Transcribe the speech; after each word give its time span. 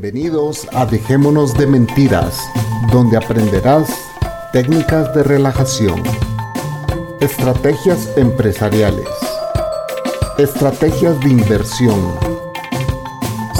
Bienvenidos 0.00 0.68
a 0.74 0.86
Dejémonos 0.86 1.54
de 1.54 1.66
Mentiras, 1.66 2.38
donde 2.92 3.16
aprenderás 3.16 3.88
técnicas 4.52 5.12
de 5.12 5.24
relajación, 5.24 6.00
estrategias 7.18 8.08
empresariales, 8.16 9.08
estrategias 10.38 11.18
de 11.18 11.30
inversión, 11.30 12.16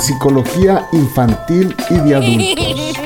psicología 0.01 0.87
infantil 0.93 1.75
y 1.91 1.95
de 1.95 2.15
adultos. 2.15 2.99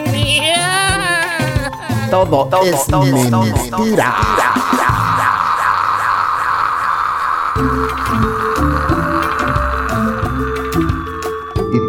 Todo, 2.10 2.50
es 2.64 2.86
mentira. 2.90 4.14
y 4.38 4.41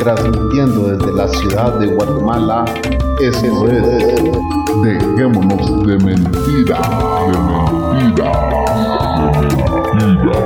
transmitiendo 0.03 0.89
desde 0.89 1.13
la 1.13 1.27
ciudad 1.29 1.79
de 1.79 1.87
Guatemala, 1.87 2.65
eso 3.21 3.67
es 3.69 3.83
Dejémonos 4.83 5.87
de 5.87 5.97
mentira, 5.97 6.81
de 7.25 7.37
mentira, 7.39 8.31
de 9.31 10.05
mentira. 10.05 10.39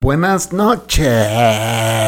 Buenas 0.00 0.52
noches. 0.52 1.99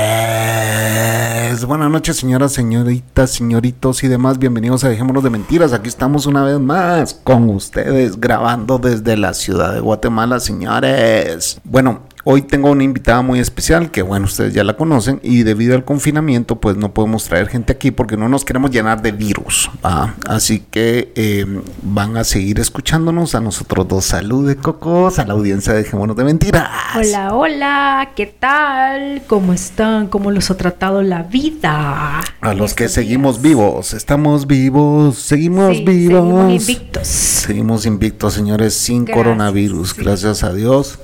Buenas 1.67 1.91
noches, 1.91 2.17
señoras, 2.17 2.53
señoritas, 2.53 3.31
señoritos 3.31 4.03
y 4.03 4.09
demás. 4.09 4.39
Bienvenidos 4.39 4.83
a 4.83 4.89
Dejémonos 4.89 5.23
de 5.23 5.31
Mentiras. 5.31 5.73
Aquí 5.73 5.89
estamos 5.89 6.27
una 6.27 6.43
vez 6.43 6.59
más 6.59 7.15
con 7.15 7.49
ustedes 7.51 8.19
grabando 8.19 8.79
desde 8.79 9.17
la 9.17 9.33
ciudad 9.33 9.73
de 9.73 9.81
Guatemala, 9.81 10.41
señores. 10.41 11.61
Bueno, 11.63 12.03
Hoy 12.25 12.43
tengo 12.43 12.71
una 12.71 12.85
invitada 12.85 13.21
muy 13.23 13.41
especial 13.41 13.91
que 13.91 14.01
bueno, 14.03 14.27
ustedes 14.27 14.55
ya 14.55 14.63
la 14.63 14.77
conocen 14.77 15.19
y 15.25 15.43
debido 15.43 15.75
al 15.75 15.85
confinamiento 15.85 16.61
pues 16.61 16.77
no 16.77 16.95
podemos 16.95 17.25
traer 17.25 17.49
gente 17.49 17.73
aquí 17.73 17.91
porque 17.91 18.17
no 18.17 18.29
nos 18.29 18.45
queremos 18.45 18.71
llenar 18.71 19.03
de 19.03 19.11
virus. 19.11 19.69
¿va? 19.85 20.15
Así 20.29 20.61
que 20.71 21.13
eh, 21.17 21.45
van 21.83 22.17
a 22.17 22.23
seguir 22.23 22.61
escuchándonos 22.61 23.35
a 23.35 23.41
nosotros 23.41 23.89
dos. 23.89 24.05
Salud 24.05 24.57
cocos 24.63 25.19
a 25.19 25.25
la 25.27 25.33
audiencia 25.33 25.73
de 25.73 25.83
Dejémonos 25.83 26.17
de 26.17 26.23
Mentiras. 26.23 26.69
Hola, 26.95 27.35
hola, 27.35 28.11
¿qué 28.15 28.27
tal? 28.27 29.23
¿Cómo 29.27 29.53
están? 29.53 30.07
¿Cómo 30.07 30.31
los 30.31 30.49
ha 30.53 30.57
tratado 30.57 31.03
la 31.03 31.25
vida? 31.25 32.21
A 32.41 32.55
los 32.55 32.75
que 32.75 32.89
seguimos 32.89 33.43
vivos, 33.43 33.95
estamos 33.95 34.47
vivos, 34.47 35.19
seguimos 35.19 35.77
Sí, 35.77 35.85
vivos. 35.85 36.23
seguimos 36.23 36.53
invictos. 36.69 37.09
Seguimos 37.09 37.87
invictos, 37.87 38.35
señores, 38.35 38.75
sin 38.75 39.05
Gracias, 39.05 39.25
coronavirus, 39.25 39.91
sí. 39.91 39.97
gracias 40.03 40.45
a 40.45 40.53
Dios. 40.53 40.99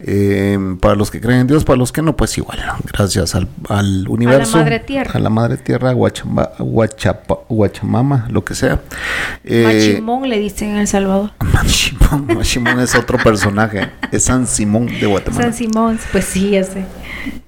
Eh, 0.00 0.37
para 0.80 0.94
los 0.94 1.10
que 1.10 1.20
creen 1.20 1.40
en 1.40 1.46
Dios, 1.46 1.64
para 1.64 1.76
los 1.76 1.92
que 1.92 2.02
no, 2.02 2.16
pues 2.16 2.36
igual. 2.38 2.58
Gracias 2.92 3.34
al, 3.34 3.48
al 3.68 4.06
universo. 4.08 4.58
Madre 4.58 4.78
Tierra. 4.80 5.10
A 5.14 5.18
la 5.18 5.30
madre 5.30 5.56
tierra, 5.56 5.92
Guachamba, 5.92 6.52
Guachapa- 6.58 7.40
Guachamama, 7.48 8.26
lo 8.30 8.44
que 8.44 8.54
sea. 8.54 8.80
Eh, 9.44 9.64
Machimón 9.64 10.28
le 10.28 10.38
dicen 10.38 10.70
en 10.70 10.76
El 10.78 10.88
Salvador. 10.88 11.30
Machimón, 11.52 12.26
Machimón 12.36 12.80
es 12.80 12.94
otro 12.94 13.18
personaje. 13.18 13.90
Es 14.12 14.24
San 14.24 14.46
Simón 14.46 14.86
de 14.86 15.06
Guatemala. 15.06 15.42
San 15.44 15.54
Simón, 15.54 15.98
pues 16.12 16.24
sí, 16.24 16.50
ya 16.50 16.64
sé. 16.64 16.84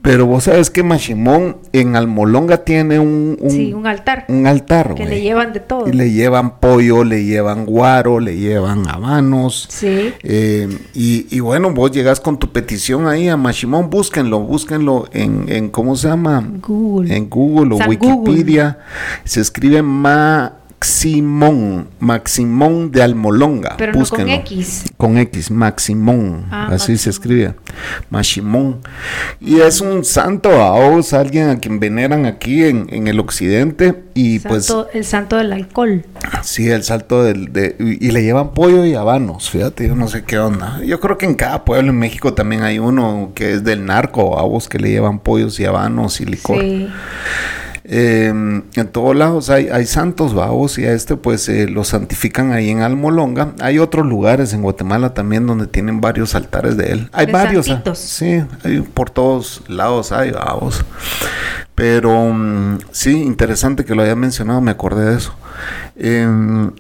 Pero 0.03 0.27
vos 0.27 0.45
sabes 0.45 0.71
que 0.71 0.83
Machimón 0.83 1.59
en 1.73 1.97
Almolonga 1.97 2.59
tiene 2.59 2.99
un, 2.99 3.37
un, 3.41 3.51
sí, 3.51 3.73
un 3.73 3.87
altar. 3.87 4.25
un 4.29 4.47
altar, 4.47 4.95
que 4.95 5.05
le 5.05 5.21
llevan 5.21 5.53
de 5.53 5.61
todo. 5.61 5.89
Y 5.89 5.93
le 5.93 6.11
llevan 6.11 6.59
pollo, 6.59 7.05
le 7.05 7.25
llevan 7.25 7.67
guaro, 7.67 8.19
le 8.19 8.37
llevan 8.37 8.89
habanos. 8.89 9.67
Sí. 9.69 10.13
Eh, 10.23 10.69
y, 10.95 11.27
y 11.31 11.41
bueno, 11.41 11.73
vos 11.73 11.91
llegas 11.91 12.21
con 12.21 12.39
tu 12.39 12.51
petición 12.53 13.07
ahí 13.07 13.29
a 13.29 13.37
Machimón, 13.37 13.91
búsquenlo, 13.91 14.41
búsquenlo 14.41 15.09
en, 15.13 15.45
en 15.49 15.69
¿cómo 15.69 15.97
se 15.97 16.09
llama? 16.09 16.47
Google. 16.67 17.15
En 17.15 17.29
Google 17.29 17.75
o 17.75 17.79
San 17.79 17.89
Wikipedia. 17.89 18.79
Se 19.25 19.41
escribe 19.41 19.83
Maximón, 20.81 21.89
Maximón 21.99 22.91
de 22.91 23.03
Almolonga. 23.03 23.75
Pero 23.77 23.93
no 23.93 24.07
con. 24.07 24.27
X. 24.31 24.85
Con 24.97 25.19
X, 25.19 25.51
Maximón, 25.51 26.47
Ah, 26.51 26.69
así 26.73 26.97
se 26.97 27.11
escribe, 27.11 27.55
Maximón. 28.09 28.81
Y 29.41 29.61
es 29.61 29.83
un 29.83 30.07
santo 30.07 30.51
a 30.63 30.71
vos, 30.89 31.13
alguien 31.13 31.51
a 31.51 31.59
quien 31.59 31.81
veneran 31.81 32.25
aquí 32.25 32.65
en, 32.65 32.87
en 32.91 33.09
el 33.09 33.21
occidente. 33.21 34.05
Y 34.15 34.39
pues 34.39 34.67
Santo- 34.67 34.89
el 34.95 35.05
santo 35.05 35.37
del 35.37 35.53
alcohol. 35.53 36.05
Sí, 36.43 36.69
el 36.71 36.83
salto 36.83 37.25
del... 37.25 37.53
De, 37.53 37.77
y 37.79 38.09
y 38.09 38.11
le 38.13 38.23
llevan 38.23 38.53
pollo 38.55 38.85
y 38.87 38.95
habanos, 38.95 39.51
fíjate, 39.51 39.87
yo 39.87 39.95
no 39.95 40.09
sé 40.09 40.25
qué 40.25 40.39
onda. 40.39 40.81
Yo 40.83 40.99
creo 40.99 41.19
que 41.19 41.27
en 41.27 41.35
cada 41.35 41.65
pueblo 41.67 41.91
en 41.91 41.99
México 41.99 42.33
también 42.33 42.63
hay 42.63 42.79
uno 42.79 43.33
que 43.35 43.53
es 43.53 43.65
del 43.65 43.85
narco, 43.85 44.39
a 44.39 44.43
vos 44.43 44.67
que 44.69 44.79
le 44.79 44.89
llevan 44.91 45.19
pollos 45.19 45.61
y 45.61 45.67
habanos 45.67 46.21
y 46.23 46.25
licor. 46.25 46.59
Sí. 46.61 46.89
Eh, 47.93 48.29
en 48.29 48.89
todos 48.93 49.17
lados 49.17 49.51
hay, 49.51 49.69
hay 49.69 49.85
santos, 49.85 50.33
vamos, 50.33 50.79
y 50.79 50.85
a 50.85 50.93
este 50.93 51.17
pues 51.17 51.49
eh, 51.49 51.67
lo 51.69 51.83
santifican 51.83 52.53
ahí 52.53 52.71
en 52.71 52.83
Almolonga. 52.83 53.53
Hay 53.61 53.81
otros 53.81 54.07
lugares 54.07 54.53
en 54.53 54.63
Guatemala 54.63 55.13
también 55.13 55.45
donde 55.49 55.67
tienen 55.67 56.01
varios 56.01 56.37
altares 56.37 56.77
de 56.77 56.93
él. 56.93 57.09
Hay 57.13 57.27
De 57.27 57.33
varios. 57.33 57.67
ah, 57.67 57.73
santitos. 57.73 57.99
Sí, 57.99 58.45
hay 58.63 58.81
por 58.83 59.11
todos 59.11 59.63
lados 59.67 60.13
hay, 60.13 60.31
vamos. 60.31 60.85
Pero 61.75 62.33
mm, 62.33 62.79
sí, 62.93 63.23
interesante 63.23 63.85
que 63.85 63.97
lo 63.97 64.03
haya 64.05 64.15
mencionado, 64.15 64.61
me 64.61 64.71
acordé 64.71 65.11
de 65.11 65.17
eso. 65.17 65.35
Em, 65.97 66.71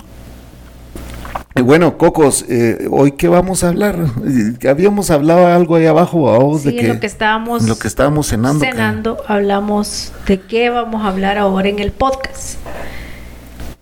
bueno, 1.62 1.98
Cocos, 1.98 2.44
eh, 2.48 2.86
hoy 2.90 3.12
qué 3.12 3.28
vamos 3.28 3.64
a 3.64 3.68
hablar? 3.68 3.96
Eh, 4.24 4.68
Habíamos 4.68 5.10
hablado 5.10 5.46
algo 5.46 5.76
ahí 5.76 5.86
abajo, 5.86 6.22
vamos, 6.22 6.62
Sí, 6.62 6.70
de 6.70 6.76
que 6.76 6.88
lo 6.88 7.00
que 7.00 7.06
estábamos 7.06 7.64
lo 7.68 7.78
que 7.78 7.88
estábamos 7.88 8.28
cenando. 8.28 8.60
que- 8.64 8.70
cenando, 8.70 9.18
hablamos 9.26 10.12
de 10.26 10.40
qué 10.40 10.70
vamos 10.70 11.04
a 11.04 11.08
hablar 11.08 11.38
ahora 11.38 11.68
en 11.68 11.78
el 11.80 11.90
podcast. 11.92 12.56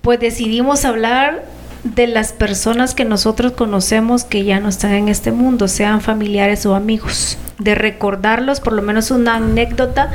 Pues 0.01 0.19
decidimos 0.19 0.84
hablar 0.84 1.45
de 1.84 2.06
las 2.09 2.33
personas 2.33 2.95
que 2.95 3.05
nosotros 3.05 3.53
conocemos 3.53 4.25
que 4.25 4.45
ya 4.45 4.59
no 4.61 4.69
están 4.69 4.93
en 4.93 5.09
este 5.09 5.31
mundo, 5.31 5.69
sean 5.69 6.00
familiares 6.00 6.67
o 6.67 6.75
amigos, 6.75 7.39
de 7.59 7.75
recordarlos, 7.75 8.61
por 8.61 8.73
lo 8.73 8.83
menos 8.83 9.11
una 9.11 9.37
anécdota 9.37 10.11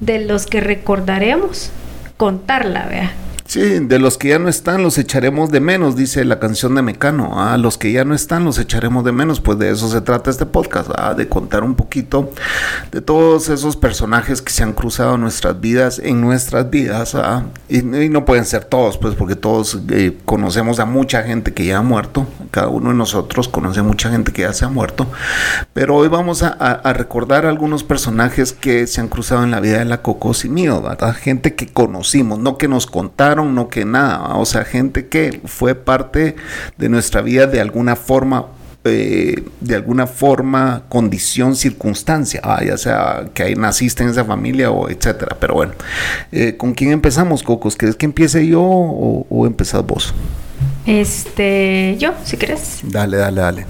de 0.00 0.24
los 0.24 0.46
que 0.46 0.60
recordaremos, 0.60 1.70
contarla, 2.16 2.86
vea. 2.86 3.12
Sí, 3.50 3.80
de 3.80 3.98
los 3.98 4.16
que 4.16 4.28
ya 4.28 4.38
no 4.38 4.48
están 4.48 4.84
los 4.84 4.96
echaremos 4.96 5.50
de 5.50 5.58
menos, 5.58 5.96
dice 5.96 6.24
la 6.24 6.38
canción 6.38 6.76
de 6.76 6.82
Mecano. 6.82 7.42
A 7.42 7.56
los 7.58 7.78
que 7.78 7.90
ya 7.90 8.04
no 8.04 8.14
están 8.14 8.44
los 8.44 8.60
echaremos 8.60 9.04
de 9.04 9.10
menos, 9.10 9.40
pues 9.40 9.58
de 9.58 9.72
eso 9.72 9.88
se 9.88 10.00
trata 10.02 10.30
este 10.30 10.46
podcast, 10.46 10.90
¿ah? 10.96 11.14
de 11.14 11.28
contar 11.28 11.64
un 11.64 11.74
poquito 11.74 12.30
de 12.92 13.00
todos 13.00 13.48
esos 13.48 13.74
personajes 13.74 14.40
que 14.40 14.52
se 14.52 14.62
han 14.62 14.72
cruzado 14.72 15.16
en 15.16 15.22
nuestras 15.22 15.60
vidas, 15.60 15.98
en 15.98 16.20
nuestras 16.20 16.70
vidas, 16.70 17.16
¿ah? 17.16 17.42
y, 17.68 17.82
no 17.82 18.24
pueden 18.24 18.44
ser 18.44 18.66
todos, 18.66 18.98
pues 18.98 19.16
porque 19.16 19.34
todos 19.34 19.80
eh, 19.90 20.16
conocemos 20.24 20.78
a 20.78 20.84
mucha 20.84 21.24
gente 21.24 21.52
que 21.52 21.66
ya 21.66 21.78
ha 21.78 21.82
muerto, 21.82 22.28
cada 22.52 22.68
uno 22.68 22.90
de 22.90 22.94
nosotros 22.94 23.48
conoce 23.48 23.82
mucha 23.82 24.10
gente 24.10 24.30
que 24.32 24.42
ya 24.42 24.52
se 24.52 24.64
ha 24.64 24.68
muerto, 24.68 25.08
pero 25.72 25.96
hoy 25.96 26.06
vamos 26.06 26.44
a, 26.44 26.56
a- 26.56 26.70
a 26.74 26.92
recordar 26.92 27.46
algunos 27.46 27.82
personajes 27.82 28.52
que 28.52 28.86
se 28.86 29.00
han 29.00 29.08
cruzado 29.08 29.42
en 29.42 29.50
la 29.50 29.58
vida 29.58 29.80
de 29.80 29.86
la 29.86 30.02
Cocos 30.02 30.44
y 30.44 30.48
mío, 30.48 30.80
¿verdad? 30.80 31.16
Gente 31.16 31.56
que 31.56 31.66
conocimos, 31.66 32.38
no 32.38 32.56
que 32.56 32.68
nos 32.68 32.86
contaron, 32.86 33.39
no 33.44 33.68
que 33.68 33.84
nada, 33.84 34.36
o 34.36 34.44
sea, 34.46 34.64
gente 34.64 35.08
que 35.08 35.40
fue 35.44 35.74
parte 35.74 36.36
de 36.78 36.88
nuestra 36.88 37.22
vida 37.22 37.46
de 37.46 37.60
alguna 37.60 37.96
forma. 37.96 38.46
eh, 38.84 39.44
de 39.60 39.74
alguna 39.74 40.06
forma, 40.06 40.84
condición, 40.88 41.54
circunstancia, 41.54 42.40
¿va? 42.40 42.64
ya 42.64 42.78
sea 42.78 43.26
que 43.34 43.42
ahí 43.42 43.54
naciste 43.54 44.02
en 44.02 44.08
esa 44.08 44.24
familia 44.24 44.70
o 44.70 44.88
etcétera. 44.88 45.36
Pero 45.38 45.52
bueno, 45.54 45.72
eh, 46.32 46.56
¿con 46.56 46.72
quién 46.72 46.90
empezamos, 46.92 47.42
Cocos? 47.42 47.76
¿Quieres 47.76 47.96
que 47.96 48.06
empiece 48.06 48.46
yo 48.46 48.62
o, 48.62 49.26
o 49.28 49.46
empezás 49.46 49.84
vos? 49.84 50.14
Este, 50.86 51.96
yo, 51.98 52.14
si 52.24 52.38
querés. 52.38 52.80
Dale, 52.82 53.18
dale, 53.18 53.40
dale. 53.42 53.66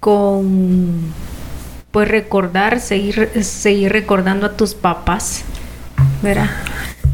con 0.00 1.12
pues 1.92 2.08
recordar, 2.08 2.80
seguir, 2.80 3.30
seguir 3.44 3.92
recordando 3.92 4.46
a 4.46 4.56
tus 4.56 4.74
papás, 4.74 5.42
¿verdad? 6.22 6.50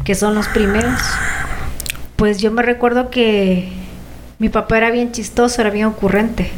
Que 0.09 0.15
son 0.15 0.33
los 0.33 0.47
primeros. 0.47 0.99
Pues 2.15 2.39
yo 2.39 2.49
me 2.49 2.63
recuerdo 2.63 3.11
que 3.11 3.69
mi 4.39 4.49
papá 4.49 4.77
era 4.77 4.89
bien 4.89 5.11
chistoso, 5.11 5.61
era 5.61 5.69
bien 5.69 5.85
ocurrente. 5.85 6.49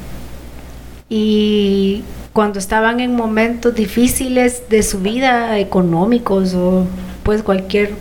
Y 1.10 2.06
cuando 2.32 2.60
estaban 2.60 3.02
en 3.02 3.14
momentos 3.14 3.76
difíciles 3.76 4.70
de 4.70 4.84
su 4.84 5.00
vida, 5.00 5.60
económicos 5.60 6.54
o 6.54 6.86
pues 7.24 7.44
cualquier 7.44 7.92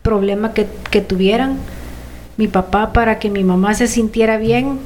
problema 0.00 0.54
que, 0.54 0.68
que 0.90 1.02
tuvieran, 1.02 1.58
mi 2.38 2.48
papá 2.48 2.94
para 2.94 3.18
que 3.18 3.28
mi 3.28 3.44
mamá 3.44 3.74
se 3.74 3.88
sintiera 3.88 4.38
bien, 4.38 4.78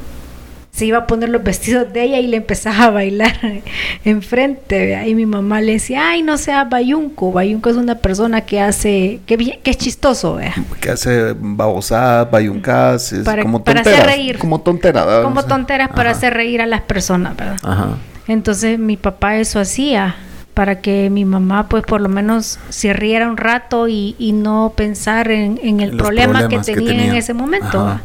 se 0.70 0.86
iba 0.86 0.98
a 0.98 1.06
poner 1.06 1.28
los 1.28 1.42
vestidos 1.42 1.92
de 1.92 2.04
ella 2.04 2.20
y 2.20 2.26
le 2.28 2.36
empezaba 2.36 2.84
a 2.84 2.90
bailar 2.90 3.34
enfrente. 4.04 5.08
Y 5.08 5.14
mi 5.14 5.26
mamá 5.26 5.60
le 5.60 5.72
decía, 5.72 6.10
ay, 6.10 6.22
no 6.22 6.38
sea 6.38 6.64
bayunco. 6.64 7.32
Bayunco 7.32 7.68
es 7.68 7.76
una 7.76 7.96
persona 7.96 8.42
que 8.42 8.60
hace, 8.60 9.20
que, 9.26 9.58
que 9.62 9.70
es 9.70 9.78
chistoso. 9.78 10.36
¿vea? 10.36 10.54
Que 10.80 10.90
hace 10.90 11.34
babosadas, 11.36 12.30
bayuncas, 12.30 13.14
para, 13.24 13.42
como 13.42 13.64
para 13.64 13.80
hacer 13.80 14.06
reír. 14.06 14.38
Como 14.38 14.60
tonteras. 14.60 15.24
Como 15.24 15.44
tonteras 15.44 15.88
para 15.88 16.10
hacer 16.10 16.34
reír 16.34 16.62
a 16.62 16.66
las 16.66 16.82
personas, 16.82 17.36
¿verdad? 17.36 17.56
Ajá. 17.62 17.96
Entonces 18.28 18.78
mi 18.78 18.96
papá 18.96 19.36
eso 19.38 19.58
hacía 19.58 20.16
para 20.52 20.80
que 20.80 21.08
mi 21.08 21.24
mamá 21.24 21.68
pues 21.68 21.84
por 21.84 22.00
lo 22.00 22.08
menos 22.08 22.58
se 22.68 22.92
riera 22.92 23.28
un 23.30 23.36
rato 23.36 23.88
y, 23.88 24.16
y 24.18 24.32
no 24.32 24.74
pensar 24.76 25.30
en, 25.30 25.58
en 25.62 25.80
el 25.80 25.96
problema 25.96 26.48
que 26.48 26.58
tenía, 26.58 26.80
que 26.80 26.86
tenía, 26.86 27.04
en 27.06 27.14
ese 27.14 27.32
momento. 27.32 27.80
Ajá. 27.80 28.02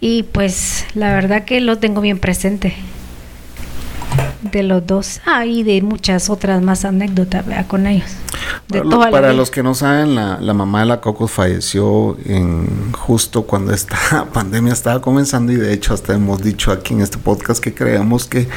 Y 0.00 0.22
pues 0.24 0.86
la 0.94 1.12
verdad 1.12 1.44
que 1.44 1.60
lo 1.60 1.78
tengo 1.78 2.00
bien 2.00 2.18
presente. 2.18 2.74
De 4.42 4.62
los 4.62 4.86
dos. 4.86 5.20
Ah, 5.26 5.44
y 5.44 5.62
de 5.62 5.82
muchas 5.82 6.30
otras 6.30 6.62
más 6.62 6.84
anécdotas 6.84 7.46
¿verdad? 7.46 7.66
con 7.66 7.86
ellos. 7.86 8.08
De 8.68 8.82
para, 8.82 9.06
lo, 9.06 9.10
para 9.10 9.32
los 9.32 9.50
que 9.50 9.62
no 9.62 9.74
saben, 9.74 10.14
la, 10.14 10.38
la, 10.40 10.54
mamá 10.54 10.80
de 10.80 10.86
la 10.86 11.00
Cocos 11.00 11.30
falleció 11.30 12.16
en 12.24 12.92
justo 12.92 13.42
cuando 13.42 13.72
esta 13.72 14.26
pandemia 14.32 14.72
estaba 14.72 15.00
comenzando 15.00 15.52
y 15.52 15.56
de 15.56 15.72
hecho 15.72 15.92
hasta 15.92 16.14
hemos 16.14 16.42
dicho 16.42 16.70
aquí 16.72 16.94
en 16.94 17.00
este 17.00 17.18
podcast 17.18 17.62
que 17.62 17.74
creemos 17.74 18.26
que 18.26 18.48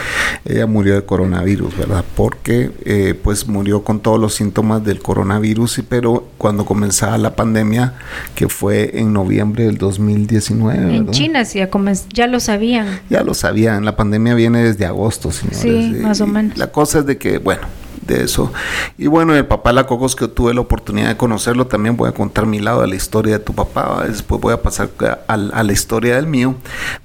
ella 0.45 0.67
murió 0.67 0.95
de 0.95 1.03
coronavirus, 1.03 1.75
¿verdad? 1.77 2.05
Porque 2.15 2.71
eh, 2.85 3.19
pues 3.21 3.47
murió 3.47 3.83
con 3.83 3.99
todos 3.99 4.19
los 4.19 4.35
síntomas 4.35 4.83
del 4.83 4.99
coronavirus, 4.99 5.81
pero 5.89 6.27
cuando 6.37 6.65
comenzaba 6.65 7.17
la 7.17 7.35
pandemia, 7.35 7.95
que 8.35 8.47
fue 8.49 8.99
en 8.99 9.13
noviembre 9.13 9.65
del 9.65 9.77
2019. 9.77 10.77
En 10.77 11.05
¿verdad? 11.05 11.11
China 11.11 11.45
sí, 11.45 11.59
ya, 11.59 11.69
ya 12.13 12.27
lo 12.27 12.39
sabían. 12.39 13.01
Ya 13.09 13.23
lo 13.23 13.33
sabían, 13.33 13.85
la 13.85 13.95
pandemia 13.95 14.35
viene 14.35 14.63
desde 14.63 14.85
agosto, 14.85 15.31
señores. 15.31 15.59
Sí, 15.59 15.72
más 16.01 16.21
o 16.21 16.27
menos. 16.27 16.57
La 16.57 16.71
cosa 16.71 16.99
es 16.99 17.05
de 17.05 17.17
que, 17.17 17.37
bueno, 17.37 17.61
de 18.05 18.23
eso. 18.23 18.51
Y 18.97 19.07
bueno, 19.07 19.35
el 19.35 19.45
papá 19.45 19.73
La 19.73 19.85
Cocos 19.85 20.15
que 20.15 20.27
tuve 20.27 20.53
la 20.53 20.61
oportunidad 20.61 21.09
de 21.09 21.17
conocerlo, 21.17 21.67
también 21.67 21.95
voy 21.97 22.09
a 22.09 22.11
contar 22.13 22.45
mi 22.45 22.59
lado 22.59 22.81
de 22.81 22.87
la 22.87 22.95
historia 22.95 23.37
de 23.37 23.43
tu 23.43 23.53
papá, 23.53 24.05
después 24.07 24.41
voy 24.41 24.53
a 24.53 24.61
pasar 24.61 24.89
a, 24.99 25.33
a, 25.33 25.63
la 25.63 25.73
historia 25.73 26.15
del 26.15 26.27
mío. 26.27 26.55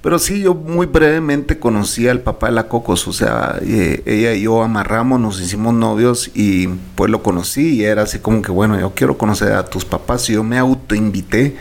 Pero 0.01 0.19
sí, 0.19 0.41
yo 0.41 0.53
muy 0.53 0.85
brevemente 0.85 1.59
conocí 1.59 2.07
al 2.07 2.21
papá 2.21 2.47
de 2.47 2.53
La 2.53 2.67
Cocos, 2.67 3.07
o 3.07 3.13
sea, 3.13 3.59
eh, 3.61 4.03
ella 4.05 4.33
y 4.33 4.43
yo 4.43 4.61
amarramos, 4.61 5.19
nos 5.19 5.39
hicimos 5.39 5.73
novios 5.73 6.31
y 6.33 6.67
pues 6.95 7.09
lo 7.09 7.23
conocí 7.23 7.75
y 7.75 7.83
era 7.83 8.03
así 8.03 8.19
como 8.19 8.41
que, 8.41 8.51
bueno, 8.51 8.79
yo 8.79 8.93
quiero 8.93 9.17
conocer 9.17 9.53
a 9.53 9.65
tus 9.65 9.85
papás 9.85 10.29
y 10.29 10.33
yo 10.33 10.43
me 10.43 10.57
autoinvité 10.57 11.55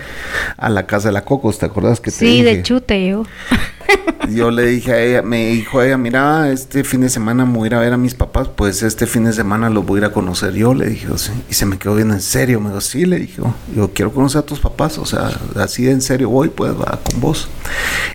a 0.56 0.68
la 0.68 0.86
casa 0.86 1.08
de 1.08 1.12
La 1.12 1.24
Cocos, 1.24 1.58
¿te 1.58 1.66
acuerdas 1.66 2.00
que 2.00 2.10
te 2.10 2.18
Sí, 2.18 2.42
de 2.42 2.62
chute 2.62 3.08
yo. 3.08 3.24
yo 4.30 4.50
le 4.50 4.66
dije 4.66 4.92
a 4.92 5.00
ella, 5.00 5.22
me 5.22 5.48
dijo 5.48 5.80
a 5.80 5.86
ella, 5.86 5.98
mira, 5.98 6.50
este 6.50 6.84
fin 6.84 7.00
de 7.00 7.08
semana 7.08 7.44
me 7.44 7.58
voy 7.58 7.64
a 7.64 7.66
ir 7.68 7.74
a 7.74 7.80
ver 7.80 7.92
a 7.92 7.96
mis 7.96 8.14
papás, 8.14 8.48
pues 8.48 8.82
este 8.82 9.06
fin 9.06 9.24
de 9.24 9.32
semana 9.32 9.70
los 9.70 9.84
voy 9.86 9.98
a 9.98 9.98
ir 9.98 10.04
a 10.06 10.12
conocer 10.12 10.54
yo, 10.54 10.74
le 10.74 10.86
dije, 10.86 11.06
sí. 11.16 11.32
y 11.48 11.54
se 11.54 11.66
me 11.66 11.78
quedó 11.78 11.94
bien 11.94 12.10
en 12.10 12.20
serio, 12.20 12.60
me 12.60 12.68
dijo, 12.68 12.80
sí, 12.80 13.04
le 13.06 13.18
dije, 13.18 13.42
yo 13.74 13.90
quiero 13.92 14.12
conocer 14.12 14.40
a 14.40 14.42
tus 14.42 14.60
papás, 14.60 14.98
o 14.98 15.06
sea, 15.06 15.30
así 15.56 15.84
de 15.84 15.92
en 15.92 16.02
serio 16.02 16.28
voy, 16.30 16.48
pues 16.48 16.72
va 16.72 16.98
con 17.02 17.20
vos. 17.20 17.48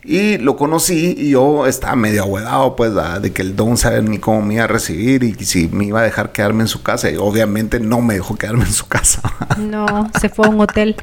Y 0.03 0.37
lo 0.37 0.57
conocí 0.57 1.15
y 1.17 1.29
yo 1.29 1.65
estaba 1.65 1.95
medio 1.95 2.23
ahuedado, 2.23 2.75
pues, 2.75 2.95
¿va? 2.95 3.19
de 3.19 3.31
que 3.31 3.41
el 3.41 3.55
don 3.55 3.77
sabe 3.77 4.01
ni 4.01 4.19
cómo 4.19 4.41
me 4.41 4.55
iba 4.55 4.65
a 4.65 4.67
recibir 4.67 5.23
y 5.23 5.33
si 5.45 5.69
me 5.69 5.85
iba 5.85 6.01
a 6.01 6.03
dejar 6.03 6.31
quedarme 6.31 6.63
en 6.63 6.67
su 6.67 6.83
casa, 6.83 7.09
y 7.09 7.15
obviamente 7.15 7.79
no 7.79 8.01
me 8.01 8.15
dejó 8.15 8.35
quedarme 8.35 8.65
en 8.65 8.73
su 8.73 8.87
casa. 8.87 9.21
No, 9.63 10.11
se 10.19 10.29
fue 10.29 10.47
a 10.47 10.49
un 10.49 10.61
hotel. 10.61 10.95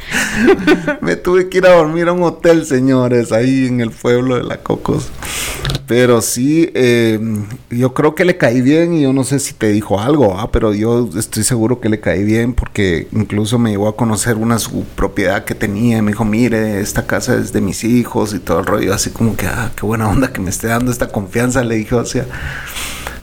me 1.01 1.17
tuve 1.17 1.49
que 1.49 1.59
ir 1.59 1.67
a 1.67 1.71
dormir 1.71 2.09
a 2.09 2.13
un 2.13 2.23
hotel, 2.23 2.67
señores, 2.67 3.33
ahí 3.33 3.67
en 3.67 3.81
el 3.81 3.91
pueblo 3.91 4.37
de 4.37 4.43
la 4.43 4.59
Cocos. 4.63 5.11
Pero 5.87 6.23
sí, 6.23 6.71
eh, 6.75 7.19
yo 7.71 7.95
creo 7.95 8.15
que 8.15 8.25
le 8.25 8.37
caí 8.37 8.61
bien 8.61 8.95
y 8.95 9.03
yo 9.03 9.13
no 9.13 9.25
sé 9.25 9.41
si 9.41 9.55
te 9.55 9.73
dijo 9.73 10.01
algo, 10.01 10.39
¿ah? 10.39 10.51
pero 10.53 10.73
yo 10.73 11.09
estoy 11.19 11.43
seguro 11.43 11.81
que 11.81 11.89
le 11.89 11.99
caí 11.99 12.23
bien 12.23 12.55
porque 12.55 13.09
incluso 13.13 13.59
me 13.59 13.71
llevó 13.71 13.89
a 13.89 13.97
conocer 13.97 14.37
una 14.37 14.59
su 14.59 14.85
propiedad 14.85 15.45
que 15.45 15.55
tenía 15.55 15.99
y 15.99 16.03
me 16.03 16.13
dijo, 16.13 16.25
mire, 16.25 16.81
esta 16.81 17.07
casa 17.07 17.35
es 17.35 17.53
de 17.53 17.61
mis 17.61 17.83
hijos 17.83 18.35
y 18.35 18.39
todo 18.39 18.61
el 18.61 18.67
rollo, 18.67 18.95
así 18.95 19.11
como 19.11 19.37
que, 19.37 19.47
ah, 19.47 19.73
qué 19.75 19.85
buena 19.85 20.09
onda 20.09 20.33
que 20.33 20.41
me 20.41 20.51
esté 20.51 20.69
dando 20.69 20.93
esta 20.93 21.09
confianza, 21.09 21.65
le 21.65 21.77
dije, 21.77 21.95
o 21.95 22.05
sea... 22.05 22.27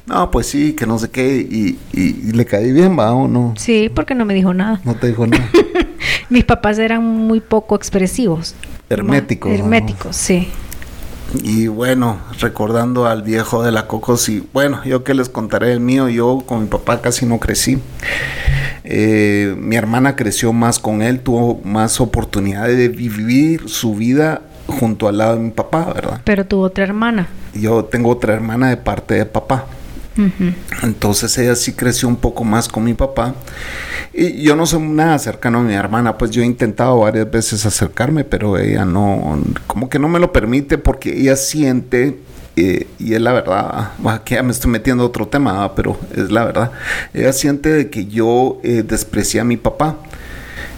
No, 0.06 0.32
pues 0.32 0.48
sí, 0.48 0.72
que 0.72 0.86
no 0.86 0.98
sé 0.98 1.10
qué, 1.10 1.36
y, 1.36 1.78
y, 1.92 2.30
y 2.30 2.32
le 2.32 2.46
caí 2.46 2.72
bien, 2.72 2.98
¿va 2.98 3.12
o 3.12 3.28
no? 3.28 3.54
Sí, 3.58 3.92
porque 3.94 4.16
no 4.16 4.24
me 4.24 4.34
dijo 4.34 4.54
nada. 4.54 4.80
No 4.86 4.96
te 4.96 5.08
dijo 5.08 5.28
nada. 5.28 5.50
Mis 6.30 6.46
papás 6.46 6.80
eran 6.80 7.04
muy 7.04 7.42
poco 7.42 7.76
expresivos. 7.76 8.56
Herméticos. 8.90 9.52
Herméticos, 9.52 10.16
sí. 10.16 10.48
Y 11.44 11.68
bueno, 11.68 12.18
recordando 12.40 13.06
al 13.06 13.22
viejo 13.22 13.64
de 13.64 13.72
la 13.72 13.88
Cocos, 13.88 14.30
y 14.30 14.48
bueno, 14.54 14.84
yo 14.86 15.04
que 15.04 15.14
les 15.14 15.30
contaré 15.30 15.74
el 15.74 15.80
mío, 15.80 16.10
yo 16.10 16.44
con 16.46 16.62
mi 16.62 16.68
papá 16.68 17.02
casi 17.02 17.26
no 17.26 17.40
crecí. 17.40 17.80
Eh, 18.84 19.54
mi 19.58 19.76
hermana 19.76 20.16
creció 20.16 20.54
más 20.54 20.80
con 20.80 21.02
él, 21.02 21.20
tuvo 21.20 21.60
más 21.64 22.00
oportunidad 22.00 22.68
de 22.68 22.88
vivir 22.88 23.68
su 23.68 23.96
vida 23.96 24.42
junto 24.68 25.08
al 25.08 25.18
lado 25.18 25.36
de 25.36 25.42
mi 25.42 25.52
papá, 25.52 25.92
¿verdad? 25.94 26.22
Pero 26.24 26.46
tuvo 26.46 26.64
otra 26.64 26.86
hermana. 26.86 27.28
Yo 27.54 27.84
tengo 27.84 28.10
otra 28.10 28.34
hermana 28.34 28.70
de 28.70 28.78
parte 28.78 29.16
de 29.16 29.26
papá. 29.26 29.66
Entonces 30.84 31.38
ella 31.38 31.56
sí 31.56 31.74
creció 31.74 32.08
un 32.08 32.16
poco 32.16 32.44
más 32.44 32.68
con 32.68 32.84
mi 32.84 32.94
papá. 32.94 33.36
Y 34.14 34.42
yo 34.42 34.56
no 34.56 34.66
soy 34.66 34.82
nada 34.82 35.20
cercano 35.20 35.60
a 35.60 35.62
mi 35.62 35.74
hermana, 35.74 36.18
pues 36.18 36.32
yo 36.32 36.42
he 36.42 36.46
intentado 36.46 37.00
varias 37.00 37.30
veces 37.30 37.66
acercarme, 37.66 38.24
pero 38.24 38.58
ella 38.58 38.84
no, 38.84 39.40
como 39.68 39.90
que 39.90 40.00
no 40.00 40.08
me 40.08 40.20
lo 40.20 40.34
permite 40.34 40.78
porque 40.78 41.16
ella 41.16 41.36
siente, 41.36 42.18
eh, 42.56 42.88
y 42.98 43.14
es 43.14 43.22
la 43.22 43.34
verdad, 43.34 43.92
bueno, 44.00 44.24
que 44.24 44.36
ya 44.36 44.42
me 44.42 44.52
estoy 44.52 44.72
metiendo 44.72 45.04
a 45.04 45.08
otro 45.08 45.28
tema, 45.28 45.76
pero 45.76 46.00
es 46.16 46.32
la 46.32 46.46
verdad, 46.46 46.72
ella 47.14 47.32
siente 47.32 47.70
de 47.70 47.90
que 47.92 48.08
yo 48.08 48.60
eh, 48.64 48.84
desprecié 48.84 49.40
a 49.42 49.44
mi 49.44 49.58
papá. 49.58 49.98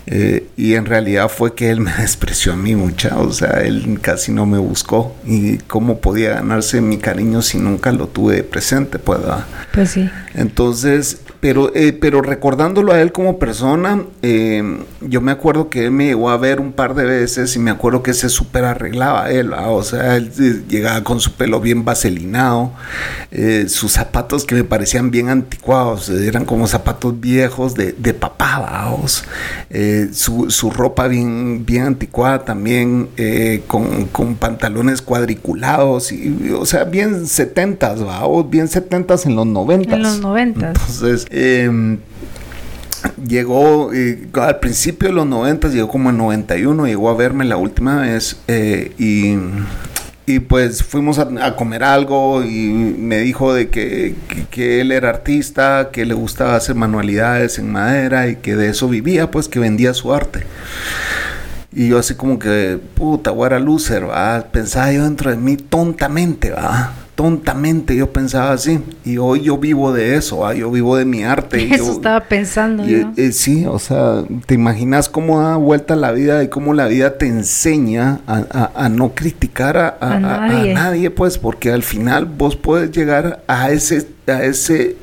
Eh, 0.07 0.48
y 0.57 0.74
en 0.75 0.86
realidad 0.86 1.30
fue 1.30 1.54
que 1.54 1.69
él 1.69 1.81
me 1.81 1.94
despreció 1.98 2.54
a 2.54 2.56
mí 2.56 2.75
mucha, 2.75 3.18
o 3.19 3.31
sea, 3.31 3.62
él 3.62 4.00
casi 4.01 4.31
no 4.31 4.46
me 4.46 4.57
buscó 4.57 5.16
y 5.25 5.57
cómo 5.60 6.00
podía 6.00 6.31
ganarse 6.31 6.81
mi 6.81 6.98
cariño 6.98 7.42
si 7.42 7.57
nunca 7.57 7.92
lo 7.92 8.07
tuve 8.07 8.44
presente, 8.44 9.00
pues. 9.00 9.19
¿verdad? 9.19 9.46
Pues 9.74 9.92
sí. 9.92 10.10
Entonces, 10.34 11.19
pero, 11.40 11.74
eh, 11.74 11.94
pero 11.94 12.22
recordándolo 12.22 12.92
a 12.92 13.02
él 13.02 13.14
como 13.14 13.40
persona, 13.40 14.04
eh, 14.22 14.62
yo 15.02 15.22
me 15.22 15.32
acuerdo 15.32 15.70
que 15.70 15.86
él 15.86 15.92
me 15.92 16.08
llegó 16.08 16.30
a 16.30 16.38
ver 16.38 16.60
un 16.60 16.74
par 16.74 16.96
de 16.96 17.06
veces 17.06 17.56
y 17.56 17.60
me 17.60 17.72
acuerdo 17.72 18.04
que 18.04 18.14
se 18.14 18.28
súper 18.28 18.66
arreglaba 18.66 19.32
él, 19.32 19.54
¿va? 19.54 19.70
o 19.70 19.84
sea, 19.84 20.18
él 20.18 20.32
llegaba 20.68 21.04
con 21.04 21.22
su 21.22 21.32
pelo 21.34 21.62
bien 21.62 21.86
vaselinado, 21.86 22.72
eh, 23.32 23.66
sus 23.70 23.94
zapatos 23.94 24.44
que 24.44 24.56
me 24.56 24.66
parecían 24.66 25.12
bien 25.12 25.30
anticuados, 25.30 26.10
eran 26.10 26.44
como 26.44 26.68
zapatos 26.68 27.20
viejos 27.20 27.74
de, 27.74 27.94
de 27.94 28.14
papá. 28.14 28.50
Su, 30.14 30.50
su, 30.50 30.72
ropa 30.72 31.08
bien, 31.08 31.66
bien 31.66 31.84
anticuada 31.84 32.46
también, 32.46 33.10
con, 33.68 34.06
con, 34.06 34.36
pantalones 34.36 35.02
cuadriculados, 35.02 36.12
y, 36.12 36.52
o 36.58 36.66
sea, 36.66 36.86
bien 36.86 37.28
setentas, 37.28 38.04
¿vaos? 38.04 38.50
bien 38.50 38.68
setentas 38.68 39.26
en 39.26 39.36
los 39.36 39.46
noventas. 39.46 39.94
En 39.94 40.04
los 40.04 40.19
noventas. 40.19 40.78
Entonces, 40.78 41.29
eh, 41.30 41.98
llegó 43.26 43.94
eh, 43.94 44.28
al 44.33 44.59
principio 44.59 45.09
de 45.09 45.16
los 45.16 45.26
90, 45.26 45.69
llegó 45.69 45.88
como 45.88 46.09
en 46.09 46.18
91, 46.18 46.86
llegó 46.86 47.09
a 47.09 47.16
verme 47.16 47.45
la 47.45 47.57
última 47.57 48.02
vez 48.02 48.38
eh, 48.48 48.94
y, 48.98 49.36
y, 50.26 50.40
pues 50.40 50.83
fuimos 50.83 51.19
a, 51.19 51.56
comer 51.56 51.83
algo 51.83 52.44
y 52.44 52.69
me 52.69 53.19
dijo 53.19 53.54
de 53.54 53.69
que, 53.69 54.16
que, 54.52 54.81
él 54.81 54.92
era 54.92 55.09
artista, 55.09 55.90
que 55.92 56.06
le 56.06 56.14
gustaba 56.14 56.56
hacer 56.56 56.76
manualidades 56.76 57.59
en 57.59 57.71
madera 57.71 58.28
y 58.28 58.38
que 58.38 58.56
de 58.56 58.69
eso 58.69 58.88
vivía, 58.88 59.31
pues 59.31 59.48
que 59.48 59.59
vendía 59.59 59.94
su 59.94 60.14
arte. 60.14 60.44
Y 61.71 61.90
yo 61.90 62.00
así 62.00 62.16
como 62.16 62.40
que, 62.40 62.80
puta, 62.95 63.31
era 63.45 63.59
loser, 63.59 64.09
¿va? 64.09 64.48
Pensaba 64.52 64.92
yo 64.92 65.04
dentro 65.04 65.30
de 65.30 65.38
mí 65.38 65.56
tontamente, 65.56 66.50
¿va? 66.50 66.94
Tontamente 67.19 67.97
yo 67.97 68.14
pensaba 68.14 68.54
así 68.54 68.80
y 69.04 69.18
hoy 69.18 69.42
yo 69.42 69.57
vivo 69.57 69.92
de 69.92 70.16
eso, 70.16 70.49
¿eh? 70.49 70.59
yo 70.59 70.71
vivo 70.71 70.95
de 70.95 71.04
mi 71.04 71.26
arte. 71.26 71.61
Eso 71.76 71.88
yo, 71.88 71.92
estaba 71.92 72.21
pensando. 72.21 72.88
Y, 72.88 73.02
yo. 73.02 73.11
Eh, 73.18 73.33
sí, 73.33 73.66
o 73.66 73.78
sea, 73.78 74.23
te 74.45 74.54
imaginas 74.54 75.09
cómo 75.09 75.42
da 75.42 75.57
vuelta 75.57 75.97
la 75.97 76.14
vida 76.14 76.42
y 76.45 76.47
cómo 76.47 76.73
la 76.73 76.88
vida 76.88 77.18
te 77.18 77.28
enseña 77.28 78.21
a, 78.26 78.45
a, 78.49 78.85
a 78.85 78.88
no 78.88 79.16
criticar 79.16 79.76
a, 79.76 79.97
a 79.99 80.18
nadie. 80.18 80.73
nadie. 80.73 81.11
pues, 81.11 81.38
porque 81.38 81.73
al 81.73 81.83
final 81.83 82.23
vos 82.23 82.56
puedes 82.56 82.90
llegar 82.92 83.44
a 83.47 83.69
ese, 83.69 84.07
a 84.26 84.45
ese, 84.45 84.95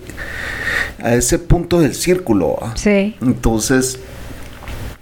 a 1.02 1.12
ese 1.16 1.38
punto 1.38 1.82
del 1.82 1.94
círculo. 1.94 2.56
¿eh? 2.62 2.70
Sí. 2.76 3.16
Entonces 3.20 3.98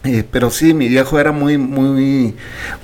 eh, 0.04 0.23
pero 0.30 0.50
sí, 0.50 0.75
mi 0.75 0.88
viejo 0.88 1.18
era 1.18 1.32
muy, 1.32 1.58
muy, 1.58 2.34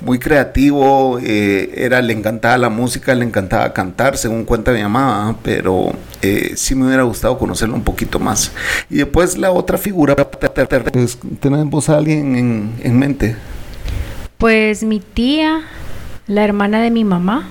muy 0.03 0.19
creativo, 0.19 1.19
eh, 1.21 1.71
era, 1.75 2.01
le 2.01 2.13
encantaba 2.13 2.57
la 2.57 2.69
música, 2.69 3.13
le 3.13 3.23
encantaba 3.23 3.71
cantar, 3.73 4.17
según 4.17 4.43
cuenta 4.43 4.71
mi 4.71 4.81
mamá, 4.81 5.37
pero 5.43 5.93
eh, 6.21 6.53
sí 6.55 6.73
me 6.75 6.87
hubiera 6.87 7.03
gustado 7.03 7.37
conocerlo 7.37 7.75
un 7.75 7.83
poquito 7.83 8.19
más. 8.19 8.51
Y 8.89 8.97
después 8.97 9.37
la 9.37 9.51
otra 9.51 9.77
figura, 9.77 10.15
pues, 10.15 11.19
¿tenemos 11.39 11.89
a 11.89 11.97
alguien 11.97 12.35
en, 12.35 12.73
en 12.83 12.99
mente? 12.99 13.35
Pues 14.37 14.83
mi 14.83 14.99
tía, 14.99 15.61
la 16.25 16.43
hermana 16.43 16.81
de 16.81 16.89
mi 16.89 17.03
mamá. 17.03 17.47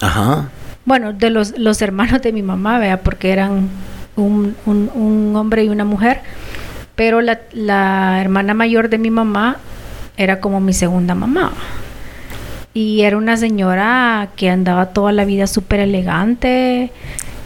Ajá. 0.00 0.48
Bueno, 0.84 1.12
de 1.12 1.30
los, 1.30 1.58
los 1.58 1.82
hermanos 1.82 2.22
de 2.22 2.32
mi 2.32 2.42
mamá, 2.42 2.78
vea, 2.78 3.00
porque 3.02 3.32
eran 3.32 3.68
un, 4.14 4.54
un, 4.64 4.90
un 4.94 5.36
hombre 5.36 5.64
y 5.64 5.68
una 5.68 5.84
mujer. 5.84 6.20
Pero 6.98 7.20
la, 7.20 7.38
la 7.52 8.20
hermana 8.20 8.54
mayor 8.54 8.88
de 8.88 8.98
mi 8.98 9.08
mamá 9.10 9.58
era 10.16 10.40
como 10.40 10.58
mi 10.60 10.72
segunda 10.72 11.14
mamá. 11.14 11.52
Y 12.74 13.02
era 13.02 13.16
una 13.16 13.36
señora 13.36 14.30
que 14.34 14.50
andaba 14.50 14.86
toda 14.86 15.12
la 15.12 15.24
vida 15.24 15.46
súper 15.46 15.78
elegante. 15.78 16.90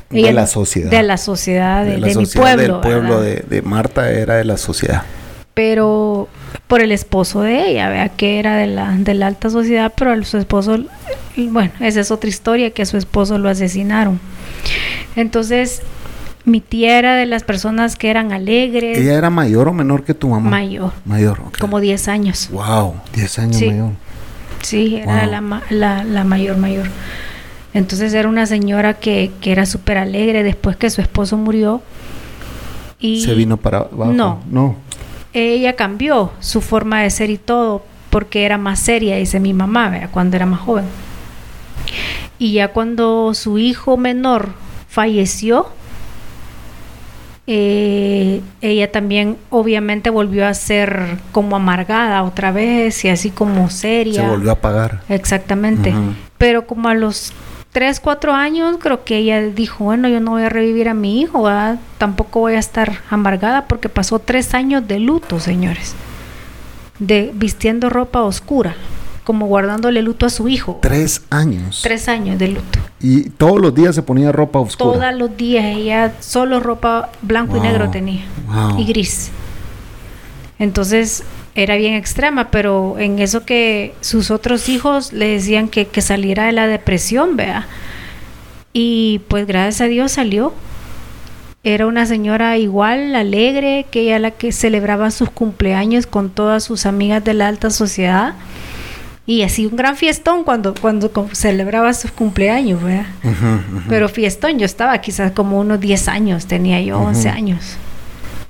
De 0.08 0.18
Ella- 0.20 0.32
la 0.32 0.46
sociedad. 0.46 0.90
De 0.90 1.02
la 1.02 1.18
sociedad, 1.18 1.84
de, 1.84 1.98
la 1.98 2.06
de 2.06 2.14
mi 2.16 2.24
sociedad 2.24 2.54
pueblo. 2.56 2.62
del 2.62 2.80
pueblo 2.80 3.20
de, 3.20 3.44
de 3.46 3.60
Marta 3.60 4.10
era 4.10 4.36
de 4.36 4.44
la 4.46 4.56
sociedad. 4.56 5.02
Pero 5.52 6.28
por 6.66 6.80
el 6.80 6.90
esposo 6.90 7.42
de 7.42 7.68
ella, 7.68 7.90
vea 7.90 8.08
que 8.08 8.38
era 8.38 8.56
de 8.56 8.68
la, 8.68 8.90
de 8.96 9.12
la 9.12 9.26
alta 9.26 9.50
sociedad, 9.50 9.92
pero 9.94 10.24
su 10.24 10.38
esposo, 10.38 10.78
bueno, 11.36 11.72
esa 11.80 12.00
es 12.00 12.10
otra 12.10 12.30
historia, 12.30 12.70
que 12.70 12.80
a 12.80 12.86
su 12.86 12.96
esposo 12.96 13.36
lo 13.36 13.50
asesinaron. 13.50 14.18
Entonces, 15.14 15.82
mi 16.44 16.60
tía 16.60 16.98
era 16.98 17.14
de 17.14 17.26
las 17.26 17.44
personas 17.44 17.96
que 17.96 18.10
eran 18.10 18.32
alegres, 18.32 18.98
¿Ella 18.98 19.14
era 19.14 19.30
mayor 19.30 19.68
o 19.68 19.72
menor 19.72 20.04
que 20.04 20.14
tu 20.14 20.28
mamá? 20.28 20.50
mayor, 20.50 20.92
Mayor, 21.04 21.40
ok. 21.46 21.58
como 21.58 21.80
10 21.80 22.08
años. 22.08 22.48
Wow, 22.50 22.94
10 23.14 23.38
años 23.38 23.56
Sí. 23.56 23.66
mayor. 23.70 23.90
Sí, 24.62 24.96
era 24.96 25.22
Wow. 25.22 25.30
la, 25.30 25.62
la, 25.70 26.04
la 26.04 26.24
mayor, 26.24 26.56
mayor. 26.56 26.86
Entonces 27.74 28.12
era 28.14 28.28
una 28.28 28.46
señora 28.46 28.94
que, 28.94 29.30
que 29.40 29.50
era 29.52 29.66
súper 29.66 29.98
alegre 29.98 30.42
después 30.42 30.76
que 30.76 30.90
su 30.90 31.00
esposo 31.00 31.36
murió. 31.36 31.80
Y 33.00 33.22
¿Se 33.24 33.34
vino 33.34 33.56
para 33.56 33.78
abajo? 33.78 34.12
No. 34.12 34.40
No. 34.50 34.76
ella 35.32 35.74
cambió 35.74 36.32
su 36.40 36.60
forma 36.60 37.00
de 37.02 37.10
ser 37.10 37.30
y 37.30 37.38
todo 37.38 37.84
porque 38.10 38.44
era 38.44 38.58
más 38.58 38.78
seria, 38.78 39.16
dice 39.16 39.40
mi 39.40 39.54
mamá, 39.54 39.88
¿verdad? 39.88 40.10
cuando 40.12 40.36
era 40.36 40.44
más 40.46 40.60
joven. 40.60 40.84
Y 42.38 42.52
ya 42.52 42.68
cuando 42.68 43.32
su 43.34 43.58
hijo 43.58 43.96
menor 43.96 44.50
falleció, 44.88 45.66
eh, 47.46 48.40
ella 48.60 48.92
también 48.92 49.36
obviamente 49.50 50.10
volvió 50.10 50.46
a 50.46 50.54
ser 50.54 51.18
como 51.32 51.56
amargada 51.56 52.22
otra 52.22 52.52
vez 52.52 53.04
y 53.04 53.08
así 53.08 53.30
como 53.30 53.68
seria. 53.70 54.22
Se 54.22 54.28
volvió 54.28 54.52
a 54.52 54.56
pagar. 54.56 55.00
Exactamente. 55.08 55.92
Pero 56.38 56.66
como 56.66 56.88
a 56.88 56.94
los 56.94 57.32
3, 57.72 58.00
4 58.00 58.32
años, 58.34 58.76
creo 58.80 59.04
que 59.04 59.16
ella 59.16 59.40
dijo, 59.42 59.84
bueno, 59.84 60.08
yo 60.08 60.20
no 60.20 60.32
voy 60.32 60.42
a 60.42 60.48
revivir 60.48 60.88
a 60.88 60.94
mi 60.94 61.20
hijo, 61.20 61.44
¿verdad? 61.44 61.78
tampoco 61.98 62.40
voy 62.40 62.54
a 62.54 62.58
estar 62.58 63.00
amargada 63.10 63.66
porque 63.66 63.88
pasó 63.88 64.18
tres 64.18 64.54
años 64.54 64.86
de 64.86 64.98
luto, 64.98 65.40
señores. 65.40 65.94
De 66.98 67.30
vistiendo 67.34 67.88
ropa 67.90 68.22
oscura, 68.22 68.74
como 69.24 69.46
guardándole 69.46 70.02
luto 70.02 70.26
a 70.26 70.30
su 70.30 70.48
hijo. 70.48 70.78
Tres 70.82 71.22
años. 71.30 71.80
Tres 71.82 72.08
años 72.08 72.38
de 72.38 72.48
luto. 72.48 72.78
Y 73.00 73.30
todos 73.30 73.60
los 73.60 73.74
días 73.74 73.94
se 73.94 74.02
ponía 74.02 74.32
ropa 74.32 74.58
oscura. 74.58 74.98
Todos 74.98 75.14
los 75.14 75.36
días 75.36 75.64
ella 75.64 76.14
solo 76.20 76.60
ropa 76.60 77.10
blanco 77.22 77.54
Wow. 77.54 77.64
y 77.64 77.66
negro 77.68 77.90
tenía. 77.90 78.24
Wow. 78.46 78.78
Y 78.80 78.84
gris. 78.84 79.30
Entonces 80.58 81.24
era 81.54 81.76
bien 81.76 81.94
extrema, 81.94 82.50
pero 82.50 82.96
en 82.98 83.18
eso 83.18 83.44
que 83.44 83.94
sus 84.00 84.30
otros 84.30 84.68
hijos 84.68 85.12
le 85.12 85.28
decían 85.28 85.68
que, 85.68 85.86
que 85.86 86.00
saliera 86.00 86.46
de 86.46 86.52
la 86.52 86.66
depresión, 86.66 87.36
vea. 87.36 87.66
Y 88.72 89.20
pues 89.28 89.46
gracias 89.46 89.80
a 89.82 89.84
Dios 89.86 90.12
salió. 90.12 90.52
Era 91.64 91.86
una 91.86 92.06
señora 92.06 92.56
igual, 92.58 93.14
alegre, 93.14 93.86
que 93.90 94.00
ella 94.02 94.18
la 94.18 94.30
que 94.32 94.50
celebraba 94.50 95.10
sus 95.12 95.30
cumpleaños 95.30 96.06
con 96.06 96.30
todas 96.30 96.64
sus 96.64 96.86
amigas 96.86 97.22
de 97.22 97.34
la 97.34 97.48
alta 97.48 97.70
sociedad. 97.70 98.34
Y 99.24 99.42
así 99.42 99.66
un 99.66 99.76
gran 99.76 99.96
fiestón 99.96 100.42
cuando, 100.42 100.74
cuando 100.74 101.10
celebraba 101.32 101.92
sus 101.94 102.10
cumpleaños, 102.10 102.82
¿verdad? 102.82 103.06
Pero 103.88 104.08
fiestón, 104.08 104.58
yo 104.58 104.66
estaba 104.66 104.98
quizás 104.98 105.30
como 105.30 105.60
unos 105.60 105.78
10 105.80 106.08
años, 106.08 106.46
tenía 106.46 106.80
yo 106.82 106.98
11 106.98 107.28
Ujú. 107.28 107.36
años, 107.36 107.76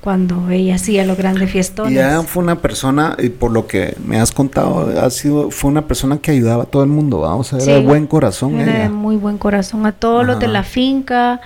cuando 0.01 0.49
ella 0.49 0.77
hacía 0.77 1.05
los 1.05 1.19
grandes 1.19 1.51
fiestones. 1.51 1.93
Y 1.93 1.97
ella 1.97 2.23
fue 2.23 2.43
una 2.43 2.57
persona, 2.61 3.17
y 3.19 3.29
por 3.29 3.51
lo 3.51 3.67
que 3.67 3.95
me 4.03 4.19
has 4.19 4.33
contado, 4.33 4.99
ha 4.99 5.11
sido, 5.11 5.51
fue 5.51 5.71
una 5.71 5.87
persona 5.87 6.17
que 6.17 6.31
ayudaba 6.31 6.63
a 6.63 6.67
todo 6.67 6.83
el 6.83 6.89
mundo, 6.89 7.21
¿va? 7.21 7.35
o 7.35 7.45
sea, 7.45 7.59
era 7.59 7.75
de 7.75 7.81
buen 7.81 8.07
corazón 8.07 8.59
Era 8.59 8.85
de 8.85 8.89
muy 8.89 9.17
buen 9.17 9.37
corazón. 9.37 9.85
A 9.85 9.93
todos 9.93 10.25
los 10.25 10.39
de 10.39 10.49
la 10.49 10.63
finca, 10.63 11.43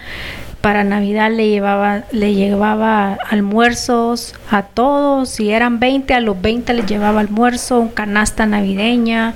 para 0.60 0.84
Navidad 0.84 1.30
le 1.30 1.48
llevaba, 1.48 2.02
le 2.10 2.34
llevaba 2.34 3.18
almuerzos 3.30 4.34
a 4.50 4.62
todos. 4.62 5.28
Si 5.28 5.50
eran 5.50 5.78
20, 5.78 6.14
a 6.14 6.20
los 6.20 6.40
20 6.40 6.72
les 6.74 6.86
llevaba 6.86 7.20
almuerzo, 7.20 7.78
un 7.78 7.88
canasta 7.88 8.46
navideña 8.46 9.34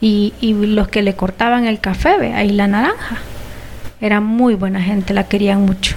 y, 0.00 0.34
y 0.40 0.54
los 0.54 0.88
que 0.88 1.02
le 1.02 1.14
cortaban 1.14 1.66
el 1.66 1.80
café, 1.80 2.16
ve, 2.18 2.32
ahí 2.32 2.50
la 2.50 2.68
naranja. 2.68 3.18
Era 4.00 4.20
muy 4.20 4.54
buena 4.54 4.80
gente, 4.80 5.14
la 5.14 5.24
querían 5.24 5.66
mucho. 5.66 5.96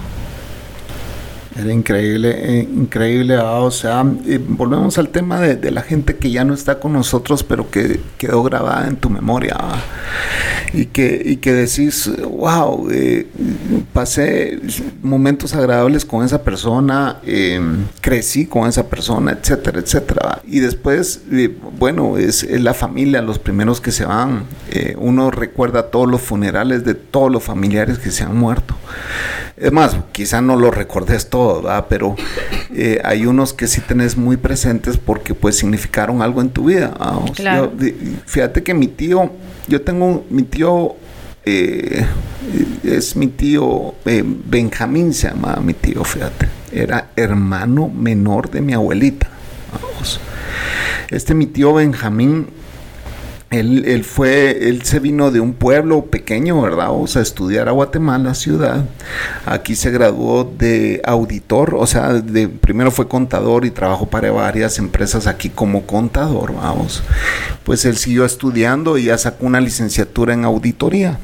Era 1.54 1.74
increíble, 1.74 2.60
eh, 2.60 2.62
increíble, 2.62 3.38
o 3.38 3.72
sea, 3.72 4.06
eh, 4.26 4.40
volvemos 4.42 4.98
al 4.98 5.10
tema 5.10 5.42
de, 5.42 5.72
la 5.72 5.82
gente 5.82 6.16
que 6.16 6.32
ya 6.32 6.46
no 6.46 6.54
está 6.54 6.80
con 6.80 6.94
nosotros, 6.94 7.44
pero 7.44 7.70
que 7.70 8.00
quedó 8.18 8.42
grabada 8.44 8.88
en 8.88 8.96
tu 8.96 9.10
memoria, 9.10 9.58
y 10.72 10.86
que, 10.86 11.22
y 11.26 11.38
que 11.38 11.52
decís, 11.52 12.10
wow, 12.24 12.88
eh, 12.90 13.28
pasé 13.92 14.62
momentos 15.04 15.54
agradables 15.54 16.06
con 16.06 16.24
esa 16.24 16.42
persona, 16.42 17.18
eh, 17.26 17.60
crecí 18.00 18.46
con 18.46 18.70
esa 18.70 18.88
persona, 18.88 19.32
etcétera, 19.34 19.80
etcétera, 19.80 20.42
y 20.46 20.62
después, 20.62 21.22
bueno, 21.78 22.18
es, 22.18 22.50
la 22.50 22.74
familia, 22.74 23.22
los 23.22 23.40
primeros 23.40 23.82
que 23.82 23.92
se 23.92 24.06
van, 24.06 24.46
uno 24.98 25.32
recuerda 25.32 25.92
todos 25.92 26.10
los 26.10 26.22
funerales 26.22 26.86
de 26.86 26.94
todos 26.94 27.30
los 27.30 27.44
familiares 27.44 28.00
que 28.00 28.10
se 28.10 28.24
han 28.24 28.38
muerto. 28.38 28.76
Es 29.62 29.72
más, 29.72 29.96
quizá 30.12 30.42
no 30.42 30.56
lo 30.56 30.72
recordes 30.72 31.30
todo, 31.30 31.41
¿verdad? 31.62 31.86
pero 31.90 32.16
eh, 32.74 33.00
hay 33.04 33.26
unos 33.26 33.54
que 33.54 33.68
sí 33.68 33.82
tenés 33.82 34.16
muy 34.18 34.38
presentes 34.38 34.98
porque 34.98 35.34
pues 35.34 35.58
significaron 35.58 36.22
algo 36.22 36.42
en 36.42 36.50
tu 36.50 36.66
vida. 36.66 36.94
de- 37.68 37.96
fíjate 38.26 38.64
que 38.64 38.74
mi 38.74 38.88
tío, 38.88 39.32
yo 39.68 39.82
tengo 39.82 40.26
mi 40.30 40.44
tío, 40.44 40.96
eh, 41.46 42.06
es 42.84 43.16
mi 43.16 43.28
tío 43.28 43.96
eh, 44.06 44.24
Benjamín, 44.26 45.14
se 45.14 45.30
llama 45.30 45.58
mi 45.64 45.74
tío, 45.74 46.04
fíjate. 46.04 46.48
Era 46.72 47.10
hermano 47.16 47.90
menor 47.90 48.50
de 48.50 48.62
mi 48.62 48.74
abuelita. 48.74 49.28
vamos. 49.72 50.20
Este 51.10 51.34
mi 51.34 51.46
tío 51.48 51.74
Benjamín 51.74 52.48
él, 53.52 53.84
él 53.86 54.06
fue, 54.06 54.70
él 54.70 54.84
se 54.84 55.00
vino 55.00 55.30
de 55.30 55.42
un 55.42 55.54
pueblo 55.54 56.06
pequeño, 56.06 56.62
¿verdad? 56.62 56.88
O 56.92 57.06
sea, 57.06 57.20
a 57.20 57.24
estudiar 57.24 57.68
a 57.68 57.72
Guatemala, 57.72 58.34
ciudad. 58.34 58.86
Aquí 59.46 59.76
se 59.76 59.92
graduó 59.92 60.46
de 60.58 61.02
auditor, 61.04 61.76
o 61.78 61.86
sea, 61.86 62.14
de, 62.14 62.48
primero 62.48 62.92
fue 62.92 63.10
contador 63.10 63.66
y 63.66 63.72
trabajó 63.72 64.08
para 64.10 64.32
varias 64.32 64.80
empresas 64.80 65.28
aquí 65.28 65.50
como 65.50 65.86
contador, 65.86 66.56
vamos. 66.56 67.04
Pues 67.66 67.84
él 67.84 67.98
siguió 67.98 68.24
estudiando 68.24 68.98
y 68.98 69.06
ya 69.06 69.18
sacó 69.18 69.46
una 69.48 69.60
licenciatura 69.60 70.34
en 70.34 70.46
auditoría. 70.46 71.20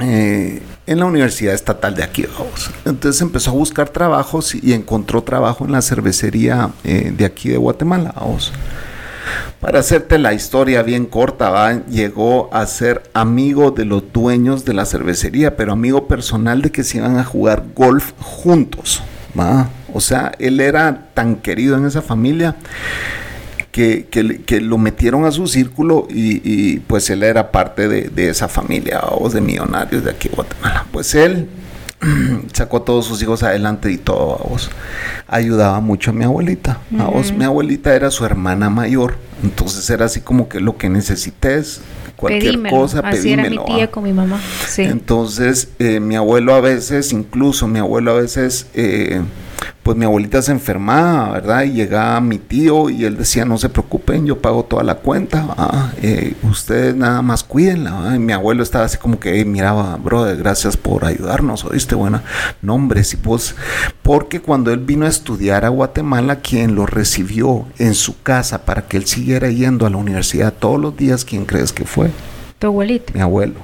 Eh, 0.00 0.62
en 0.86 0.98
la 0.98 1.06
Universidad 1.06 1.54
Estatal 1.54 1.94
de 1.94 2.02
aquí, 2.02 2.26
vamos. 2.38 2.70
Entonces 2.84 3.22
empezó 3.22 3.52
a 3.52 3.54
buscar 3.54 3.88
trabajos 3.88 4.54
y, 4.54 4.60
y 4.62 4.72
encontró 4.74 5.22
trabajo 5.22 5.64
en 5.64 5.72
la 5.72 5.80
cervecería 5.80 6.70
eh, 6.84 7.10
de 7.16 7.24
aquí 7.24 7.48
de 7.48 7.56
Guatemala, 7.56 8.12
vamos. 8.14 8.52
Para 9.60 9.80
hacerte 9.80 10.18
la 10.18 10.32
historia 10.32 10.82
bien 10.82 11.04
corta, 11.04 11.50
¿va? 11.50 11.84
llegó 11.86 12.48
a 12.54 12.64
ser 12.66 13.02
amigo 13.12 13.70
de 13.70 13.84
los 13.84 14.10
dueños 14.10 14.64
de 14.64 14.72
la 14.72 14.86
cervecería, 14.86 15.54
pero 15.54 15.72
amigo 15.72 16.08
personal 16.08 16.62
de 16.62 16.72
que 16.72 16.82
se 16.82 16.96
iban 16.96 17.18
a 17.18 17.24
jugar 17.24 17.64
golf 17.74 18.12
juntos. 18.18 19.02
¿va? 19.38 19.68
O 19.92 20.00
sea, 20.00 20.32
él 20.38 20.60
era 20.60 21.08
tan 21.12 21.36
querido 21.36 21.76
en 21.76 21.84
esa 21.84 22.00
familia 22.00 22.56
que, 23.70 24.06
que 24.06 24.60
lo 24.62 24.78
metieron 24.78 25.26
a 25.26 25.30
su 25.30 25.46
círculo 25.46 26.08
y, 26.10 26.40
y, 26.42 26.80
pues 26.80 27.10
él 27.10 27.22
era 27.22 27.52
parte 27.52 27.86
de, 27.86 28.08
de 28.08 28.30
esa 28.30 28.48
familia 28.48 29.00
o 29.10 29.28
de 29.28 29.42
millonarios 29.42 30.04
de 30.04 30.10
aquí 30.10 30.28
Guatemala. 30.28 30.86
Pues 30.90 31.14
él 31.14 31.48
sacó 32.52 32.78
a 32.78 32.84
todos 32.84 33.06
sus 33.06 33.22
hijos 33.22 33.42
adelante 33.42 33.90
y 33.90 33.98
todo, 33.98 34.38
vos. 34.48 34.70
Ayudaba 35.28 35.80
mucho 35.80 36.10
a 36.10 36.14
mi 36.14 36.24
abuelita. 36.24 36.78
vos. 36.90 37.28
Ujú. 37.30 37.38
Mi 37.38 37.44
abuelita 37.44 37.94
era 37.94 38.10
su 38.10 38.24
hermana 38.24 38.70
mayor, 38.70 39.16
entonces 39.42 39.88
era 39.90 40.06
así 40.06 40.20
como 40.20 40.48
que 40.48 40.60
lo 40.60 40.76
que 40.76 40.88
necesites, 40.88 41.80
cualquier 42.16 42.52
Pedímelo. 42.54 42.76
cosa, 42.76 43.00
Así 43.00 43.32
era 43.32 43.48
mi 43.48 43.58
tía 43.64 43.86
¿va? 43.86 43.90
con 43.90 44.04
mi 44.04 44.12
mamá. 44.12 44.40
Sí. 44.66 44.82
Entonces, 44.82 45.68
eh, 45.78 46.00
mi 46.00 46.16
abuelo 46.16 46.54
a 46.54 46.60
veces, 46.60 47.12
incluso 47.12 47.66
mi 47.66 47.78
abuelo 47.78 48.12
a 48.12 48.20
veces, 48.20 48.66
eh, 48.74 49.20
pues 49.82 49.96
mi 49.96 50.04
abuelita 50.04 50.42
se 50.42 50.52
enfermaba, 50.52 51.32
¿verdad? 51.32 51.64
Y 51.64 51.72
llegaba 51.72 52.20
mi 52.20 52.38
tío 52.38 52.90
y 52.90 53.04
él 53.04 53.16
decía, 53.16 53.44
no 53.44 53.58
se 53.58 53.68
preocupen, 53.68 54.26
yo 54.26 54.40
pago 54.40 54.64
toda 54.64 54.82
la 54.82 54.96
cuenta, 54.96 55.46
¿va? 55.46 55.92
Eh, 56.02 56.34
ustedes 56.42 56.94
nada 56.94 57.22
más 57.22 57.44
cuídenla. 57.44 57.92
¿va? 57.92 58.16
Y 58.16 58.18
mi 58.18 58.32
abuelo 58.32 58.62
estaba 58.62 58.84
así 58.84 58.98
como 58.98 59.18
que, 59.18 59.34
"Ey, 59.38 59.44
miraba, 59.44 59.96
brother, 59.96 60.36
gracias 60.36 60.76
por 60.76 61.04
ayudarnos, 61.04 61.64
¿oíste? 61.64 61.94
Buena, 61.94 62.22
no 62.62 62.74
hombre, 62.74 63.04
si 63.04 63.16
vos, 63.16 63.54
porque 64.02 64.40
cuando 64.40 64.72
él 64.72 64.80
vino 64.80 65.06
a 65.06 65.08
estudiar 65.08 65.64
a 65.64 65.68
Guatemala, 65.68 66.36
quien 66.36 66.74
lo 66.74 66.86
recibió 66.86 67.66
en 67.78 67.94
su 67.94 68.22
casa 68.22 68.64
para 68.64 68.82
que 68.82 68.96
él 68.96 69.06
siguiera 69.06 69.48
yendo 69.50 69.86
a 69.86 69.90
la 69.90 69.96
universidad 69.96 70.52
todos 70.52 70.80
los 70.80 70.96
días, 70.96 71.24
¿quién 71.24 71.44
crees 71.44 71.72
que 71.72 71.84
fue? 71.84 72.10
Tu 72.58 72.66
abuelita. 72.66 73.12
Mi 73.14 73.20
abuelo. 73.20 73.54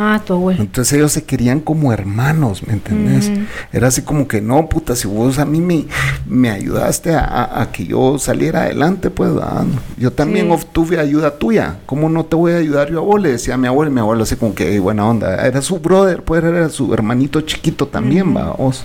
Ah, 0.00 0.22
tu 0.24 0.32
abuelo. 0.34 0.62
Entonces 0.62 0.92
ellos 0.92 1.10
se 1.10 1.24
querían 1.24 1.58
como 1.58 1.92
hermanos, 1.92 2.64
¿me 2.64 2.72
entendés? 2.74 3.32
Era 3.72 3.88
así 3.88 4.02
como 4.02 4.28
que 4.28 4.40
no, 4.40 4.68
puta, 4.68 4.94
si 4.94 5.08
vos 5.08 5.40
a 5.40 5.44
mí 5.44 5.60
me, 5.60 5.86
me 6.24 6.50
ayudaste 6.50 7.16
a, 7.16 7.24
a- 7.24 7.62
a 7.62 7.72
que 7.72 7.84
yo 7.84 8.16
saliera 8.20 8.62
adelante, 8.62 9.10
pues 9.10 9.32
ah, 9.42 9.64
yo 9.96 10.12
también 10.12 10.46
Sí. 10.46 10.52
obtuve 10.52 11.00
ayuda 11.00 11.36
tuya. 11.36 11.78
¿Cómo 11.84 12.08
no 12.08 12.24
te 12.24 12.36
voy 12.36 12.52
a 12.52 12.58
ayudar 12.58 12.92
yo 12.92 12.98
a 13.00 13.02
vos? 13.02 13.20
Le 13.20 13.32
decía 13.32 13.54
a 13.54 13.56
mi 13.56 13.66
abuelo 13.66 13.90
y 13.90 13.94
mi 13.94 14.00
abuelo 14.00 14.22
así 14.22 14.36
como 14.36 14.54
que 14.54 14.70
"Ey, 14.72 14.78
buena 14.78 15.04
onda. 15.04 15.44
Era 15.44 15.60
su 15.62 15.80
brother, 15.80 16.22
pues 16.22 16.44
era 16.44 16.68
su 16.68 16.94
hermanito 16.94 17.40
chiquito 17.40 17.88
también, 17.88 18.28
Ujú. 18.28 18.38
va, 18.38 18.52
vos. 18.52 18.84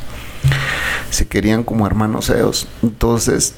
Se 1.11 1.27
querían 1.27 1.63
como 1.63 1.85
hermanos 1.85 2.31
ellos. 2.31 2.67
Entonces, 2.81 3.53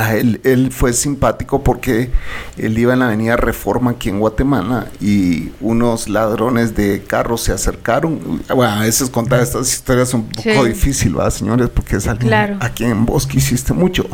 a 0.00 0.14
él, 0.16 0.40
él 0.44 0.70
fue 0.72 0.92
simpático 0.92 1.62
porque 1.62 2.10
él 2.56 2.78
iba 2.78 2.92
en 2.92 3.00
la 3.00 3.06
avenida 3.06 3.36
Reforma 3.36 3.92
aquí 3.92 4.08
en 4.08 4.18
Guatemala 4.20 4.86
y 5.00 5.50
unos 5.60 6.08
ladrones 6.08 6.74
de 6.74 7.02
carros 7.06 7.42
se 7.42 7.52
acercaron. 7.52 8.42
Bueno, 8.54 8.72
a 8.72 8.80
veces 8.80 9.10
contar 9.10 9.40
estas 9.40 9.72
historias 9.72 10.08
es 10.08 10.14
un 10.14 10.28
poco 10.28 10.62
Sí. 10.64 10.68
difícil, 10.68 11.14
¿verdad, 11.14 11.30
señores? 11.30 11.68
Porque 11.68 11.96
es 11.96 12.06
alguien 12.08 12.28
Claro. 12.28 12.56
aquí 12.60 12.84
en 12.84 13.04
Bosque 13.06 13.38
hiciste 13.38 13.72
mucho. 13.72 14.06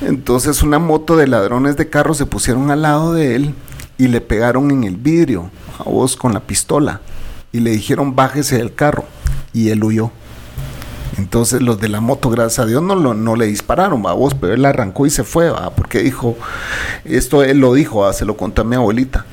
Entonces 0.00 0.62
una 0.62 0.78
moto 0.78 1.16
de 1.16 1.26
ladrones 1.26 1.76
de 1.76 1.88
carros 1.88 2.16
se 2.18 2.26
pusieron 2.26 2.70
al 2.70 2.82
lado 2.82 3.12
de 3.12 3.34
él 3.36 3.54
y 3.98 4.08
le 4.08 4.20
pegaron 4.20 4.70
en 4.70 4.84
el 4.84 4.96
vidrio 4.96 5.50
a 5.78 5.84
vos 5.84 6.16
con 6.16 6.32
la 6.32 6.40
pistola 6.40 7.00
y 7.52 7.60
le 7.60 7.70
dijeron 7.70 8.16
bájese 8.16 8.56
del 8.58 8.74
carro 8.74 9.04
y 9.52 9.68
él 9.70 9.82
huyó. 9.84 10.10
Entonces 11.18 11.60
los 11.60 11.80
de 11.80 11.88
la 11.88 12.00
moto, 12.00 12.30
gracias 12.30 12.60
a 12.60 12.66
Dios, 12.66 12.82
no, 12.82 12.94
lo- 12.94 13.14
no 13.14 13.36
le 13.36 13.46
dispararon, 13.46 14.06
a 14.06 14.12
vos, 14.12 14.34
pero 14.34 14.54
él 14.54 14.64
arrancó 14.64 15.06
y 15.06 15.10
se 15.10 15.24
fue, 15.24 15.50
¿va? 15.50 15.70
porque 15.70 16.00
dijo, 16.00 16.36
esto 17.04 17.42
él 17.42 17.58
lo 17.58 17.74
dijo, 17.74 18.00
¿va? 18.00 18.12
se 18.12 18.24
lo 18.24 18.36
contó 18.36 18.62
a 18.62 18.64
mi 18.64 18.76
abuelita. 18.76 19.26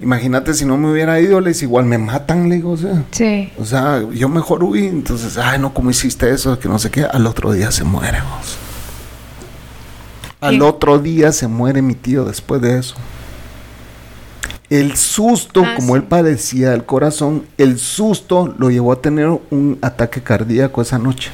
Imagínate 0.00 0.52
si 0.54 0.64
no 0.64 0.76
me 0.76 0.90
hubiera 0.90 1.20
ido, 1.20 1.40
les 1.40 1.62
igual 1.62 1.84
me 1.84 1.96
matan, 1.96 2.48
le 2.48 2.56
digo, 2.56 2.72
o 2.72 2.76
sea. 2.76 3.04
Sí. 3.12 3.52
O 3.56 3.64
sea, 3.64 4.02
yo 4.12 4.28
mejor 4.28 4.64
huí, 4.64 4.86
entonces, 4.88 5.38
ay, 5.38 5.60
no, 5.60 5.72
¿cómo 5.72 5.90
hiciste 5.90 6.28
eso? 6.32 6.58
Que 6.58 6.68
no 6.68 6.80
sé 6.80 6.90
qué, 6.90 7.04
al 7.04 7.24
otro 7.24 7.52
día 7.52 7.70
se 7.70 7.84
muere, 7.84 8.18
vos. 8.20 8.56
Al 10.40 10.60
otro 10.62 10.98
día 10.98 11.30
se 11.30 11.46
muere 11.46 11.82
mi 11.82 11.94
tío 11.94 12.24
después 12.24 12.60
de 12.60 12.78
eso. 12.80 12.96
El 14.72 14.96
susto, 14.96 15.62
Ah, 15.66 15.74
como 15.76 15.88
sí. 15.94 15.98
él 16.00 16.02
padecía 16.04 16.70
del 16.70 16.84
corazón, 16.84 17.44
el 17.58 17.78
susto 17.78 18.54
lo 18.58 18.70
llevó 18.70 18.92
a 18.92 19.00
tener 19.02 19.28
un 19.50 19.78
ataque 19.82 20.22
cardíaco 20.22 20.80
esa 20.80 20.98
noche. 20.98 21.30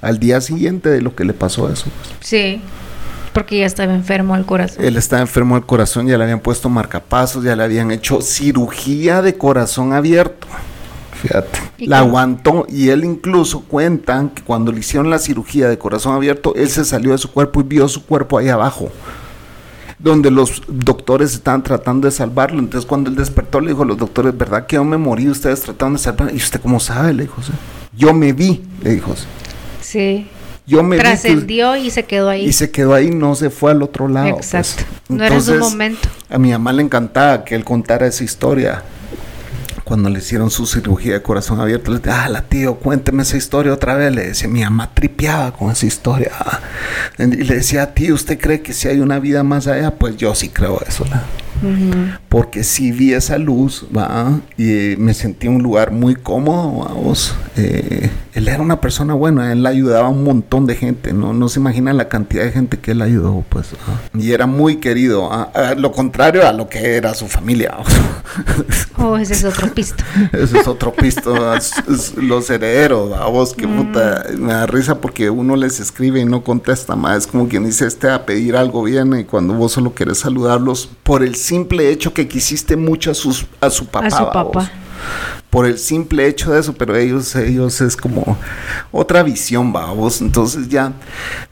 Al 0.00 0.18
día 0.18 0.40
siguiente 0.40 0.88
de 0.88 1.02
lo 1.02 1.14
que 1.14 1.24
le 1.24 1.34
pasó 1.34 1.70
eso. 1.70 1.84
pues. 1.84 2.16
Sí. 2.20 2.62
Porque 3.34 3.58
ya 3.58 3.66
estaba 3.66 3.92
enfermo 3.94 4.34
al 4.34 4.46
corazón. 4.46 4.82
Él 4.84 4.96
estaba 4.96 5.20
enfermo 5.20 5.54
del 5.56 5.66
corazón, 5.66 6.06
ya 6.06 6.16
le 6.16 6.24
habían 6.24 6.40
puesto 6.40 6.68
marcapasos, 6.68 7.44
ya 7.44 7.54
le 7.54 7.62
habían 7.62 7.90
hecho 7.90 8.20
cirugía 8.22 9.20
de 9.22 9.36
corazón 9.36 9.92
abierto. 9.92 10.46
Fíjate. 11.20 11.58
¿Y 11.78 11.86
La 11.88 11.98
aguantó 11.98 12.64
y 12.68 12.88
él 12.88 13.04
incluso 13.04 13.60
cuentan 13.60 14.30
que 14.30 14.42
cuando 14.42 14.72
le 14.72 14.80
hicieron 14.80 15.10
la 15.10 15.18
cirugía 15.18 15.68
de 15.68 15.76
corazón 15.76 16.14
abierto, 16.14 16.54
él 16.56 16.68
se 16.70 16.84
salió 16.84 17.10
de 17.12 17.18
su 17.18 17.30
cuerpo 17.32 17.60
y 17.60 17.64
vio 17.64 17.86
su 17.88 18.06
cuerpo 18.06 18.38
ahí 18.38 18.48
abajo. 18.48 18.88
Donde 19.98 20.30
los 20.30 20.62
doctores 20.68 21.32
estaban 21.34 21.62
tratando 21.62 22.06
de 22.06 22.12
salvarlo. 22.12 22.58
Entonces 22.60 22.86
cuando 22.86 23.10
él 23.10 23.16
despertó 23.16 23.60
le 23.60 23.70
dijo 23.70 23.82
a 23.82 23.86
los 23.86 23.98
doctores, 23.98 24.36
¿verdad 24.36 24.66
que 24.66 24.76
yo 24.76 24.84
me 24.84 24.96
morí? 24.96 25.28
Ustedes 25.28 25.60
trataron 25.62 25.94
de 25.94 25.98
salvarlo. 25.98 26.32
¿Y 26.34 26.38
usted 26.38 26.60
cómo 26.60 26.78
sabe? 26.78 27.12
Le 27.14 27.22
dijo. 27.24 27.40
Yo 27.96 28.14
me 28.14 28.32
vi, 28.32 28.62
le 28.82 28.90
dijo. 28.94 29.14
"Sí". 29.80 30.28
Yo 30.66 30.82
me 30.82 30.98
Trascendió 30.98 31.76
y 31.76 31.90
se 31.90 32.04
quedó 32.04 32.28
ahí. 32.28 32.44
y 32.44 32.52
se 32.52 32.70
quedó 32.70 32.92
ahí, 32.92 33.10
no 33.10 33.34
se 33.34 33.48
fue 33.48 33.70
al 33.70 33.82
otro 33.82 34.06
lado. 34.06 34.34
pues. 34.34 34.52
Exacto. 34.54 34.84
No 35.08 35.24
era 35.24 35.40
su 35.40 35.54
momento. 35.54 36.08
A 36.28 36.36
mi 36.38 36.50
mamá 36.52 36.74
le 36.74 36.82
encantaba 36.82 37.42
que 37.42 37.54
él 37.54 37.64
contara 37.64 38.06
esa 38.06 38.22
historia. 38.22 38.82
Cuando 39.88 40.10
le 40.10 40.18
hicieron 40.18 40.50
su 40.50 40.66
cirugía 40.66 41.14
de 41.14 41.22
corazón 41.22 41.60
abierto, 41.60 41.90
le 41.90 41.96
decía, 41.96 42.24
ah, 42.24 42.28
la 42.28 42.42
tío, 42.42 42.74
cuénteme 42.74 43.22
esa 43.22 43.38
historia 43.38 43.72
otra 43.72 43.94
vez. 43.94 44.14
Le 44.14 44.26
decía, 44.28 44.46
mi 44.46 44.60
mamá 44.60 44.92
tripeaba 44.92 45.50
con 45.52 45.70
esa 45.70 45.86
historia. 45.86 46.32
Y 47.16 47.24
le 47.24 47.54
decía, 47.54 47.94
tío, 47.94 48.14
¿usted 48.14 48.38
cree 48.38 48.60
que 48.60 48.74
si 48.74 48.86
hay 48.86 49.00
una 49.00 49.18
vida 49.18 49.42
más 49.44 49.66
allá? 49.66 49.92
Pues 49.92 50.18
yo 50.18 50.34
sí 50.34 50.50
creo 50.50 50.78
eso. 50.86 51.06
¿la? 51.06 51.24
Porque 52.28 52.64
sí 52.64 52.92
vi 52.92 53.12
esa 53.12 53.38
luz, 53.38 53.86
¿va? 53.96 54.40
y 54.56 54.94
me 54.98 55.14
sentí 55.14 55.46
en 55.46 55.56
un 55.56 55.62
lugar 55.62 55.90
muy 55.90 56.14
cómodo, 56.14 56.84
vamos. 56.84 57.34
Eh, 57.56 58.10
él 58.34 58.48
era 58.48 58.62
una 58.62 58.80
persona 58.80 59.14
buena, 59.14 59.52
él 59.52 59.66
ayudaba 59.66 60.06
a 60.06 60.10
un 60.10 60.22
montón 60.22 60.66
de 60.66 60.76
gente, 60.76 61.12
no, 61.12 61.32
no 61.32 61.48
se 61.48 61.58
imagina 61.58 61.92
la 61.92 62.08
cantidad 62.08 62.44
de 62.44 62.52
gente 62.52 62.78
que 62.78 62.92
él 62.92 63.02
ayudó, 63.02 63.44
pues, 63.48 63.72
¿va? 63.72 64.20
y 64.20 64.32
era 64.32 64.46
muy 64.46 64.76
querido, 64.76 65.32
¿ah? 65.32 65.50
Ah, 65.54 65.74
lo 65.76 65.90
contrario 65.92 66.46
a 66.46 66.52
lo 66.52 66.68
que 66.68 66.96
era 66.96 67.14
su 67.14 67.26
familia. 67.26 67.76
Oh, 69.00 69.16
ese 69.16 69.34
es 69.34 69.44
otro 69.44 69.72
pisto. 69.72 70.02
Ese 70.32 70.58
es 70.58 70.66
otro 70.66 70.92
pisto, 70.92 71.32
los 72.16 72.50
herederos, 72.50 73.16
a 73.16 73.26
vos 73.26 73.54
que 73.54 73.68
puta, 73.68 74.24
me 74.36 74.52
da 74.52 74.66
risa 74.66 75.00
porque 75.00 75.30
uno 75.30 75.54
les 75.54 75.78
escribe 75.78 76.20
y 76.20 76.24
no 76.24 76.42
contesta 76.42 76.96
más, 76.96 77.18
es 77.18 77.26
como 77.28 77.48
quien 77.48 77.64
dice 77.64 77.86
este 77.86 78.10
a 78.10 78.26
pedir 78.26 78.56
algo 78.56 78.82
viene 78.82 79.20
y 79.20 79.24
cuando 79.24 79.54
vos 79.54 79.72
solo 79.72 79.94
querés 79.94 80.18
saludarlos 80.18 80.88
por 81.04 81.22
el 81.22 81.36
simple 81.48 81.90
hecho 81.90 82.12
que 82.12 82.28
quisiste 82.28 82.76
mucho 82.76 83.10
a 83.10 83.14
sus 83.14 83.46
a 83.60 83.70
su 83.70 83.86
papá, 83.86 84.06
a 84.06 84.10
su 84.10 84.30
papá. 84.30 84.70
por 85.50 85.66
el 85.66 85.78
simple 85.78 86.26
hecho 86.26 86.52
de 86.52 86.60
eso, 86.60 86.74
pero 86.74 86.96
ellos 86.96 87.34
ellos 87.36 87.80
es 87.80 87.96
como 87.96 88.36
otra 88.92 89.22
visión, 89.22 89.72
va, 89.74 89.92
vos, 89.92 90.20
entonces 90.20 90.68
ya 90.68 90.92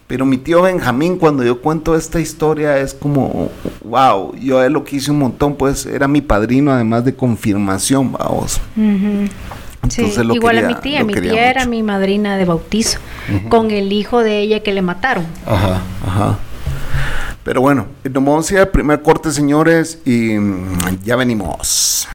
pero 0.07 0.25
mi 0.25 0.39
tío 0.39 0.63
Benjamín, 0.63 1.19
cuando 1.19 1.43
yo 1.43 1.61
cuento 1.61 1.97
esta 1.97 2.21
historia, 2.21 2.79
es 2.79 2.95
como, 2.95 3.51
wow, 3.85 4.37
yo 4.37 4.61
a 4.61 4.67
él 4.67 4.73
lo 4.73 4.85
que 4.85 4.97
hice 4.97 5.11
un 5.11 5.19
montón, 5.19 5.57
pues 5.57 5.85
era 5.85 6.07
mi 6.07 6.21
padrino, 6.21 6.71
además 6.71 7.05
de 7.05 7.15
confirmación, 7.15 8.13
vamos. 8.13 8.61
Sí, 9.89 10.01
Entonces 10.01 10.25
lo 10.25 10.35
igual 10.35 10.59
a 10.59 10.69
mi 10.69 10.75
tía, 10.77 11.03
mi 11.03 11.13
tía 11.13 11.51
era 11.51 11.67
mi 11.67 11.83
madrina 11.83 12.37
de 12.37 12.45
bautizo, 12.45 12.99
con 13.49 13.73
el 13.73 13.93
hijo 13.93 14.23
de 14.23 14.39
ella 14.39 14.61
que 14.61 14.73
le 14.73 14.83
mataron. 14.83 15.27
Ajá, 15.45 15.83
ajá. 16.07 16.39
Pero 17.47 17.61
bueno, 17.61 17.87
nos 18.03 18.13
vamos 18.13 18.51
a 18.51 18.55
ir 18.55 18.59
al 18.59 18.69
primer 18.71 19.03
corte, 19.03 19.31
señores, 19.31 20.01
y 20.05 20.37
mm, 20.37 21.05
ya 21.05 21.15
venimos. 21.15 22.09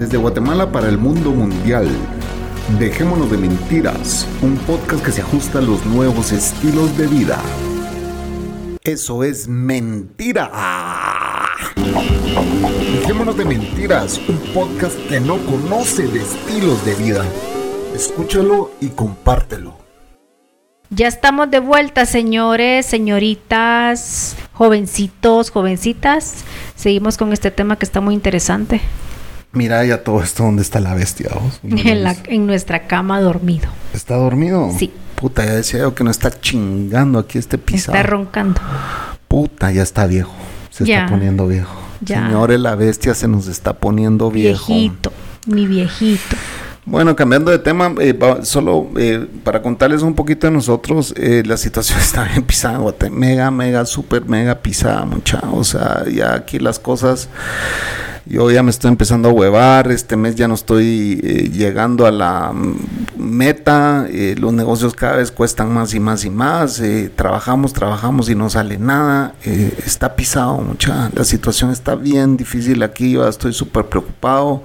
Desde 0.00 0.16
Guatemala 0.16 0.72
para 0.72 0.88
el 0.88 0.98
mundo 0.98 1.30
mundial. 1.30 1.86
Dejémonos 2.80 3.30
de 3.30 3.38
mentiras, 3.38 4.26
un 4.42 4.56
podcast 4.56 5.04
que 5.04 5.12
se 5.12 5.22
ajusta 5.22 5.60
a 5.60 5.62
los 5.62 5.86
nuevos 5.86 6.32
estilos 6.32 6.98
de 6.98 7.06
vida. 7.06 7.40
Eso 8.82 9.22
es 9.22 9.46
mentira. 9.46 10.97
Dejémonos 13.00 13.36
de 13.36 13.44
mentiras, 13.44 14.20
un 14.28 14.38
podcast 14.52 14.96
que 15.08 15.20
no 15.20 15.38
conoce 15.38 16.06
de 16.06 16.20
estilos 16.20 16.84
de 16.84 16.94
vida. 16.94 17.24
Escúchalo 17.94 18.72
y 18.80 18.88
compártelo. 18.88 19.76
Ya 20.90 21.06
estamos 21.08 21.50
de 21.50 21.60
vuelta, 21.60 22.06
señores, 22.06 22.86
señoritas, 22.86 24.36
jovencitos, 24.52 25.50
jovencitas. 25.50 26.44
Seguimos 26.76 27.18
con 27.18 27.32
este 27.32 27.50
tema 27.50 27.76
que 27.76 27.84
está 27.84 28.00
muy 28.00 28.14
interesante. 28.14 28.80
Mira 29.52 29.84
ya 29.84 30.02
todo 30.02 30.22
esto, 30.22 30.44
¿dónde 30.44 30.62
está 30.62 30.80
la 30.80 30.94
bestia? 30.94 31.30
vos? 31.34 31.60
En, 31.62 32.04
la- 32.04 32.16
en 32.26 32.46
nuestra 32.46 32.86
cama 32.86 33.20
dormido. 33.20 33.68
¿Está 33.92 34.16
dormido? 34.16 34.70
Sí. 34.78 34.92
Puta, 35.16 35.44
ya 35.44 35.54
decía 35.54 35.80
yo 35.80 35.94
que 35.94 36.04
no 36.04 36.10
está 36.10 36.30
chingando 36.40 37.18
aquí 37.18 37.38
este 37.38 37.58
pisado. 37.58 37.96
Está 37.98 38.08
roncando. 38.08 38.60
Puta, 39.26 39.72
ya 39.72 39.82
está 39.82 40.06
viejo. 40.06 40.32
Se 40.78 40.84
Ya. 40.84 41.00
está 41.04 41.10
poniendo 41.10 41.46
viejo. 41.46 41.74
Ya. 42.00 42.26
Señores, 42.26 42.60
la 42.60 42.74
bestia 42.76 43.14
se 43.14 43.28
nos 43.28 43.48
está 43.48 43.72
poniendo 43.74 44.30
viejo. 44.30 44.72
Viejito, 44.72 45.12
mi 45.46 45.66
viejito. 45.66 46.36
Bueno, 46.86 47.14
cambiando 47.14 47.50
de 47.50 47.58
tema, 47.58 47.92
eh, 48.00 48.14
va- 48.14 48.44
solo 48.46 48.88
eh, 48.96 49.26
para 49.44 49.60
contarles 49.60 50.00
un 50.00 50.14
poquito 50.14 50.46
de 50.46 50.52
nosotros, 50.52 51.12
eh, 51.18 51.42
la 51.44 51.56
situación 51.58 51.98
está 52.00 52.24
bien 52.24 52.44
pisada, 52.44 52.78
mega, 53.10 53.50
mega, 53.50 53.84
super, 53.84 54.24
mega 54.24 54.54
pisada, 54.62 55.04
mucha. 55.04 55.40
O 55.52 55.64
sea, 55.64 56.04
ya 56.10 56.34
aquí 56.34 56.58
las 56.58 56.78
cosas, 56.78 57.28
yo 58.28 58.50
ya 58.50 58.62
me 58.62 58.70
estoy 58.70 58.90
empezando 58.90 59.30
a 59.30 59.32
huevar, 59.32 59.90
este 59.90 60.16
mes 60.16 60.36
ya 60.36 60.48
no 60.48 60.54
estoy 60.54 61.20
eh, 61.22 61.50
llegando 61.50 62.06
a 62.06 62.10
la 62.10 62.52
mm, 62.52 62.76
meta, 63.18 64.06
eh, 64.10 64.34
los 64.38 64.52
negocios 64.52 64.94
cada 64.94 65.16
vez 65.16 65.30
cuestan 65.30 65.72
más 65.72 65.94
y 65.94 66.00
más 66.00 66.24
y 66.24 66.30
más, 66.30 66.80
eh, 66.80 67.10
trabajamos, 67.14 67.72
trabajamos 67.72 68.28
y 68.28 68.34
no 68.34 68.50
sale 68.50 68.78
nada, 68.78 69.34
eh, 69.44 69.72
está 69.84 70.14
pisado, 70.14 70.58
mucha. 70.58 71.10
La 71.14 71.24
situación 71.24 71.70
está 71.70 71.94
bien 71.94 72.36
difícil 72.36 72.82
aquí, 72.82 73.12
yo 73.12 73.26
estoy 73.26 73.52
súper 73.52 73.86
preocupado, 73.86 74.62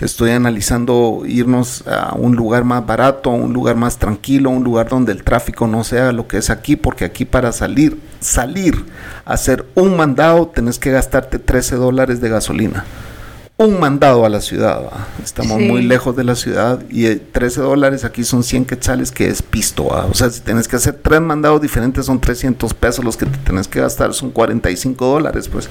estoy 0.00 0.30
analizando 0.30 1.22
irnos 1.26 1.84
a 1.86 2.14
un 2.14 2.34
lugar 2.34 2.64
más 2.64 2.84
barato, 2.84 3.30
un 3.30 3.52
lugar 3.52 3.76
más 3.76 3.98
tranquilo, 3.98 4.50
un 4.50 4.64
lugar 4.64 4.88
donde 4.88 5.12
el 5.12 5.22
tráfico 5.22 5.66
no 5.66 5.84
sea 5.84 6.12
lo 6.12 6.26
que 6.26 6.38
es 6.38 6.50
aquí, 6.50 6.76
porque 6.76 7.04
aquí 7.04 7.24
para 7.24 7.52
salir, 7.52 7.98
salir, 8.24 8.84
a 9.24 9.34
hacer 9.34 9.66
un 9.74 9.96
mandado, 9.96 10.48
tenés 10.48 10.78
que 10.78 10.90
gastarte 10.90 11.38
13 11.38 11.76
dólares 11.76 12.20
de 12.20 12.28
gasolina. 12.28 12.84
un 13.56 13.78
mandado 13.78 14.24
a 14.24 14.28
la 14.28 14.40
ciudad. 14.40 14.82
Estamos 15.22 15.60
muy 15.60 15.82
lejos 15.82 16.16
de 16.16 16.24
la 16.24 16.34
ciudad 16.34 16.80
y 16.90 17.14
13 17.14 17.60
eh, 17.60 17.62
dólares 17.62 18.04
aquí 18.04 18.24
son 18.24 18.42
100 18.42 18.64
quetzales 18.64 19.12
que 19.12 19.28
es 19.28 19.42
pisto. 19.42 19.84
O 19.86 20.14
sea, 20.14 20.28
si 20.30 20.40
tienes 20.40 20.66
que 20.66 20.74
hacer 20.74 20.94
tres 21.00 21.20
mandados 21.20 21.60
diferentes 21.60 22.06
son 22.06 22.20
300 22.20 22.74
pesos 22.74 23.04
los 23.04 23.16
que 23.16 23.26
te 23.26 23.38
tienes 23.38 23.68
que 23.68 23.80
gastar, 23.80 24.12
son 24.12 24.30
45 24.32 25.06
dólares 25.06 25.48
pues. 25.48 25.68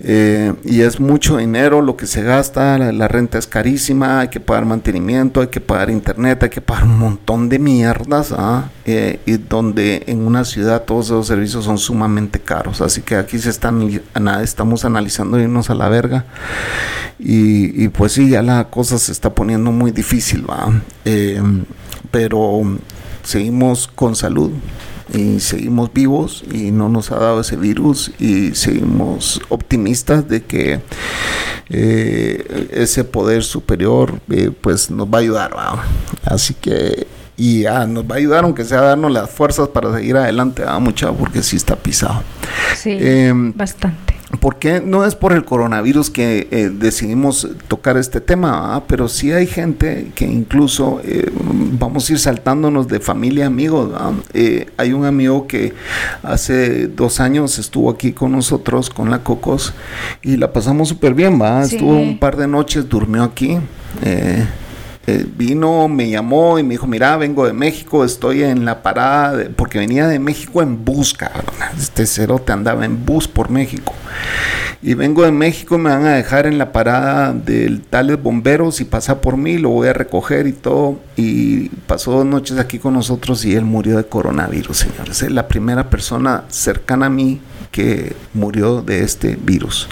Eh, 0.00 0.52
y 0.64 0.82
es 0.82 1.00
mucho 1.00 1.38
dinero 1.38 1.80
lo 1.80 1.96
que 1.96 2.06
se 2.06 2.22
gasta, 2.22 2.76
la, 2.78 3.08
renta 3.08 3.38
es 3.38 3.46
carísima, 3.46 4.20
hay 4.20 4.28
que 4.28 4.40
pagar 4.40 4.66
mantenimiento, 4.66 5.40
hay 5.40 5.46
que 5.46 5.60
pagar 5.60 5.88
internet, 5.88 6.42
hay 6.42 6.50
que 6.50 6.60
pagar 6.60 6.84
un 6.84 6.98
montón 6.98 7.48
de 7.48 7.58
mierdas, 7.58 8.32
¿ah? 8.36 8.68
eh, 8.84 9.20
y 9.24 9.38
donde 9.38 10.04
en 10.06 10.26
una 10.26 10.44
ciudad 10.44 10.82
todos 10.82 11.06
esos 11.06 11.26
servicios 11.26 11.64
son 11.64 11.78
sumamente 11.78 12.40
caros, 12.40 12.82
así 12.82 13.00
que 13.00 13.16
aquí 13.16 13.38
se 13.38 13.48
están, 13.48 13.88
estamos 14.42 14.84
analizando 14.84 15.40
irnos 15.40 15.70
a 15.70 15.74
la 15.74 15.88
verga, 15.88 16.26
y, 17.18 17.88
pues 17.88 18.12
sí, 18.12 18.28
ya 18.28 18.42
la 18.42 18.64
cosa 18.68 18.98
se 18.98 19.10
está 19.10 19.34
poniendo 19.34 19.72
muy 19.72 19.90
difícil, 19.90 20.44
¿va? 20.48 20.70
Eh, 21.06 21.40
pero 22.10 22.62
seguimos 23.22 23.88
con 23.88 24.14
salud, 24.14 24.50
y 25.12 25.40
seguimos 25.40 25.92
vivos 25.92 26.44
y 26.50 26.70
no 26.70 26.88
nos 26.88 27.12
ha 27.12 27.16
dado 27.16 27.40
ese 27.40 27.56
virus 27.56 28.10
y 28.18 28.54
seguimos 28.54 29.40
optimistas 29.48 30.28
de 30.28 30.42
que 30.42 30.80
eh, 31.68 32.68
ese 32.72 33.04
poder 33.04 33.42
superior 33.44 34.20
eh, 34.30 34.50
pues 34.60 34.90
nos 34.90 35.06
va 35.06 35.18
a 35.18 35.20
ayudar 35.20 35.50
así 36.24 36.54
que 36.54 37.06
y 37.36 37.64
nos 37.88 38.04
va 38.04 38.14
a 38.14 38.18
ayudar 38.18 38.44
aunque 38.44 38.64
sea 38.64 38.80
darnos 38.80 39.12
las 39.12 39.30
fuerzas 39.30 39.68
para 39.68 39.94
seguir 39.94 40.16
adelante 40.16 40.64
a 40.66 40.78
mucha 40.78 41.12
porque 41.12 41.42
sí 41.42 41.56
está 41.56 41.76
pisado. 41.76 42.22
Sí 42.74 42.96
em, 42.98 43.52
bastante 43.54 44.15
porque 44.40 44.80
no 44.80 45.04
es 45.04 45.14
por 45.14 45.32
el 45.32 45.44
coronavirus 45.44 46.10
que 46.10 46.48
eh, 46.50 46.70
decidimos 46.72 47.48
tocar 47.68 47.96
este 47.96 48.20
tema, 48.20 48.82
pero 48.88 49.08
sí 49.08 49.30
hay 49.32 49.46
gente 49.46 50.10
que 50.14 50.26
incluso 50.26 51.00
eh, 51.04 51.30
vamos 51.32 52.08
a 52.08 52.12
ir 52.12 52.18
saltándonos 52.18 52.88
de 52.88 52.98
familia, 52.98 53.46
amigos. 53.46 53.92
Eh, 54.34 54.68
hay 54.76 54.92
un 54.92 55.04
amigo 55.04 55.46
que 55.46 55.74
hace 56.22 56.88
dos 56.88 57.20
años 57.20 57.58
estuvo 57.58 57.88
aquí 57.88 58.12
con 58.12 58.32
nosotros, 58.32 58.90
con 58.90 59.10
la 59.10 59.20
Cocos, 59.20 59.74
y 60.22 60.36
la 60.36 60.52
pasamos 60.52 60.88
súper 60.88 61.14
bien, 61.14 61.40
¿va? 61.40 61.62
Estuvo 61.62 61.96
un 61.96 62.18
par 62.18 62.36
de 62.36 62.48
noches, 62.48 62.88
durmió 62.88 63.22
aquí. 63.22 63.58
Eh, 64.02 64.44
vino, 65.06 65.88
me 65.88 66.10
llamó 66.10 66.58
y 66.58 66.62
me 66.62 66.74
dijo, 66.74 66.86
mira, 66.86 67.16
vengo 67.16 67.46
de 67.46 67.52
México, 67.52 68.04
estoy 68.04 68.42
en 68.42 68.64
la 68.64 68.82
parada, 68.82 69.48
porque 69.54 69.78
venía 69.78 70.08
de 70.08 70.18
México 70.18 70.62
en 70.62 70.84
bus, 70.84 71.14
cabrón. 71.14 71.54
Este 71.78 72.06
cerote 72.06 72.52
andaba 72.52 72.84
en 72.84 73.04
bus 73.04 73.28
por 73.28 73.50
México. 73.50 73.92
Y 74.82 74.94
vengo 74.94 75.24
de 75.24 75.32
México, 75.32 75.78
me 75.78 75.90
van 75.90 76.06
a 76.06 76.14
dejar 76.14 76.46
en 76.46 76.58
la 76.58 76.72
parada 76.72 77.32
del 77.32 77.82
tales 77.82 78.22
bomberos 78.22 78.80
y 78.80 78.84
pasa 78.84 79.20
por 79.20 79.36
mí, 79.36 79.58
lo 79.58 79.70
voy 79.70 79.88
a 79.88 79.92
recoger 79.92 80.46
y 80.46 80.52
todo. 80.52 81.00
Y 81.16 81.70
pasó 81.86 82.12
dos 82.12 82.26
noches 82.26 82.58
aquí 82.58 82.78
con 82.78 82.94
nosotros 82.94 83.44
y 83.44 83.54
él 83.54 83.64
murió 83.64 83.96
de 83.96 84.04
coronavirus, 84.04 84.76
señores. 84.76 85.22
Es 85.22 85.30
la 85.30 85.48
primera 85.48 85.88
persona 85.88 86.44
cercana 86.48 87.06
a 87.06 87.10
mí 87.10 87.40
que 87.70 88.14
murió 88.34 88.82
de 88.82 89.02
este 89.02 89.36
virus. 89.36 89.88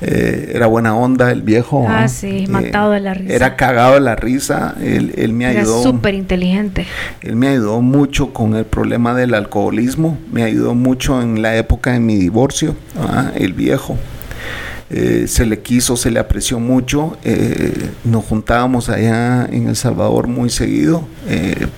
Eh, 0.00 0.52
era 0.54 0.66
buena 0.66 0.94
onda 0.94 1.32
el 1.32 1.42
viejo. 1.42 1.84
Ah, 1.88 2.06
sí, 2.08 2.46
matado 2.48 2.92
de 2.92 3.00
la 3.00 3.14
risa. 3.14 3.34
Era 3.34 3.56
cagado 3.56 3.94
de 3.94 4.00
la 4.00 4.14
risa. 4.14 4.74
Él, 4.80 5.32
me 5.32 5.46
ayudó. 5.46 5.80
Era 5.80 5.90
súper 5.90 6.14
inteligente. 6.14 6.86
Él 7.20 7.34
me 7.36 7.48
ayudó 7.48 7.80
mucho 7.80 8.32
con 8.32 8.54
el 8.54 8.64
problema 8.64 9.14
del 9.14 9.34
alcoholismo. 9.34 10.18
Me 10.32 10.44
ayudó 10.44 10.74
mucho 10.74 11.20
en 11.20 11.42
la 11.42 11.56
época 11.56 11.92
de 11.92 12.00
mi 12.00 12.16
divorcio. 12.16 12.76
Ah, 12.96 13.32
el 13.34 13.52
viejo. 13.52 13.96
Eh, 14.90 15.26
se 15.28 15.44
le 15.44 15.60
quiso, 15.60 15.96
se 15.96 16.10
le 16.10 16.18
apreció 16.18 16.58
mucho. 16.58 17.18
Eh, 17.24 17.90
nos 18.04 18.24
juntábamos 18.24 18.88
allá 18.88 19.46
en 19.46 19.68
El 19.68 19.76
Salvador 19.76 20.28
muy 20.28 20.50
seguido. 20.50 21.06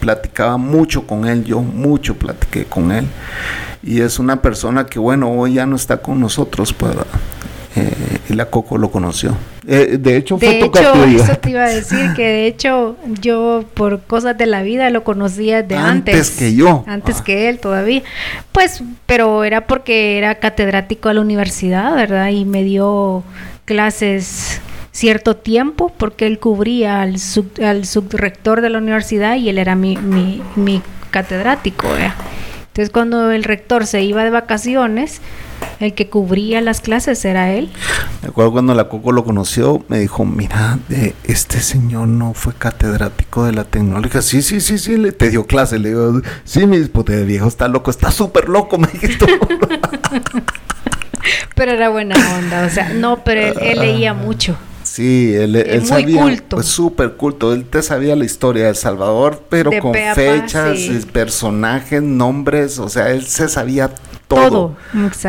platicaba 0.01 0.57
mucho 0.57 1.07
con 1.07 1.27
él, 1.27 1.44
yo 1.44 1.61
mucho 1.61 2.16
platiqué 2.16 2.64
con 2.64 2.92
él 2.92 3.07
y 3.83 4.01
es 4.01 4.18
una 4.18 4.42
persona 4.42 4.87
que, 4.87 4.99
bueno, 4.99 5.31
hoy 5.31 5.55
ya 5.55 5.66
no 5.66 5.77
está 5.77 5.99
con 5.99 6.20
nosotros, 6.20 6.73
pues, 6.73 6.94
eh, 7.76 8.18
la 8.30 8.46
Coco 8.46 8.78
lo 8.78 8.90
conoció. 8.90 9.37
Eh, 9.66 9.98
de 10.00 10.16
hecho, 10.16 10.38
fue 10.38 10.59
hecho, 10.64 11.04
eso 11.04 11.38
te 11.38 11.50
iba 11.50 11.64
a 11.64 11.68
decir, 11.68 12.12
que 12.16 12.26
de 12.26 12.46
hecho 12.46 12.96
yo 13.20 13.64
por 13.74 14.02
cosas 14.02 14.37
de 14.37 14.46
la 14.46 14.62
vida 14.62 14.90
lo 14.90 15.04
conocía 15.04 15.62
de 15.62 15.76
antes. 15.76 16.14
Antes 16.14 16.30
que 16.33 16.54
yo. 16.54 16.85
Antes 16.87 17.18
ah. 17.20 17.24
que 17.24 17.48
él 17.48 17.59
todavía. 17.59 18.02
Pues, 18.52 18.83
pero 19.06 19.44
era 19.44 19.66
porque 19.66 20.18
era 20.18 20.37
catedrático 20.37 21.09
a 21.09 21.14
la 21.14 21.20
universidad, 21.20 21.94
¿verdad? 21.94 22.28
Y 22.30 22.44
me 22.44 22.64
dio 22.64 23.22
clases 23.64 24.61
cierto 24.92 25.37
tiempo 25.37 25.92
porque 25.96 26.26
él 26.26 26.38
cubría 26.38 27.02
al, 27.02 27.16
al 27.62 27.85
subrector 27.87 28.61
de 28.61 28.70
la 28.70 28.78
universidad 28.78 29.37
y 29.37 29.48
él 29.48 29.59
era 29.59 29.76
mi, 29.76 29.96
mi, 29.96 30.42
mi 30.56 30.83
catedrático. 31.11 31.88
¿verdad? 31.88 32.14
Entonces 32.70 32.90
cuando 32.90 33.33
el 33.33 33.42
rector 33.42 33.85
se 33.85 34.02
iba 34.02 34.22
de 34.22 34.30
vacaciones, 34.30 35.20
el 35.80 35.92
que 35.92 36.09
cubría 36.09 36.61
las 36.61 36.80
clases 36.80 37.24
era 37.24 37.52
él. 37.52 37.68
Me 38.22 38.28
acuerdo 38.28 38.52
cuando 38.52 38.74
la 38.74 38.88
Coco 38.88 39.11
lo 39.11 39.24
conoció, 39.24 39.85
me 39.88 39.98
dijo, 39.98 40.24
mira, 40.24 40.78
este 41.24 41.61
señor 41.61 42.06
no 42.06 42.33
fue 42.33 42.54
catedrático 42.54 43.44
de 43.44 43.52
la 43.52 43.64
tecnología. 43.64 44.22
Sí, 44.22 44.40
sí, 44.40 44.61
sí, 44.61 44.78
sí, 44.78 44.96
le, 44.96 45.11
te 45.11 45.30
dio 45.30 45.46
clase. 45.46 45.80
Le 45.80 45.88
digo, 45.88 46.20
sí, 46.44 46.64
mi 46.66 46.78
de 46.78 47.24
viejo 47.24 47.48
está 47.48 47.66
loco, 47.66 47.90
está 47.90 48.12
súper 48.12 48.48
loco, 48.48 48.78
me 48.78 48.87
dijiste. 48.87 49.26
pero 51.56 51.72
era 51.72 51.88
buena 51.88 52.14
onda, 52.38 52.66
o 52.66 52.70
sea, 52.70 52.90
no, 52.90 53.24
pero 53.24 53.59
él 53.61 53.80
leía 53.80 54.14
mucho. 54.14 54.56
Sí, 54.90 55.33
él, 55.37 55.55
él 55.55 55.87
sabía, 55.87 56.20
culto. 56.20 56.57
Pues 56.57 56.66
súper 56.66 57.12
culto. 57.12 57.53
Él 57.53 57.64
te 57.64 57.81
sabía 57.81 58.16
la 58.16 58.24
historia 58.24 58.64
de 58.64 58.70
El 58.70 58.76
Salvador, 58.76 59.44
pero 59.48 59.70
con 59.81 59.94
fechas, 59.94 60.81
personajes, 61.12 62.03
nombres, 62.03 62.81
o 62.81 62.88
sea, 62.88 63.11
él 63.11 63.24
se 63.24 63.48
sabía 63.48 63.88
todo. 64.26 64.50
Todo, 64.50 64.76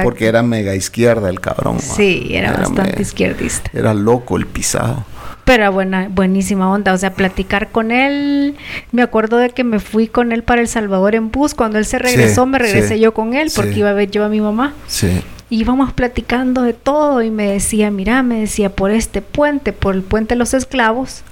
Porque 0.01 0.25
era 0.25 0.41
mega 0.41 0.73
izquierda 0.73 1.29
el 1.29 1.39
cabrón. 1.39 1.79
Sí, 1.79 2.29
era, 2.31 2.53
bastante 2.53 3.03
izquierdista. 3.03 3.69
Era 3.71 3.93
loco 3.93 4.35
el 4.35 4.47
pisado. 4.47 5.05
Pero 5.45 5.71
buena, 5.71 6.07
buenísima 6.09 6.71
onda, 6.71 6.93
o 6.93 6.97
sea, 6.97 7.13
platicar 7.13 7.69
con 7.69 7.91
él. 7.91 8.55
Me 8.91 9.03
acuerdo 9.03 9.37
de 9.37 9.51
que 9.51 9.63
me 9.63 9.79
fui 9.79 10.07
con 10.07 10.31
él 10.31 10.41
para 10.41 10.61
El 10.61 10.69
Salvador 10.69 11.13
en 11.13 11.29
bus. 11.29 11.53
Cuando 11.53 11.77
él 11.77 11.85
se 11.85 11.99
regresó, 11.99 12.47
me 12.47 12.57
regresé 12.57 12.99
yo 12.99 13.13
con 13.13 13.35
él 13.35 13.51
porque 13.55 13.77
iba 13.77 13.91
a 13.91 13.93
ver 13.93 14.09
yo 14.09 14.25
a 14.25 14.29
mi 14.29 14.41
mamá. 14.41 14.73
Sí 14.87 15.21
y 15.51 15.59
íbamos 15.59 15.91
platicando 15.91 16.61
de 16.61 16.71
todo 16.71 17.21
y 17.21 17.29
me 17.29 17.51
decía, 17.51 17.91
mira, 17.91 18.23
me 18.23 18.39
decía, 18.39 18.69
por 18.69 18.89
este 18.89 19.21
puente, 19.21 19.73
por 19.73 19.93
el 19.93 20.01
puente 20.01 20.33
de 20.33 20.39
los 20.39 20.53
esclavos, 20.53 21.23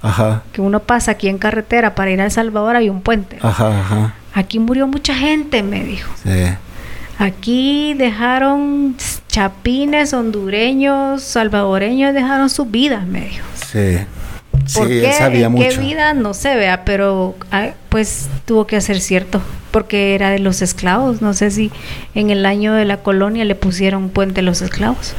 que 0.52 0.60
uno 0.60 0.80
pasa 0.80 1.12
aquí 1.12 1.28
en 1.28 1.38
carretera 1.38 1.94
para 1.94 2.10
ir 2.10 2.20
a 2.20 2.26
El 2.26 2.30
Salvador, 2.30 2.76
hay 2.76 2.90
un 2.90 3.00
puente. 3.00 3.38
Aquí 4.34 4.58
murió 4.58 4.86
mucha 4.86 5.14
gente, 5.14 5.62
me 5.62 5.82
dijo. 5.82 6.12
Aquí 7.18 7.94
dejaron 7.94 8.94
chapines, 9.28 10.12
hondureños, 10.12 11.22
salvadoreños, 11.22 12.12
dejaron 12.12 12.50
sus 12.50 12.70
vidas, 12.70 13.06
me 13.06 13.22
dijo. 13.22 13.46
Sí. 13.54 14.00
¿Por 14.74 14.88
qué? 14.88 15.10
¿En 15.10 15.54
qué 15.54 15.76
vida? 15.78 16.14
No 16.14 16.34
se 16.34 16.54
vea, 16.56 16.84
pero 16.84 17.34
ah, 17.50 17.70
pues 17.88 18.28
tuvo 18.44 18.66
que 18.66 18.76
hacer 18.76 19.00
cierto, 19.00 19.42
porque 19.70 20.14
era 20.14 20.30
de 20.30 20.38
los 20.38 20.62
esclavos. 20.62 21.22
No 21.22 21.34
sé 21.34 21.50
si 21.50 21.70
en 22.14 22.30
el 22.30 22.46
año 22.46 22.74
de 22.74 22.84
la 22.84 22.98
colonia 22.98 23.44
le 23.44 23.54
pusieron 23.54 24.10
puente 24.10 24.40
a 24.40 24.42
los 24.42 24.62
esclavos. 24.62 25.14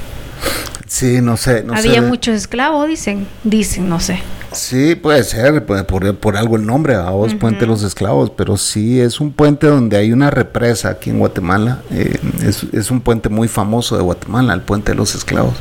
Sí, 0.87 1.21
no 1.21 1.37
sé. 1.37 1.63
No 1.63 1.73
Había 1.73 2.01
muchos 2.01 2.35
esclavos, 2.35 2.87
dicen, 2.87 3.25
dicen, 3.43 3.87
no 3.87 3.99
sé. 3.99 4.19
Sí, 4.51 4.95
puede 4.95 5.23
ser, 5.23 5.65
por, 5.65 6.15
por 6.17 6.35
algo 6.35 6.57
el 6.57 6.65
nombre, 6.65 6.95
a 6.95 7.09
vos, 7.11 7.33
Puente 7.33 7.61
de 7.61 7.67
los 7.67 7.83
Esclavos, 7.83 8.31
pero 8.31 8.57
sí 8.57 8.99
es 8.99 9.21
un 9.21 9.31
puente 9.31 9.67
donde 9.67 9.95
hay 9.95 10.11
una 10.11 10.29
represa 10.29 10.89
aquí 10.89 11.09
en 11.09 11.19
Guatemala. 11.19 11.81
Eh, 11.91 12.17
es, 12.45 12.65
es, 12.73 12.91
un 12.91 12.99
puente 12.99 13.29
muy 13.29 13.47
famoso 13.47 13.95
de 13.95 14.03
Guatemala, 14.03 14.53
el 14.53 14.61
Puente 14.61 14.91
de 14.91 14.97
los 14.97 15.15
Esclavos 15.15 15.55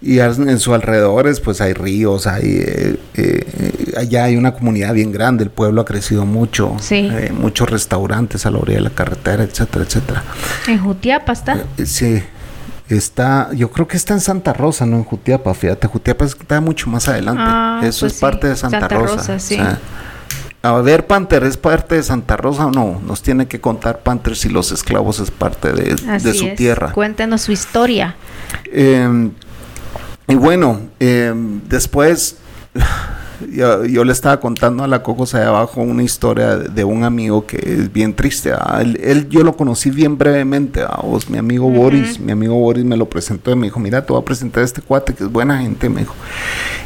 y 0.00 0.20
en 0.20 0.60
sus 0.60 0.74
alrededores 0.74 1.40
pues 1.40 1.60
hay 1.60 1.72
ríos, 1.72 2.26
hay 2.26 2.44
eh, 2.44 2.96
eh, 3.14 3.94
allá 3.96 4.24
hay 4.24 4.36
una 4.36 4.52
comunidad 4.52 4.94
bien 4.94 5.10
grande, 5.10 5.44
el 5.44 5.50
pueblo 5.50 5.80
ha 5.80 5.84
crecido 5.84 6.26
mucho, 6.26 6.76
eh, 6.90 7.32
muchos 7.36 7.68
restaurantes 7.68 8.46
a 8.46 8.50
la 8.50 8.58
orilla 8.58 8.78
de 8.78 8.84
la 8.84 8.90
carretera, 8.90 9.42
etcétera, 9.42 9.84
etcétera. 9.84 10.24
En 10.68 10.78
Jutiapa 10.78 11.32
está. 11.32 11.64
sí. 11.84 12.22
Está, 12.88 13.50
yo 13.52 13.70
creo 13.70 13.88
que 13.88 13.96
está 13.96 14.14
en 14.14 14.20
Santa 14.20 14.52
Rosa, 14.52 14.86
no 14.86 14.96
en 14.96 15.04
Jutiapa, 15.04 15.52
fíjate, 15.54 15.88
Jutiapa 15.88 16.24
está 16.24 16.60
mucho 16.60 16.88
más 16.88 17.08
adelante. 17.08 17.42
Ah, 17.44 17.80
Eso 17.82 18.00
pues 18.00 18.14
es 18.14 18.20
parte 18.20 18.46
de 18.46 18.56
Santa, 18.56 18.86
Rosa. 18.86 19.40
sí. 19.40 19.58
a 20.62 20.72
ver, 20.82 21.06
Panther 21.06 21.42
es 21.44 21.56
parte 21.56 21.96
de 21.96 22.02
Santa 22.04 22.36
Rosa 22.36 22.66
o 22.66 22.70
no? 22.70 23.00
Nos 23.04 23.22
tiene 23.22 23.46
que 23.46 23.60
contar 23.60 24.00
Panther 24.00 24.36
si 24.36 24.48
los 24.48 24.70
esclavos 24.70 25.18
es 25.18 25.32
parte 25.32 25.72
de, 25.72 25.96
de 25.96 26.34
su 26.34 26.54
tierra. 26.54 26.92
Cuéntenos 26.92 27.42
su 27.42 27.52
historia. 27.52 28.14
Eh, 28.72 29.30
y 30.28 30.34
bueno, 30.36 30.80
em, 31.00 31.60
después 31.68 32.36
yo, 33.52 33.84
yo, 33.84 34.04
le 34.04 34.12
estaba 34.12 34.40
contando 34.40 34.84
a 34.84 34.88
la 34.88 35.02
Cocos 35.02 35.34
allá 35.34 35.48
abajo 35.48 35.80
una 35.80 36.02
historia 36.02 36.56
de, 36.56 36.84
un 36.84 37.04
amigo 37.04 37.46
que 37.46 37.56
es 37.56 37.92
bien 37.92 38.14
triste. 38.14 38.52
Él, 38.80 39.28
yo 39.28 39.42
lo 39.42 39.56
conocí 39.56 39.90
bien 39.90 40.18
brevemente. 40.18 40.82
a 40.82 41.00
vos, 41.02 41.28
mi 41.28 41.38
amigo 41.38 41.68
Boris, 41.70 42.18
mi 42.18 42.32
amigo 42.32 42.54
Boris 42.54 42.84
me 42.84 42.96
lo 42.96 43.08
presentó 43.08 43.50
y 43.50 43.56
me 43.56 43.66
dijo, 43.66 43.80
mira, 43.80 44.04
te 44.04 44.12
voy 44.12 44.22
a 44.22 44.24
presentar 44.24 44.62
a 44.62 44.66
este 44.66 44.82
cuate 44.82 45.14
que 45.14 45.24
es 45.24 45.30
buena 45.32 45.58
gente, 45.58 45.88
me 45.88 46.00
dijo. 46.00 46.14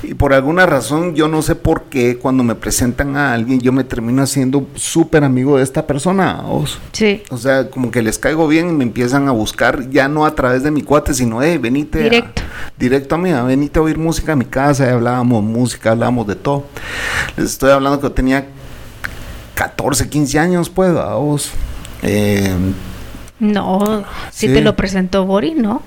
Y 0.02 0.14
por 0.14 0.32
alguna 0.32 0.66
razón, 0.66 1.14
yo 1.14 1.28
no 1.28 1.42
sé 1.42 1.54
por 1.54 1.84
qué, 1.84 2.16
cuando 2.16 2.42
me 2.42 2.54
presentan 2.54 3.16
a 3.16 3.34
alguien, 3.34 3.60
yo 3.60 3.72
me 3.72 3.84
termino 3.84 4.22
haciendo 4.22 4.66
súper 4.74 5.24
amigo 5.24 5.58
de 5.58 5.62
esta 5.62 5.86
persona. 5.86 6.42
Vos. 6.42 6.78
Sí. 6.92 7.22
O 7.30 7.36
sea, 7.36 7.68
como 7.68 7.90
que 7.90 8.02
les 8.02 8.18
caigo 8.18 8.48
bien 8.48 8.70
y 8.70 8.72
me 8.72 8.84
empiezan 8.84 9.28
a 9.28 9.32
buscar, 9.32 9.90
ya 9.90 10.08
no 10.08 10.24
a 10.24 10.34
través 10.34 10.62
de 10.62 10.70
mi 10.70 10.82
cuate, 10.82 11.12
sino, 11.12 11.42
hey, 11.42 11.58
venite. 11.58 12.02
Directo. 12.02 12.42
directo 12.78 13.14
a 13.14 13.18
mí, 13.18 13.30
venite 13.32 13.78
a 13.78 13.82
oír 13.82 13.98
música 13.98 14.32
a 14.32 14.36
mi 14.36 14.46
casa, 14.46 14.86
y 14.86 14.88
hablábamos 14.88 15.44
música, 15.44 15.92
hablábamos 15.92 16.26
de 16.26 16.36
todo. 16.40 16.66
Les 17.36 17.46
estoy 17.46 17.70
hablando 17.70 17.98
que 18.00 18.04
yo 18.04 18.12
tenía 18.12 18.46
14, 19.54 20.08
15 20.08 20.38
años, 20.38 20.70
pues, 20.70 20.90
a 20.96 21.14
vos. 21.14 21.50
Eh, 22.02 22.54
no, 23.38 24.04
si 24.30 24.48
te 24.48 24.60
lo 24.60 24.76
presentó 24.76 25.24
Boris, 25.24 25.56
¿no? 25.56 25.82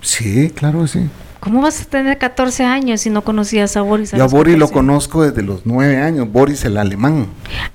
Sí, 0.00 0.50
claro 0.54 0.82
que 0.82 0.88
sí. 0.88 1.10
¿Cómo 1.40 1.62
vas 1.62 1.82
a 1.82 1.84
tener 1.84 2.18
14 2.18 2.64
años 2.64 3.02
si 3.02 3.10
no 3.10 3.22
conocías 3.22 3.76
a 3.76 3.82
Boris? 3.82 4.12
yo 4.12 4.24
a 4.24 4.26
Boris 4.26 4.58
lo 4.58 4.68
conozco 4.68 5.22
desde 5.22 5.42
los 5.42 5.66
9 5.66 5.98
años, 5.98 6.30
Boris 6.30 6.64
el 6.64 6.76
alemán. 6.76 7.26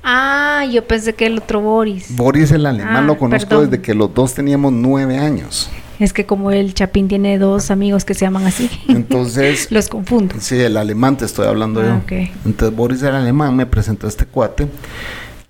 Ah, 0.04 0.65
yo 0.69 0.86
pensé 0.86 1.13
que 1.13 1.28
el 1.28 1.38
otro 1.38 1.62
Boris. 1.62 2.13
Boris 2.15 2.52
el 2.52 2.65
alemán 2.65 3.08
lo 3.08 3.13
ah, 3.13 3.17
conozco 3.17 3.62
desde 3.62 3.82
que 3.82 3.93
los 3.93 4.13
dos 4.13 4.34
teníamos 4.34 4.73
9 4.73 5.17
años. 5.17 5.69
Es 6.03 6.11
que 6.11 6.25
como 6.25 6.51
el 6.51 6.73
Chapín 6.73 7.07
tiene 7.07 7.37
dos 7.37 7.71
amigos 7.71 8.03
que 8.03 8.13
se 8.13 8.25
llaman 8.25 8.45
así. 8.45 8.69
Entonces. 8.89 9.67
Los 9.71 9.87
confundo. 9.87 10.35
Sí, 10.39 10.59
el 10.59 10.75
alemán 10.75 11.15
te 11.15 11.23
estoy 11.23 11.47
hablando 11.47 11.79
ah, 11.79 12.01
yo. 12.09 12.17
Entonces 12.45 12.75
Boris 12.75 13.01
el 13.03 13.15
alemán 13.15 13.55
me 13.55 13.65
presentó 13.65 14.07
a 14.07 14.09
este 14.09 14.25
cuate 14.25 14.67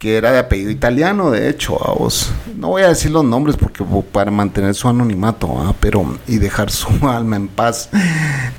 que 0.04 0.18
era 0.18 0.34
de 0.34 0.40
apellido 0.40 0.70
italiano, 0.70 1.32
de 1.32 1.50
hecho, 1.50 1.82
a 1.82 1.94
vos. 1.94 2.30
No 2.58 2.68
voy 2.68 2.82
a 2.82 2.90
decir 2.90 3.10
los 3.10 3.24
nombres 3.24 3.56
porque 3.56 3.86
para 4.12 4.30
mantener 4.32 4.76
su 4.76 4.90
anonimato, 4.90 5.74
pero 5.80 6.20
y 6.28 6.40
dejar 6.40 6.72
su 6.72 6.90
alma 7.08 7.38
en 7.38 7.48
paz, 7.48 7.90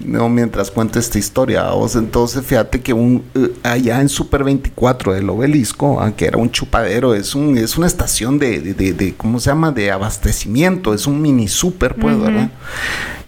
no 0.02 0.30
mientras 0.30 0.70
cuente 0.70 0.98
esta 0.98 1.18
historia, 1.18 1.68
a 1.68 1.74
vos. 1.74 1.96
Entonces, 1.96 2.46
fíjate 2.46 2.80
que 2.80 2.94
un 2.94 3.24
eh, 3.34 3.52
allá 3.62 4.00
en 4.00 4.08
Super 4.08 4.42
24 4.42 5.12
del 5.12 5.28
obelisco, 5.28 6.00
que 6.16 6.24
era 6.24 6.38
un 6.38 6.50
chupadero, 6.50 7.12
es 7.12 7.34
un 7.34 7.58
es 7.58 7.76
una 7.76 7.88
estación 7.88 8.38
de, 8.38 8.60
de, 8.72 9.14
¿cómo 9.14 9.38
se 9.38 9.50
llama? 9.50 9.70
de 9.70 9.90
abastecimiento, 9.90 10.94
es 10.94 11.06
un 11.06 11.20
mini 11.20 11.48
super, 11.48 11.94
pues, 11.94 12.18
¿verdad? 12.18 12.50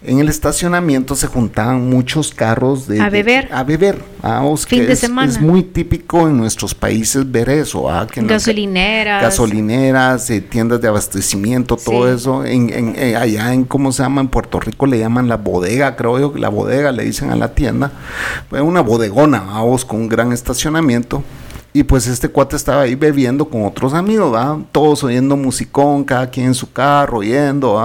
En 0.07 0.21
el 0.21 0.29
estacionamiento 0.29 1.17
se 1.17 1.27
juntaban 1.27 1.91
muchos 1.91 2.33
carros 2.33 2.87
de 2.87 3.01
a 3.01 3.11
beber. 3.11 3.49
a 3.53 3.65
beber. 3.65 4.03
Ah, 4.23 4.43
fin 4.67 4.87
de 4.87 4.95
semana. 4.95 5.31
Es 5.31 5.41
muy 5.41 5.63
típico 5.63 6.29
en 6.29 6.37
nuestros 6.37 6.75
países 6.75 7.31
ver 7.31 7.49
eso. 7.49 7.91
Ah, 7.91 8.07
gasolineras. 8.15 9.23
gasolineras, 9.23 10.31
eh, 10.31 10.41
tiendas 10.41 10.81
de 10.81 10.89
abastecimiento, 10.89 11.77
todo 11.77 12.13
eso. 12.13 12.45
En, 12.45 12.73
en, 12.73 12.95
eh, 12.97 13.17
allá 13.17 13.53
en, 13.53 13.65
¿cómo 13.65 13.91
se 13.91 14.03
llama? 14.03 14.21
En 14.21 14.29
Puerto 14.29 14.61
Rico 14.61 14.87
le 14.87 14.99
llaman 14.99 15.29
la 15.29 15.37
bodega, 15.37 15.97
creo 15.97 16.19
yo, 16.19 16.33
la 16.37 16.49
bodega 16.49 16.93
le 16.93 17.05
dicen 17.05 17.31
a 17.31 17.37
la 17.37 17.55
tienda. 17.55 17.91
Una 18.51 18.83
bodegona, 18.83 19.41
vamos, 19.41 19.85
con 19.85 20.01
un 20.03 20.09
gran 20.09 20.33
estacionamiento. 20.33 21.25
Y 21.77 21.85
pues 21.85 22.07
este 22.07 22.31
cuate 22.31 22.57
estaba 22.57 22.81
ahí 22.81 22.95
bebiendo 22.95 23.45
con 23.51 23.67
otros 23.67 23.93
amigos, 23.93 24.33
¿va? 24.33 24.59
Todos 24.73 25.05
oyendo 25.05 25.37
musicón, 25.37 26.05
cada 26.05 26.31
quien 26.31 26.47
en 26.47 26.55
su 26.55 26.73
carro, 26.73 27.19
oyendo. 27.19 27.79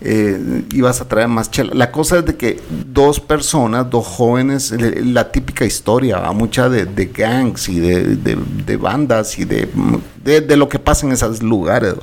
Eh, 0.00 0.64
ibas 0.72 1.00
a 1.00 1.06
traer 1.06 1.28
más 1.28 1.48
chela. 1.48 1.70
La 1.74 1.92
cosa 1.92 2.18
es 2.18 2.24
de 2.24 2.34
que 2.34 2.60
dos 2.68 3.20
personas, 3.20 3.88
dos 3.88 4.04
jóvenes, 4.04 4.74
la 5.04 5.30
típica 5.30 5.64
historia. 5.64 6.18
Mucha 6.32 6.68
de, 6.68 6.86
gangs 7.06 7.68
y 7.68 7.78
de, 7.78 8.76
bandas 8.76 9.38
y 9.38 9.44
de, 9.44 10.56
lo 10.56 10.68
que 10.68 10.80
pasa 10.80 11.06
en 11.06 11.12
esos 11.12 11.40
lugares. 11.40 11.94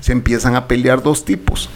Se 0.00 0.10
empiezan 0.10 0.56
a 0.56 0.66
pelear 0.66 1.00
dos 1.00 1.24
tipos. 1.24 1.70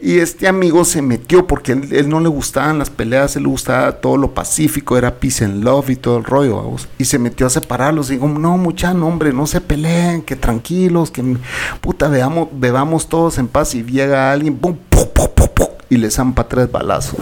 Y 0.00 0.18
este 0.18 0.46
amigo 0.46 0.84
se 0.84 1.02
metió 1.02 1.46
porque 1.46 1.72
él, 1.72 2.08
no 2.08 2.20
le 2.20 2.28
gustaban 2.28 2.78
las 2.78 2.88
peleas, 2.88 3.34
él 3.34 3.42
le 3.42 3.48
gustaba 3.48 3.92
todo 4.00 4.16
lo 4.16 4.32
pacífico, 4.32 4.96
era 4.96 5.16
peace 5.16 5.44
and 5.44 5.64
love 5.64 5.90
y 5.90 5.96
todo 5.96 6.18
el 6.18 6.24
rollo, 6.24 6.56
vamos. 6.56 6.88
Y 6.98 7.04
se 7.04 7.18
metió 7.18 7.46
a 7.46 7.50
separarlos. 7.50 8.10
Y 8.10 8.14
digo, 8.14 8.28
no, 8.28 8.56
mucha 8.58 8.92
hombre, 8.92 9.32
no 9.32 9.46
se 9.46 9.60
peleen, 9.60 10.22
que 10.22 10.36
tranquilos, 10.36 11.10
que 11.10 11.36
puta, 11.80 12.08
veamos, 12.08 12.48
bebamos 12.52 13.08
todos 13.08 13.38
en 13.38 13.48
paz. 13.48 13.74
Y 13.74 13.82
llega 13.82 14.30
alguien, 14.32 14.56
pum, 14.56 14.76
y 15.90 15.96
le 15.96 16.10
zampa 16.10 16.46
tres 16.46 16.70
balazos. 16.70 17.18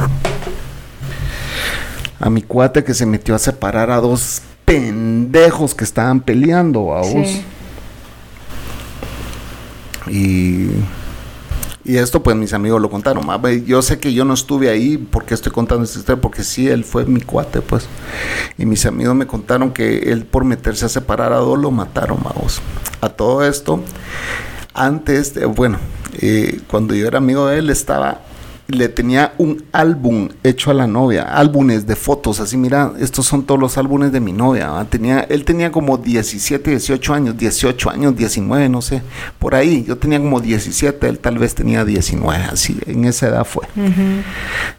A 2.18 2.30
mi 2.30 2.42
cuate 2.42 2.82
que 2.84 2.94
se 2.94 3.06
metió 3.06 3.34
a 3.34 3.38
separar 3.38 3.90
a 3.90 4.00
dos 4.00 4.42
pendejos 4.64 5.74
que 5.74 5.84
estaban 5.84 6.20
peleando, 6.20 6.86
vamos. 6.86 7.28
Y 10.08 10.68
y 11.86 11.98
esto 11.98 12.20
pues 12.20 12.36
mis 12.36 12.52
amigos 12.52 12.82
lo 12.82 12.90
contaron. 12.90 13.24
Yo 13.64 13.80
sé 13.80 14.00
que 14.00 14.12
yo 14.12 14.24
no 14.24 14.34
estuve 14.34 14.68
ahí 14.68 14.98
porque 14.98 15.34
estoy 15.34 15.52
contando 15.52 15.84
esta 15.84 16.00
historia, 16.00 16.20
porque 16.20 16.42
sí, 16.42 16.68
él 16.68 16.84
fue 16.84 17.06
mi 17.06 17.20
cuate 17.20 17.60
pues. 17.60 17.86
Y 18.58 18.66
mis 18.66 18.84
amigos 18.86 19.14
me 19.14 19.28
contaron 19.28 19.70
que 19.70 20.10
él 20.10 20.24
por 20.24 20.44
meterse 20.44 20.86
a 20.86 20.88
separar 20.88 21.32
a 21.32 21.36
dos 21.36 21.56
lo 21.56 21.70
mataron, 21.70 22.18
vamos. 22.24 22.60
A 23.00 23.08
todo 23.10 23.44
esto, 23.44 23.80
antes, 24.74 25.34
de, 25.34 25.46
bueno, 25.46 25.78
eh, 26.14 26.60
cuando 26.66 26.92
yo 26.94 27.06
era 27.06 27.18
amigo 27.18 27.46
de 27.46 27.58
él 27.58 27.70
estaba 27.70 28.20
le 28.68 28.88
tenía 28.88 29.32
un 29.38 29.64
álbum 29.72 30.28
hecho 30.42 30.70
a 30.70 30.74
la 30.74 30.86
novia, 30.86 31.22
álbumes 31.22 31.86
de 31.86 31.94
fotos, 31.94 32.40
así 32.40 32.56
mira, 32.56 32.92
estos 32.98 33.26
son 33.26 33.44
todos 33.44 33.60
los 33.60 33.78
álbumes 33.78 34.10
de 34.10 34.20
mi 34.20 34.32
novia, 34.32 34.84
tenía, 34.90 35.20
él 35.20 35.44
tenía 35.44 35.70
como 35.70 35.98
17, 35.98 36.70
18 36.70 37.14
años, 37.14 37.36
18 37.36 37.90
años, 37.90 38.16
19, 38.16 38.68
no 38.68 38.82
sé, 38.82 39.02
por 39.38 39.54
ahí, 39.54 39.84
yo 39.86 39.96
tenía 39.96 40.18
como 40.18 40.40
17, 40.40 41.08
él 41.08 41.18
tal 41.20 41.38
vez 41.38 41.54
tenía 41.54 41.84
19, 41.84 42.44
así, 42.44 42.76
en 42.86 43.04
esa 43.04 43.28
edad 43.28 43.44
fue. 43.44 43.66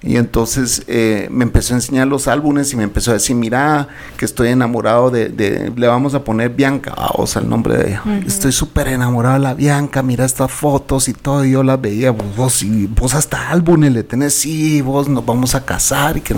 Y 0.02 0.18
entonces 0.18 0.84
eh, 0.88 1.28
me 1.32 1.44
empezó 1.44 1.74
a 1.74 1.78
enseñar 1.78 2.08
los 2.08 2.28
álbumes 2.28 2.74
y 2.74 2.76
me 2.76 2.84
empezó 2.84 3.12
a 3.12 3.14
decir, 3.16 3.36
mira, 3.38 3.88
que 4.18 4.26
estoy 4.26 4.50
enamorado 4.50 5.12
de, 5.12 5.72
le 5.76 5.88
vamos 5.88 6.14
a 6.14 6.24
poner 6.26 6.50
Bianca, 6.50 6.94
o 7.14 7.26
sea, 7.26 7.42
el 7.42 7.50
nombre 7.50 7.78
de 7.78 7.88
ella, 7.90 8.04
estoy 8.26 8.52
súper 8.52 8.90
enamorado 8.90 9.36
de 9.36 9.42
la 9.42 9.54
Bianca, 9.54 10.04
mira 10.04 10.26
estas 10.26 10.52
fotos 10.52 11.08
y 11.08 11.14
todo, 11.14 11.46
y 11.46 11.52
yo 11.52 11.64
las 11.64 11.80
veía, 11.80 12.12
vos, 12.12 12.36
vos, 12.36 12.64
y 12.64 12.88
vos 12.88 13.16
hasta 13.16 13.50
álbum 13.50 13.77
le 13.78 14.04
tenés, 14.04 14.34
sí, 14.34 14.82
vos 14.82 15.08
nos 15.08 15.26
vamos 15.26 15.56
a 15.56 15.66
casar 15.66 16.18
y 16.18 16.22
que 16.22 16.36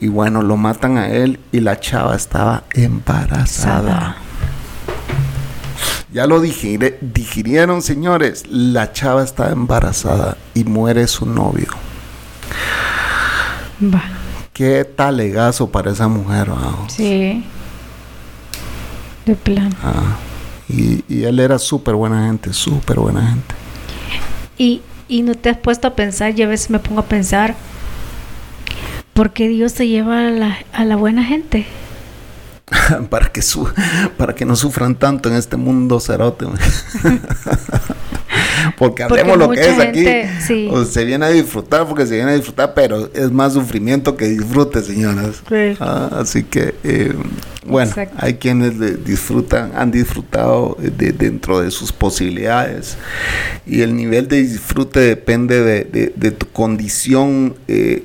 Y 0.00 0.08
bueno, 0.08 0.42
lo 0.42 0.56
matan 0.56 0.98
a 0.98 1.08
él 1.08 1.40
y 1.52 1.60
la 1.60 1.80
chava 1.80 2.14
estaba 2.14 2.64
embarazada. 2.74 4.16
Ya 6.12 6.26
lo 6.26 6.40
digirieron, 6.40 7.82
señores. 7.82 8.44
La 8.48 8.92
chava 8.92 9.22
está 9.22 9.50
embarazada 9.50 10.36
y 10.54 10.64
muere 10.64 11.06
su 11.06 11.26
novio. 11.26 11.68
Va. 13.82 14.02
Qué 14.52 14.84
talegazo 14.84 15.70
para 15.70 15.92
esa 15.92 16.08
mujer. 16.08 16.48
Sí. 16.88 17.44
De 19.26 19.36
plan. 19.36 19.74
Ah, 19.82 20.16
y, 20.68 21.04
y 21.08 21.24
él 21.24 21.38
era 21.38 21.58
súper 21.58 21.94
buena 21.94 22.26
gente, 22.26 22.52
súper 22.52 22.98
buena 22.98 23.20
gente. 23.28 23.54
Y 24.56 24.82
y 25.08 25.22
no 25.22 25.34
te 25.34 25.50
has 25.50 25.56
puesto 25.56 25.88
a 25.88 25.94
pensar, 25.94 26.38
y 26.38 26.42
a 26.42 26.46
veces 26.46 26.70
me 26.70 26.78
pongo 26.78 27.00
a 27.00 27.06
pensar, 27.06 27.54
¿por 29.14 29.32
qué 29.32 29.48
Dios 29.48 29.74
te 29.74 29.88
lleva 29.88 30.28
a 30.28 30.30
la, 30.30 30.58
a 30.72 30.84
la 30.84 30.96
buena 30.96 31.24
gente? 31.24 31.66
para 33.10 33.32
que 33.32 33.42
su, 33.42 33.68
para 34.16 34.34
que 34.34 34.44
no 34.44 34.56
sufran 34.56 34.94
tanto 34.94 35.28
en 35.28 35.36
este 35.36 35.56
mundo 35.56 36.00
cerote. 36.00 36.46
porque 38.76 39.02
hablemos 39.02 39.38
lo 39.38 39.50
que 39.50 39.60
es 39.60 39.78
aquí. 39.78 40.04
se 40.86 41.04
viene 41.04 41.26
a 41.26 41.30
disfrutar 41.30 41.86
porque 41.86 42.06
se 42.06 42.16
viene 42.16 42.32
a 42.32 42.34
disfrutar, 42.34 42.74
pero 42.74 43.10
es 43.14 43.30
más 43.30 43.52
sufrimiento 43.52 44.16
que 44.16 44.26
disfrute, 44.28 44.82
señoras. 44.82 45.42
Ah, 45.80 46.10
así 46.20 46.44
que, 46.44 46.74
eh, 46.84 47.14
bueno, 47.66 47.92
hay 48.16 48.34
quienes 48.34 49.04
disfrutan, 49.04 49.72
han 49.74 49.90
disfrutado 49.90 50.76
de, 50.80 51.12
dentro 51.12 51.60
de 51.60 51.70
sus 51.70 51.92
posibilidades. 51.92 52.96
Y 53.66 53.82
el 53.82 53.94
nivel 53.94 54.28
de 54.28 54.42
disfrute 54.42 55.00
depende 55.00 55.84
de, 55.84 56.30
tu 56.30 56.46
condición, 56.46 57.54
eh, 57.68 58.04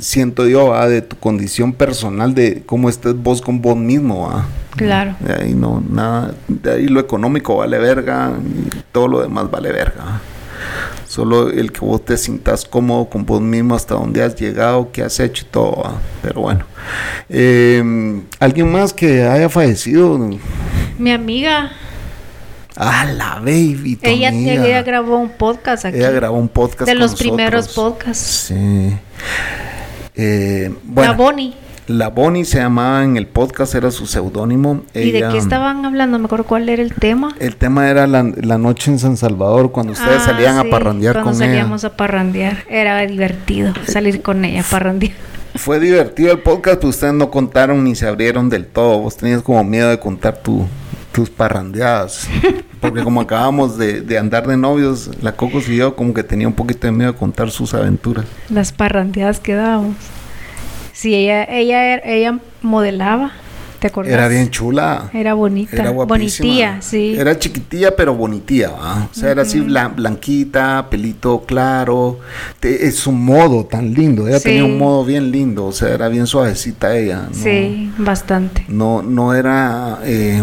siento 0.00 0.46
yo, 0.46 0.74
de 0.88 1.02
tu 1.02 1.16
condición 1.16 1.72
personal, 1.72 2.34
de 2.34 2.62
cómo 2.66 2.88
estés 2.88 3.14
vos 3.14 3.40
con 3.40 3.60
vos 3.60 3.76
mismo. 3.76 4.44
Claro. 4.78 5.16
De 5.20 5.34
ahí 5.34 5.54
no, 5.54 5.82
nada, 5.88 6.34
de 6.46 6.72
ahí 6.72 6.88
lo 6.88 7.00
económico 7.00 7.56
vale 7.56 7.78
verga 7.78 8.32
y 8.38 8.70
todo 8.92 9.08
lo 9.08 9.20
demás 9.20 9.50
vale 9.50 9.72
verga. 9.72 10.20
Solo 11.06 11.50
el 11.50 11.72
que 11.72 11.80
vos 11.80 12.04
te 12.04 12.16
sientas 12.16 12.64
cómodo 12.64 13.08
con 13.08 13.24
vos 13.24 13.40
mismo 13.40 13.74
hasta 13.74 13.94
donde 13.94 14.22
has 14.22 14.36
llegado, 14.36 14.90
qué 14.92 15.02
has 15.02 15.18
hecho 15.20 15.44
y 15.46 15.48
todo. 15.50 15.94
Pero 16.22 16.42
bueno. 16.42 16.64
Eh, 17.28 18.22
¿Alguien 18.38 18.70
más 18.70 18.92
que 18.92 19.24
haya 19.24 19.48
fallecido? 19.48 20.18
Mi 20.98 21.12
amiga. 21.12 21.72
Ah, 22.76 23.06
la 23.06 23.36
baby. 23.40 23.98
Ella, 24.02 24.30
ella, 24.30 24.82
grabó 24.82 25.18
un 25.18 25.30
podcast 25.30 25.86
aquí. 25.86 25.98
Ella 25.98 26.10
grabó 26.10 26.38
un 26.38 26.48
podcast. 26.48 26.88
De 26.88 26.94
los 26.94 27.16
primeros 27.16 27.68
podcasts. 27.68 28.48
Sí. 28.48 28.96
Eh, 30.14 30.72
bueno. 30.84 31.10
La 31.10 31.16
Bonnie. 31.16 31.54
La 31.88 32.08
Bonnie 32.10 32.44
se 32.44 32.58
llamaba 32.58 33.02
en 33.02 33.16
el 33.16 33.26
podcast, 33.26 33.74
era 33.74 33.90
su 33.90 34.06
seudónimo. 34.06 34.82
¿Y 34.94 35.10
de 35.10 35.26
qué 35.30 35.38
estaban 35.38 35.86
hablando? 35.86 36.18
Me 36.18 36.26
acuerdo 36.26 36.44
cuál 36.44 36.68
era 36.68 36.82
el 36.82 36.92
tema. 36.92 37.34
El 37.40 37.56
tema 37.56 37.88
era 37.88 38.06
la, 38.06 38.30
la 38.36 38.58
noche 38.58 38.90
en 38.90 38.98
San 38.98 39.16
Salvador, 39.16 39.72
cuando 39.72 39.94
ustedes 39.94 40.20
Ah, 40.22 40.26
salían 40.26 40.58
a 40.58 40.64
parrandear 40.64 41.14
cuando 41.14 41.30
con 41.30 41.38
salíamos 41.38 41.82
ella. 41.84 41.94
a 41.94 41.96
parrandear. 41.96 42.58
Era 42.68 43.00
divertido 43.06 43.72
salir 43.86 44.20
con 44.20 44.44
ella 44.44 44.60
a 44.60 44.64
parrandear. 44.64 45.14
Fue 45.54 45.80
divertido 45.80 46.30
el 46.32 46.40
podcast, 46.40 46.76
pero 46.76 46.90
ustedes 46.90 47.14
no 47.14 47.30
contaron 47.30 47.82
ni 47.82 47.94
se 47.94 48.06
abrieron 48.06 48.50
del 48.50 48.66
todo. 48.66 48.98
Vos 48.98 49.16
tenías 49.16 49.40
como 49.40 49.64
miedo 49.64 49.88
de 49.88 49.98
contar 49.98 50.42
tu, 50.42 50.66
tus 51.12 51.30
parrandeadas. 51.30 52.28
Porque 52.82 53.02
como 53.02 53.22
acabamos 53.22 53.78
de, 53.78 54.02
de 54.02 54.18
andar 54.18 54.46
de 54.46 54.56
novios, 54.58 55.10
la 55.22 55.32
Cocos 55.32 55.68
y 55.70 55.76
yo 55.76 55.96
como 55.96 56.12
que 56.12 56.22
tenía 56.22 56.46
un 56.46 56.54
poquito 56.54 56.86
de 56.86 56.92
miedo 56.92 57.12
de 57.12 57.18
contar 57.18 57.50
sus 57.50 57.72
aventuras. 57.72 58.26
Las 58.50 58.72
parrandeadas 58.72 59.40
que 59.40 59.54
dábamos. 59.54 59.96
Sí, 61.00 61.14
ella, 61.14 61.44
ella, 61.44 61.94
era- 61.94 62.02
ella 62.10 62.38
modelaba. 62.60 63.30
¿Te 63.78 63.86
acuerdas? 63.86 64.12
Era 64.12 64.26
bien 64.26 64.50
chula. 64.50 65.08
Era 65.14 65.34
bonita. 65.34 65.76
Era 65.76 65.90
guapísima. 65.90 66.16
Bonitía, 66.48 66.82
sí. 66.82 67.14
Era 67.16 67.38
chiquitilla, 67.38 67.94
pero 67.94 68.12
bonitía, 68.16 68.70
¿va? 68.70 69.08
O 69.08 69.14
sea, 69.14 69.30
era 69.30 69.42
así 69.42 69.60
blan- 69.60 69.94
blanquita, 69.94 70.88
pelito 70.90 71.44
claro. 71.46 72.18
Te- 72.58 72.88
es 72.88 72.96
su 72.96 73.12
modo 73.12 73.64
tan 73.66 73.94
lindo. 73.94 74.26
Ella 74.26 74.38
Sí. 74.40 74.48
tenía 74.48 74.64
un 74.64 74.76
modo 74.76 75.04
bien 75.04 75.30
lindo. 75.30 75.66
O 75.66 75.72
sea, 75.72 75.90
era 75.94 76.08
bien 76.08 76.26
suavecita 76.26 76.96
ella. 76.96 77.28
¿no? 77.28 77.34
Sí, 77.34 77.92
bastante. 77.98 78.64
No, 78.66 79.00
no 79.02 79.32
era. 79.32 80.00
eh, 80.02 80.42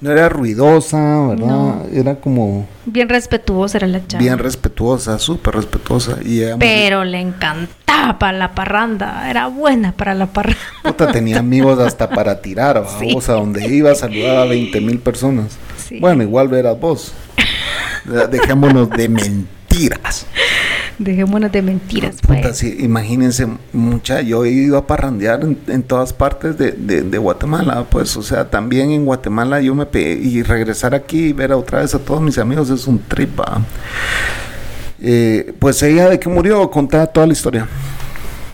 no 0.00 0.10
era 0.12 0.28
ruidosa, 0.28 1.26
¿verdad? 1.28 1.46
No. 1.46 1.82
Era 1.92 2.16
como 2.16 2.66
Bien 2.84 3.08
respetuosa 3.08 3.78
era 3.78 3.86
la 3.86 4.06
chava. 4.06 4.22
bien 4.22 4.38
respetuosa, 4.38 5.18
súper 5.18 5.54
respetuosa. 5.54 6.18
Y 6.24 6.42
Pero 6.58 7.04
le 7.04 7.20
encantaba 7.20 8.18
para 8.18 8.36
la 8.36 8.54
parranda. 8.54 9.28
Era 9.30 9.46
buena 9.48 9.92
para 9.92 10.14
la 10.14 10.26
parranda. 10.26 10.58
puta, 10.82 11.10
tenía 11.12 11.38
amigos 11.40 11.78
hasta 11.78 12.08
para 12.08 12.40
tirar, 12.40 12.82
¿va? 12.84 12.98
Sí. 12.98 13.12
O 13.16 13.20
sea, 13.20 13.36
donde 13.36 13.66
iba 13.66 13.94
saludaba 13.94 14.42
a 14.42 14.46
20 14.46 14.80
mil 14.80 14.98
personas. 14.98 15.56
Sí. 15.76 15.98
Bueno, 16.00 16.22
igual 16.22 16.48
verás 16.48 16.78
vos. 16.78 17.12
Dejémonos 18.30 18.90
de 18.90 19.08
mentiras. 19.76 20.26
Dejémonos 20.98 21.52
de 21.52 21.62
mentiras. 21.62 22.16
Puta, 22.22 22.40
pues. 22.42 22.58
sí, 22.58 22.76
imagínense, 22.80 23.46
mucha, 23.72 24.22
yo 24.22 24.44
he 24.44 24.50
ido 24.50 24.78
a 24.78 24.86
parrandear 24.86 25.42
en, 25.42 25.58
en 25.68 25.82
todas 25.82 26.12
partes 26.12 26.56
de, 26.56 26.72
de- 26.72 27.02
de 27.02 27.18
Guatemala, 27.18 27.84
pues, 27.90 28.16
o 28.16 28.22
sea, 28.22 28.48
también 28.48 28.90
en 28.90 29.04
Guatemala 29.04 29.60
yo 29.60 29.74
me 29.74 29.84
pe 29.86 30.12
y 30.12 30.42
regresar 30.42 30.94
aquí 30.94 31.26
y 31.26 31.32
ver 31.32 31.52
otra 31.52 31.80
vez 31.80 31.94
a 31.94 31.98
todos 31.98 32.22
mis 32.22 32.38
amigos 32.38 32.70
es 32.70 32.86
un 32.86 32.98
trip, 32.98 33.38
¿va? 33.38 33.60
Eh, 35.02 35.52
pues 35.58 35.82
ella 35.82 36.08
de 36.08 36.18
que 36.18 36.28
murió, 36.30 36.70
contaba 36.70 37.06
toda 37.06 37.26
la 37.26 37.34
historia. 37.34 37.68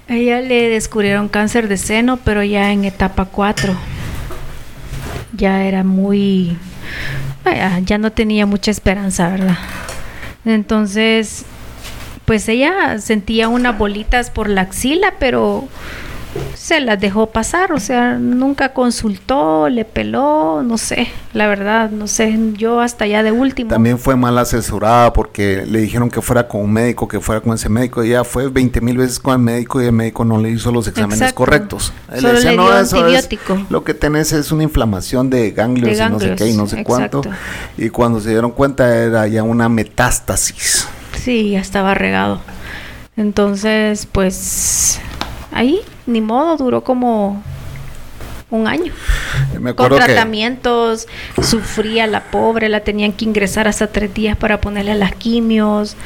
A 0.08 0.14
ella 0.16 0.40
le 0.40 0.68
descubrieron 0.68 1.28
cáncer 1.28 1.68
de 1.68 1.76
seno, 1.76 2.18
pero 2.24 2.42
ya 2.42 2.72
en 2.72 2.84
etapa 2.84 3.24
4. 3.26 3.72
Ya 5.36 5.64
era 5.64 5.84
muy... 5.84 6.58
vaya, 7.44 7.78
ya 7.78 7.96
no 7.98 8.10
tenía 8.10 8.44
mucha 8.46 8.70
esperanza, 8.72 9.28
¿verdad? 9.28 9.56
Entonces, 10.44 11.44
pues 12.24 12.48
ella 12.48 12.98
sentía 12.98 13.48
unas 13.48 13.76
bolitas 13.78 14.30
por 14.30 14.48
la 14.48 14.62
axila, 14.62 15.14
pero 15.18 15.68
se 16.54 16.80
las 16.80 16.98
dejó 17.00 17.26
pasar, 17.30 17.72
o 17.72 17.80
sea, 17.80 18.14
nunca 18.18 18.72
consultó, 18.72 19.68
le 19.68 19.84
peló, 19.84 20.62
no 20.62 20.78
sé, 20.78 21.08
la 21.34 21.46
verdad, 21.46 21.90
no 21.90 22.06
sé, 22.06 22.38
yo 22.54 22.80
hasta 22.80 23.06
ya 23.06 23.22
de 23.22 23.32
último. 23.32 23.68
También 23.70 23.98
fue 23.98 24.16
mal 24.16 24.38
asesorada 24.38 25.12
porque 25.12 25.64
le 25.66 25.80
dijeron 25.80 26.08
que 26.10 26.22
fuera 26.22 26.48
con 26.48 26.62
un 26.62 26.72
médico, 26.72 27.06
que 27.08 27.20
fuera 27.20 27.40
con 27.40 27.54
ese 27.54 27.68
médico. 27.68 28.02
Ella 28.02 28.24
fue 28.24 28.48
20 28.48 28.80
mil 28.80 28.96
veces 28.96 29.18
con 29.18 29.34
el 29.34 29.40
médico 29.40 29.82
y 29.82 29.86
el 29.86 29.92
médico 29.92 30.24
no 30.24 30.38
le 30.38 30.50
hizo 30.50 30.72
los 30.72 30.86
exámenes 30.88 31.20
Exacto. 31.20 31.36
correctos. 31.36 31.92
Él 32.12 32.20
Solo 32.20 32.32
le 32.40 32.50
dio 32.50 32.78
eso 32.78 32.80
es- 32.82 32.92
antibiótico". 32.94 33.66
lo 33.68 33.84
que 33.84 33.94
tenés 33.94 34.32
es 34.32 34.52
una 34.52 34.62
inflamación 34.62 35.28
de 35.30 35.50
ganglios, 35.50 35.98
De 35.98 36.04
y 36.04 36.08
no 36.08 36.18
sé 36.20 36.34
qué 36.34 36.46
y 36.48 36.56
no 36.56 36.66
sé 36.66 36.82
cuánto. 36.84 37.22
Y 37.76 37.88
cuando 37.90 38.20
se 38.20 38.30
dieron 38.30 38.52
cuenta 38.52 38.94
era 38.96 39.26
ya 39.26 39.42
una 39.42 39.68
metástasis. 39.68 40.86
Sí, 41.14 41.50
ya 41.50 41.60
estaba 41.60 41.94
regado. 41.94 42.40
Entonces, 43.16 44.06
pues 44.10 44.98
ahí, 45.52 45.80
ni 46.06 46.20
modo, 46.20 46.56
duró 46.56 46.84
como 46.84 47.42
un 48.50 48.66
año. 48.66 48.92
Me 49.58 49.74
Con 49.74 49.88
que 49.88 49.96
tratamientos, 49.96 51.08
sufría 51.42 52.06
la 52.06 52.24
pobre, 52.24 52.68
la 52.68 52.80
tenían 52.80 53.12
que 53.12 53.24
ingresar 53.24 53.66
hasta 53.66 53.86
tres 53.86 54.12
días 54.12 54.36
para 54.36 54.60
ponerle 54.60 54.94
las 54.94 55.14
quimios 55.14 55.96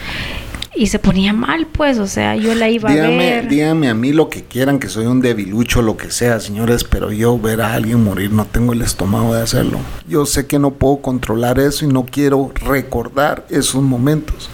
y 0.76 0.86
se 0.88 0.98
ponía 0.98 1.32
mal, 1.32 1.66
pues, 1.66 1.98
o 1.98 2.06
sea, 2.06 2.36
yo 2.36 2.54
la 2.54 2.68
iba 2.68 2.90
a 2.90 2.94
ver. 2.94 3.48
dígame 3.48 3.88
a 3.88 3.94
mí 3.94 4.12
lo 4.12 4.28
que 4.28 4.44
quieran, 4.44 4.78
que 4.78 4.88
soy 4.88 5.06
un 5.06 5.20
debilucho, 5.20 5.82
lo 5.82 5.96
que 5.96 6.10
sea, 6.10 6.38
señores, 6.40 6.84
pero 6.84 7.12
yo 7.12 7.38
ver 7.38 7.60
a 7.62 7.74
alguien 7.74 8.02
morir 8.04 8.30
no 8.30 8.44
tengo 8.46 8.72
el 8.72 8.82
estómago 8.82 9.34
de 9.34 9.42
hacerlo. 9.42 9.78
Yo 10.08 10.26
sé 10.26 10.46
que 10.46 10.58
no 10.58 10.72
puedo 10.72 10.98
controlar 10.98 11.58
eso 11.58 11.84
y 11.84 11.88
no 11.88 12.04
quiero 12.04 12.52
recordar 12.54 13.46
esos 13.50 13.82
momentos. 13.82 14.50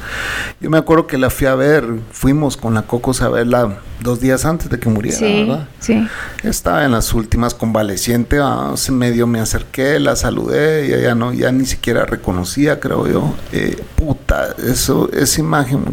Yo 0.61 0.71
me 0.71 0.79
acuerdo 0.79 1.07
que 1.07 1.19
la 1.19 1.31
fui 1.31 1.47
a 1.47 1.55
ver, 1.55 1.85
fuimos 2.13 2.57
con 2.57 2.75
la 2.75 2.83
Cocos 2.83 3.23
a 3.23 3.29
verla 3.29 3.79
dos 4.01 4.21
días 4.21 4.45
antes 4.45 4.69
de 4.69 4.79
que 4.81 4.89
muriera, 4.89 5.17
Sí, 5.17 5.45
¿verdad? 5.47 5.69
sí. 5.79 6.07
Estaba 6.43 6.85
en 6.85 6.91
las 6.91 7.15
últimas 7.15 7.55
convaleciente, 7.55 8.39
ah, 8.41 8.75
medio 8.91 9.27
me 9.27 9.39
acerqué, 9.41 10.01
la 10.01 10.17
saludé, 10.17 10.89
y 10.89 10.93
ella 10.93 11.15
no, 11.15 11.33
ya 11.33 11.53
ni 11.53 11.65
siquiera 11.67 12.05
reconocía, 12.05 12.81
creo 12.81 13.07
yo. 13.07 13.33
Eh, 13.53 13.81
puta, 13.97 14.55
eso, 14.67 15.09
esa 15.13 15.41
imagen, 15.41 15.85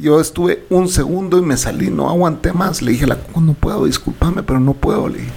yo 0.00 0.20
estuve 0.20 0.64
un 0.70 0.88
segundo 0.88 1.38
y 1.38 1.42
me 1.42 1.56
salí, 1.56 1.90
no 1.90 2.08
aguanté 2.08 2.52
más. 2.52 2.82
Le 2.82 2.92
dije 2.92 3.04
a 3.04 3.08
la 3.08 3.16
Coco, 3.16 3.40
no 3.40 3.54
puedo, 3.54 3.84
discúlpame, 3.86 4.42
pero 4.42 4.60
no 4.60 4.74
puedo. 4.74 5.08
Le 5.08 5.18
dije. 5.18 5.30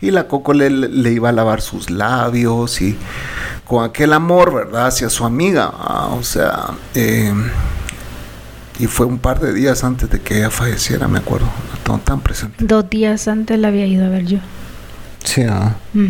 Y 0.00 0.10
la 0.10 0.26
Coco 0.28 0.52
le, 0.54 0.70
le 0.70 1.12
iba 1.12 1.28
a 1.28 1.32
lavar 1.32 1.60
sus 1.60 1.90
labios 1.90 2.80
y 2.82 2.96
con 3.66 3.84
aquel 3.84 4.12
amor, 4.12 4.54
¿verdad?, 4.54 4.86
hacia 4.86 5.08
su 5.10 5.24
amiga. 5.24 5.70
ah, 5.72 6.10
o 6.18 6.22
sea, 6.22 6.66
eh, 6.94 7.32
y 8.78 8.86
fue 8.86 9.06
un 9.06 9.18
par 9.18 9.40
de 9.40 9.52
días 9.54 9.84
antes 9.84 10.10
de 10.10 10.20
que 10.20 10.38
ella 10.38 10.50
falleciera, 10.50 11.08
me 11.08 11.18
acuerdo. 11.18 11.46
La 11.72 11.82
tengo 11.82 11.98
tan 12.00 12.20
presente. 12.20 12.62
Dos 12.64 12.88
días 12.90 13.26
antes 13.26 13.58
la 13.58 13.68
había 13.68 13.86
ido 13.86 14.04
a 14.04 14.08
ver 14.10 14.26
yo. 14.26 14.38
Sí, 15.24 15.42
ah. 15.48 15.74
Yo 15.94 16.02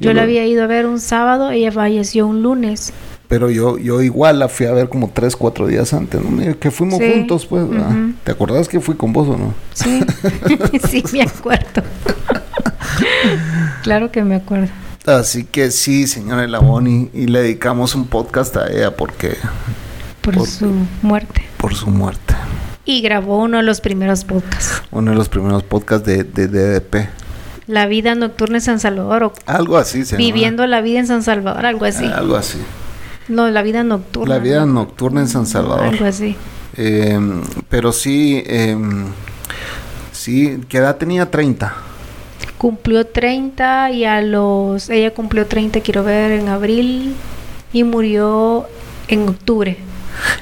Yo 0.00 0.08
la 0.12 0.14
lo- 0.14 0.22
había 0.22 0.44
ido 0.46 0.64
a 0.64 0.66
ver 0.66 0.86
un 0.86 0.98
sábado, 0.98 1.50
ella 1.52 1.70
falleció 1.70 2.26
un 2.26 2.42
lunes. 2.42 2.92
Pero 3.32 3.48
yo, 3.48 3.78
yo 3.78 4.02
igual 4.02 4.40
la 4.40 4.48
fui 4.50 4.66
a 4.66 4.72
ver 4.72 4.90
como 4.90 5.08
tres, 5.08 5.36
cuatro 5.36 5.66
días 5.66 5.94
antes, 5.94 6.20
¿no? 6.22 6.58
Que 6.58 6.70
fuimos 6.70 6.98
Sí. 6.98 7.10
juntos, 7.14 7.46
pues. 7.46 7.64
¿Te 8.24 8.30
acordás 8.32 8.68
que 8.68 8.78
fui 8.78 8.94
con 8.94 9.14
vos 9.14 9.26
o 9.26 9.38
no? 9.38 9.54
Sí, 9.72 10.04
sí, 10.90 11.02
me 11.14 11.22
acuerdo. 11.22 11.82
claro 13.82 14.10
que 14.12 14.22
me 14.22 14.34
acuerdo. 14.34 14.68
Así 15.06 15.44
que 15.44 15.70
sí, 15.70 16.06
señora 16.06 16.46
Laboni, 16.46 17.08
y 17.14 17.26
le 17.26 17.40
dedicamos 17.40 17.94
un 17.94 18.06
podcast 18.06 18.54
a 18.58 18.68
ella 18.70 18.94
porque, 18.94 19.38
Por, 20.20 20.34
Por- 20.34 20.46
su 20.46 20.70
muerte. 21.00 21.42
por 21.56 21.74
su 21.74 21.86
muerte. 21.88 22.34
Y 22.84 23.00
grabó 23.00 23.38
uno 23.38 23.56
de 23.56 23.62
los 23.62 23.80
primeros 23.80 24.24
podcasts. 24.24 24.82
Uno 24.90 25.12
de 25.12 25.16
los 25.16 25.30
primeros 25.30 25.62
podcasts 25.62 26.06
de, 26.06 26.24
de 26.24 26.48
DDP. 26.48 27.08
La 27.66 27.86
vida 27.86 28.14
nocturna 28.14 28.58
en 28.58 28.62
San 28.62 28.78
Salvador. 28.78 29.22
O 29.24 29.32
Algo 29.46 29.78
así 29.78 30.04
se 30.04 30.12
llama. 30.12 30.18
viviendo 30.18 30.66
la 30.66 30.82
vida 30.82 30.98
en 30.98 31.06
San 31.06 31.22
Salvador, 31.22 31.64
algo 31.64 31.86
así. 31.86 32.04
Algo 32.04 32.36
así. 32.36 32.58
No, 33.32 33.50
la 33.50 33.62
vida 33.62 33.82
nocturna. 33.82 34.34
La 34.34 34.40
vida 34.40 34.66
¿no? 34.66 34.74
nocturna 34.74 35.20
en 35.20 35.28
San 35.28 35.46
Salvador. 35.46 35.86
Algo 35.86 36.04
así. 36.04 36.36
Eh, 36.76 37.18
pero 37.68 37.92
sí, 37.92 38.42
eh, 38.46 38.76
sí, 40.12 40.60
¿qué 40.68 40.78
edad 40.78 40.96
tenía? 40.96 41.30
30. 41.30 41.74
Cumplió 42.58 43.06
30 43.06 43.90
y 43.90 44.04
a 44.04 44.22
los... 44.22 44.88
Ella 44.88 45.12
cumplió 45.12 45.46
30, 45.46 45.80
quiero 45.80 46.04
ver, 46.04 46.32
en 46.32 46.48
abril. 46.48 47.14
Y 47.72 47.84
murió 47.84 48.66
en 49.08 49.28
octubre. 49.28 49.78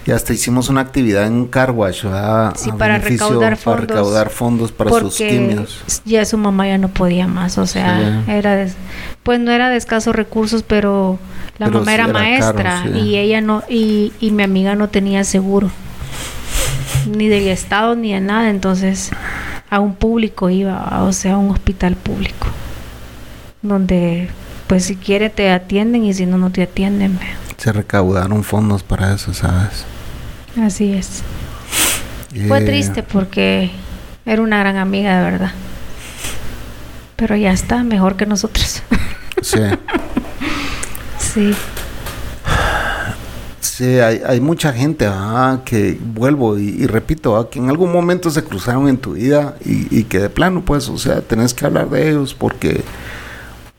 Y 0.07 0.11
hasta 0.11 0.33
hicimos 0.33 0.69
una 0.69 0.81
actividad 0.81 1.27
en 1.27 1.47
Carwash, 1.47 2.05
¿verdad? 2.05 2.55
Sí, 2.57 2.71
A 2.71 2.77
para 2.77 2.99
recaudar 2.99 3.41
Para 3.53 3.57
fondos. 3.57 3.81
recaudar 3.89 4.31
fondos 4.31 4.73
para 4.73 4.91
sus 4.99 5.17
quimios. 5.17 5.81
ya 6.05 6.25
su 6.25 6.37
mamá 6.39 6.67
ya 6.67 6.79
no 6.79 6.89
podía 6.89 7.27
más, 7.27 7.57
o 7.59 7.67
sea, 7.67 8.23
Sí. 8.27 8.31
era 8.33 8.57
de- 8.57 8.73
pues 9.23 9.39
no 9.41 9.51
era 9.53 9.69
de 9.71 9.77
escasos 9.77 10.15
recursos, 10.15 10.63
pero 10.63 11.19
la 11.59 11.67
Pero 11.67 11.81
mamá 11.81 11.95
era, 11.95 12.05
era 12.05 12.13
maestra 12.13 12.63
caro, 12.83 12.93
sí. 12.95 12.99
y 13.01 13.17
ella 13.19 13.41
no 13.41 13.63
y, 13.69 14.13
y 14.21 14.31
mi 14.31 14.43
amiga 14.43 14.75
no 14.75 14.89
tenía 14.89 15.23
seguro 15.25 15.71
ni 17.17 17.29
del 17.29 17.49
estado 17.49 17.95
ni 17.97 18.13
de 18.13 18.21
nada, 18.21 18.51
entonces 18.51 19.11
a 19.71 19.79
un 19.81 19.95
público 19.95 20.51
iba, 20.51 21.03
o 21.05 21.13
sea, 21.13 21.35
a 21.35 21.39
un 21.39 21.51
hospital 21.51 21.95
público 21.97 22.47
donde 23.63 24.29
pues 24.67 24.85
si 24.85 24.97
quiere 24.97 25.31
te 25.31 25.51
atienden 25.51 26.05
y 26.05 26.15
si 26.15 26.27
no 26.27 26.39
no 26.39 26.51
te 26.51 26.63
atienden. 26.63 27.19
ve. 27.19 27.27
Se 27.61 27.73
recaudaron 27.73 28.43
fondos 28.43 28.83
para 28.83 29.13
eso, 29.13 29.35
¿sabes? 29.35 29.85
Así 30.59 30.95
es. 30.95 31.23
Fue 32.49 32.61
Eh, 32.61 32.65
triste 32.65 33.03
porque 33.03 33.71
era 34.25 34.41
una 34.41 34.61
gran 34.61 34.79
amiga 34.79 35.19
de 35.19 35.31
verdad. 35.31 35.53
Pero 37.17 37.37
ya 37.37 37.53
está, 37.53 37.83
mejor 37.85 38.17
que 38.17 38.25
nosotros. 38.25 38.83
Sí. 39.43 39.59
sí. 41.19 41.55
Sí, 43.61 43.99
hay, 43.99 44.23
hay 44.27 44.41
mucha 44.41 44.73
gente 44.73 45.07
ah, 45.07 45.61
que 45.63 45.99
vuelvo 46.03 46.59
y, 46.59 46.87
repito, 46.87 47.37
ah, 47.37 47.51
que 47.51 47.59
en 47.59 47.69
algún 47.69 47.93
momento 47.93 48.31
se 48.31 48.43
cruzaron 48.43 48.89
en 48.89 48.97
tu 48.97 49.13
vida 49.13 49.57
y, 49.65 49.99
y, 49.99 50.05
que 50.05 50.19
de 50.19 50.31
plano, 50.31 50.63
pues, 50.65 50.89
o 50.89 50.97
sea, 50.97 51.21
tenés 51.21 51.53
que 51.53 51.67
hablar 51.67 51.91
de 51.91 52.09
ellos 52.09 52.33
porque 52.35 52.83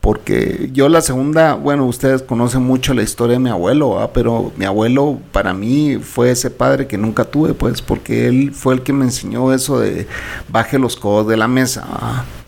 porque 0.02 0.68
yo 0.72 0.88
la 0.88 1.00
segunda, 1.00 1.54
bueno, 1.54 1.86
ustedes 1.86 2.22
conocen 2.22 2.64
mucho 2.64 2.92
la 2.92 3.04
historia 3.04 3.34
de 3.34 3.38
mi 3.38 3.50
abuelo, 3.50 4.10
pero 4.12 4.50
mi 4.56 4.64
abuelo 4.64 5.20
para 5.30 5.54
mí 5.54 5.98
fue 6.02 6.32
ese 6.32 6.50
padre 6.50 6.88
que 6.88 6.98
nunca 6.98 7.24
tuve, 7.24 7.54
pues, 7.54 7.80
porque 7.82 8.26
él 8.26 8.50
fue 8.52 8.74
el 8.74 8.82
que 8.82 8.92
me 8.92 9.04
enseñó 9.04 9.52
eso 9.54 9.78
de 9.78 10.08
baje 10.48 10.80
los 10.80 10.96
codos 10.96 11.28
de 11.28 11.36
la 11.36 11.46
mesa, 11.46 11.86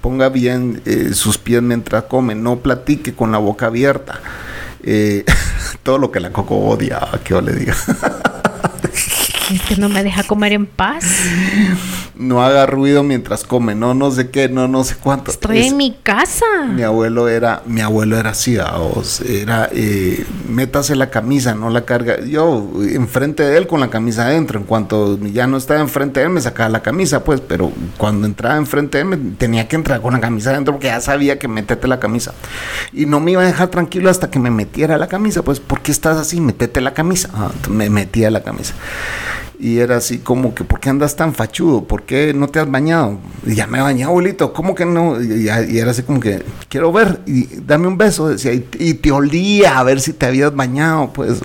ponga 0.01 0.31
bien 0.31 0.83
eh, 0.85 1.15
sus 1.15 1.39
pies 1.39 1.63
mientras 1.63 2.03
come, 2.05 2.35
no 2.35 2.57
platique 2.57 3.15
con 3.15 3.31
la 3.31 3.39
boca 3.39 3.67
abierta. 3.67 4.21
Eh, 4.83 5.25
todo 5.85 5.99
lo 5.99 6.11
que 6.11 6.19
la 6.19 6.33
coco 6.33 6.57
odia, 6.57 7.09
que 7.23 7.35
yo 7.35 7.41
le 7.41 7.53
diga. 7.53 7.77
Es 9.51 9.61
que 9.61 9.77
no 9.77 9.91
me 9.91 10.03
deja 10.03 10.23
comer 10.23 10.53
en 10.53 10.65
paz. 10.65 11.05
No 12.17 12.43
haga 12.43 12.65
ruido 12.65 13.03
mientras 13.03 13.45
come, 13.45 13.75
no, 13.75 13.93
no 13.93 14.11
sé 14.11 14.31
qué, 14.31 14.49
no, 14.49 14.69
no 14.69 14.85
sé 14.85 14.95
cuánto. 14.95 15.31
Estoy 15.31 15.67
en 15.67 15.77
mi 15.77 15.97
casa. 16.03 16.47
Mi 16.73 16.83
abuelo 16.83 17.29
era, 17.29 17.63
mi 17.67 17.81
abuelo 17.81 18.17
era 18.17 18.31
así, 18.31 18.57
era, 19.29 19.69
eh, 19.73 20.25
métase 20.49 20.97
la 20.97 21.11
camisa, 21.11 21.55
no 21.55 21.71
la 21.71 21.85
carga. 21.85 22.25
Yo, 22.25 22.71
enfrente 22.89 23.43
de 23.43 23.59
él 23.59 23.67
con 23.67 23.81
la 23.81 23.91
camisa 23.91 24.27
adentro, 24.27 24.61
en 24.61 24.65
cuanto 24.65 25.19
ya 25.19 25.47
no 25.47 25.57
estaba 25.57 25.81
enfrente 25.81 26.21
de 26.21 26.27
él, 26.27 26.33
me 26.33 26.41
sacaba 26.41 26.71
la 26.71 26.83
camisa, 26.83 27.25
pues, 27.25 27.41
pero 27.41 27.73
cuando 27.99 28.27
entraba 28.27 28.57
enfrente 28.57 28.99
de 28.99 29.03
él, 29.03 29.09
me, 29.09 29.17
tenía 29.37 29.69
que 29.69 29.77
entrar 29.77 30.01
con 30.01 30.15
la 30.15 30.21
camisa 30.21 30.51
adentro 30.51 30.75
porque 30.75 30.87
ya 30.87 31.01
sabía 31.01 31.39
que 31.39 31.49
metete 31.49 31.89
la 31.89 32.01
camisa. 32.01 32.33
Y 32.93 33.07
no 33.07 33.21
me 33.21 33.33
iba 33.33 33.43
a 33.43 33.47
dejar 33.47 33.69
tranquilo 33.69 34.09
hasta 34.09 34.31
que 34.31 34.39
me 34.39 34.51
metiera 34.51 34.97
la 34.97 35.09
camisa, 35.09 35.43
pues, 35.43 35.61
¿por 35.61 35.81
qué 35.81 35.91
estás 35.91 36.17
así? 36.17 36.41
Metete 36.41 36.81
la 36.81 36.95
camisa. 36.95 37.29
Ah, 37.35 37.51
me 37.69 37.91
metía 37.91 38.31
la 38.31 38.43
camisa 38.43 38.75
y 39.59 39.79
era 39.79 39.97
así 39.97 40.19
como 40.19 40.55
que, 40.55 40.65
¿por 40.65 40.81
qué 40.81 40.91
andas 40.91 41.17
tan 41.17 41.35
fachudo? 41.35 41.85
¿Por 41.85 42.03
qué 42.03 42.35
no 42.35 42.49
te 42.49 42.59
has 42.59 42.71
bañado? 42.71 43.19
Y 43.47 43.55
ya 43.55 43.67
me 43.67 43.81
bañé, 43.81 44.05
abuelito, 44.05 44.53
¿cómo 44.53 44.75
que 44.75 44.85
no? 44.85 45.23
Y, 45.23 45.49
era 45.49 45.93
así 45.93 46.03
como 46.03 46.21
que, 46.21 46.43
quiero 46.69 46.93
ver, 46.93 47.21
y 47.27 47.47
dame 47.61 47.87
un 47.87 47.97
beso, 47.97 48.29
decía, 48.29 48.53
y, 48.53 48.95
te 48.95 49.13
olía 49.13 49.79
a 49.79 49.83
ver 49.85 50.01
si 50.01 50.13
te 50.13 50.27
habías 50.27 50.55
bañado, 50.55 51.13
pues. 51.13 51.41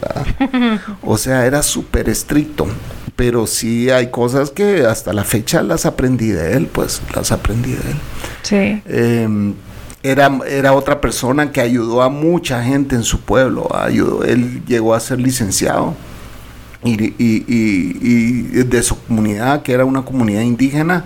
o 1.03 1.17
sea, 1.17 1.45
era 1.45 1.61
súper 1.61 2.09
estricto, 2.09 2.67
pero 3.15 3.45
sí 3.45 3.89
hay 3.89 4.09
cosas 4.09 4.49
que 4.49 4.85
hasta 4.85 5.13
la 5.13 5.23
fecha 5.23 5.61
las 5.61 5.85
aprendí 5.85 6.29
de 6.29 6.53
él, 6.53 6.67
pues, 6.67 7.01
las 7.15 7.31
aprendí 7.31 7.71
de 7.71 7.91
él. 7.91 7.97
Sí. 8.41 8.81
Em, 8.85 9.53
era, 10.01 10.39
era, 10.47 10.73
otra 10.73 11.01
persona 11.01 11.51
que 11.51 11.61
ayudó 11.61 12.01
a 12.01 12.09
mucha 12.09 12.63
gente 12.63 12.95
en 12.95 13.03
su 13.03 13.19
pueblo. 13.19 13.67
Ayudó, 13.75 14.23
él 14.23 14.63
llegó 14.65 14.95
a 14.95 14.99
ser 14.99 15.19
licenciado 15.19 15.93
y, 16.81 17.03
y, 17.03 17.43
y, 17.47 18.41
de 18.63 18.81
su 18.83 18.97
comunidad, 19.03 19.63
que 19.63 19.73
era 19.73 19.83
una 19.83 20.03
comunidad 20.03 20.43
indígena, 20.43 21.05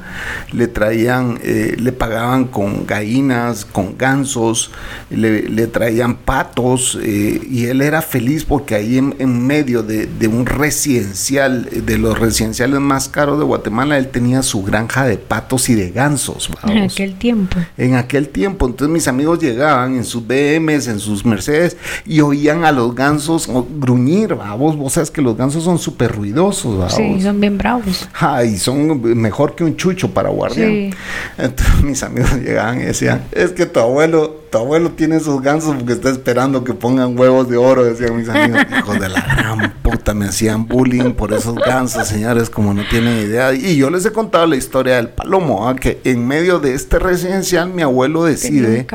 le 0.51 0.67
traían, 0.67 1.39
eh, 1.41 1.75
le 1.79 1.91
pagaban 1.91 2.45
con 2.45 2.85
gallinas, 2.85 3.65
con 3.65 3.97
gansos, 3.97 4.69
le, 5.09 5.49
le 5.49 5.65
traían 5.65 6.15
patos, 6.15 6.99
eh, 7.01 7.41
y 7.49 7.65
él 7.65 7.81
era 7.81 8.03
feliz 8.03 8.45
porque 8.45 8.75
ahí 8.75 8.99
en, 8.99 9.47
medio 9.47 9.81
de, 9.81 10.05
de, 10.05 10.27
un 10.27 10.45
residencial, 10.45 11.67
de 11.71 11.97
los 11.97 12.19
residenciales 12.19 12.79
más 12.79 13.09
caros 13.09 13.39
de 13.39 13.45
Guatemala, 13.45 13.97
él 13.97 14.09
tenía 14.09 14.43
su 14.43 14.61
granja 14.61 15.05
de 15.05 15.17
patos 15.17 15.69
y 15.69 15.73
de 15.73 15.89
gansos. 15.89 16.51
En 16.67 16.83
aquel 16.83 17.15
tiempo. 17.15 17.57
En 17.77 17.95
aquel 17.95 18.29
tiempo, 18.29 18.67
entonces 18.67 18.93
mis 18.93 19.07
amigos 19.07 19.39
llegaban 19.39 19.95
en 19.95 20.03
sus 20.03 20.21
BMs, 20.25 20.87
en 20.87 20.99
sus 20.99 21.25
Mercedes, 21.25 21.77
y 22.05 22.21
oían 22.21 22.63
a 22.63 22.71
los 22.71 22.93
gansos 22.93 23.49
gruñir, 23.79 24.35
vos, 24.35 24.77
vos 24.77 24.93
sabes 24.93 25.09
que 25.09 25.21
los 25.21 25.35
gansos 25.35 25.62
son 25.63 25.79
súper 25.79 26.11
ruidosos. 26.11 26.93
Sí, 26.93 27.21
son 27.21 27.39
bien 27.39 27.57
bravos. 27.57 28.07
Ay, 28.13 28.57
son 28.57 29.01
mejor 29.19 29.55
que 29.55 29.63
un 29.63 29.75
chucho 29.75 30.11
para 30.11 30.29
guardián. 30.29 30.91
Entonces 31.37 31.81
mis 31.83 32.03
amigos 32.03 32.33
llegaban 32.35 32.81
y 32.81 32.85
decían, 32.85 33.23
es 33.31 33.51
que 33.51 33.65
tu 33.65 33.79
abuelo, 33.79 34.43
tu 34.51 34.57
abuelo 34.57 34.91
tiene 34.91 35.17
esos 35.17 35.41
gansos 35.41 35.75
porque 35.75 35.93
está 35.93 36.09
esperando 36.09 36.63
que 36.63 36.73
pongan 36.73 37.17
huevos 37.17 37.49
de 37.49 37.57
oro, 37.57 37.83
decían 37.83 38.17
mis 38.17 38.29
amigos. 38.29 38.61
Hijos 38.79 38.99
de 38.99 39.09
la 39.09 39.21
gran 39.21 39.73
puta, 39.81 40.13
me 40.13 40.25
hacían 40.25 40.67
bullying 40.67 41.13
por 41.13 41.33
esos 41.33 41.55
gansos, 41.55 42.07
señores, 42.07 42.49
como 42.49 42.73
no 42.73 42.83
tienen 42.89 43.17
idea. 43.17 43.53
Y 43.53 43.77
yo 43.77 43.89
les 43.89 44.05
he 44.05 44.11
contado 44.11 44.45
la 44.45 44.55
historia 44.55 44.97
del 44.97 45.09
palomo, 45.09 45.67
¿ah? 45.67 45.75
que 45.75 46.01
en 46.03 46.27
medio 46.27 46.59
de 46.59 46.73
este 46.73 46.99
residencial 46.99 47.69
mi 47.69 47.81
abuelo 47.81 48.23
decide 48.23 48.87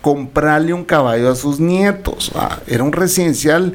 comprarle 0.00 0.72
un 0.72 0.84
caballo 0.84 1.30
a 1.30 1.34
sus 1.34 1.60
nietos. 1.60 2.32
Era 2.66 2.84
un 2.84 2.92
residencial 2.92 3.74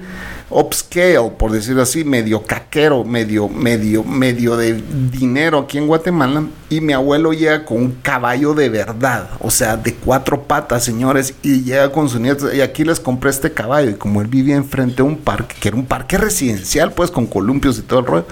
upscale, 0.51 1.31
por 1.37 1.51
decirlo 1.51 1.81
así, 1.81 2.03
medio 2.03 2.43
caquero, 2.43 3.03
medio, 3.03 3.49
medio, 3.49 4.03
medio 4.03 4.57
de 4.57 4.81
dinero 5.11 5.59
aquí 5.59 5.77
en 5.77 5.87
Guatemala. 5.87 6.45
Y 6.69 6.79
mi 6.79 6.93
abuelo 6.93 7.33
llega 7.33 7.65
con 7.65 7.77
un 7.77 7.91
caballo 8.01 8.53
de 8.53 8.69
verdad, 8.69 9.29
o 9.39 9.51
sea, 9.51 9.75
de 9.75 9.93
cuatro 9.93 10.43
patas, 10.43 10.85
señores, 10.85 11.33
y 11.43 11.63
llega 11.63 11.91
con 11.91 12.07
sus 12.07 12.21
nietos. 12.21 12.53
Y 12.53 12.61
aquí 12.61 12.85
les 12.85 12.99
compré 12.99 13.29
este 13.29 13.51
caballo. 13.51 13.89
Y 13.89 13.95
como 13.95 14.21
él 14.21 14.27
vivía 14.27 14.55
enfrente 14.55 14.97
de 14.97 15.03
un 15.03 15.17
parque, 15.17 15.55
que 15.59 15.67
era 15.67 15.75
un 15.75 15.85
parque 15.85 16.17
residencial, 16.17 16.93
pues 16.93 17.11
con 17.11 17.27
columpios 17.27 17.77
y 17.77 17.81
todo 17.81 17.99
el 17.99 18.05
rollo. 18.05 18.25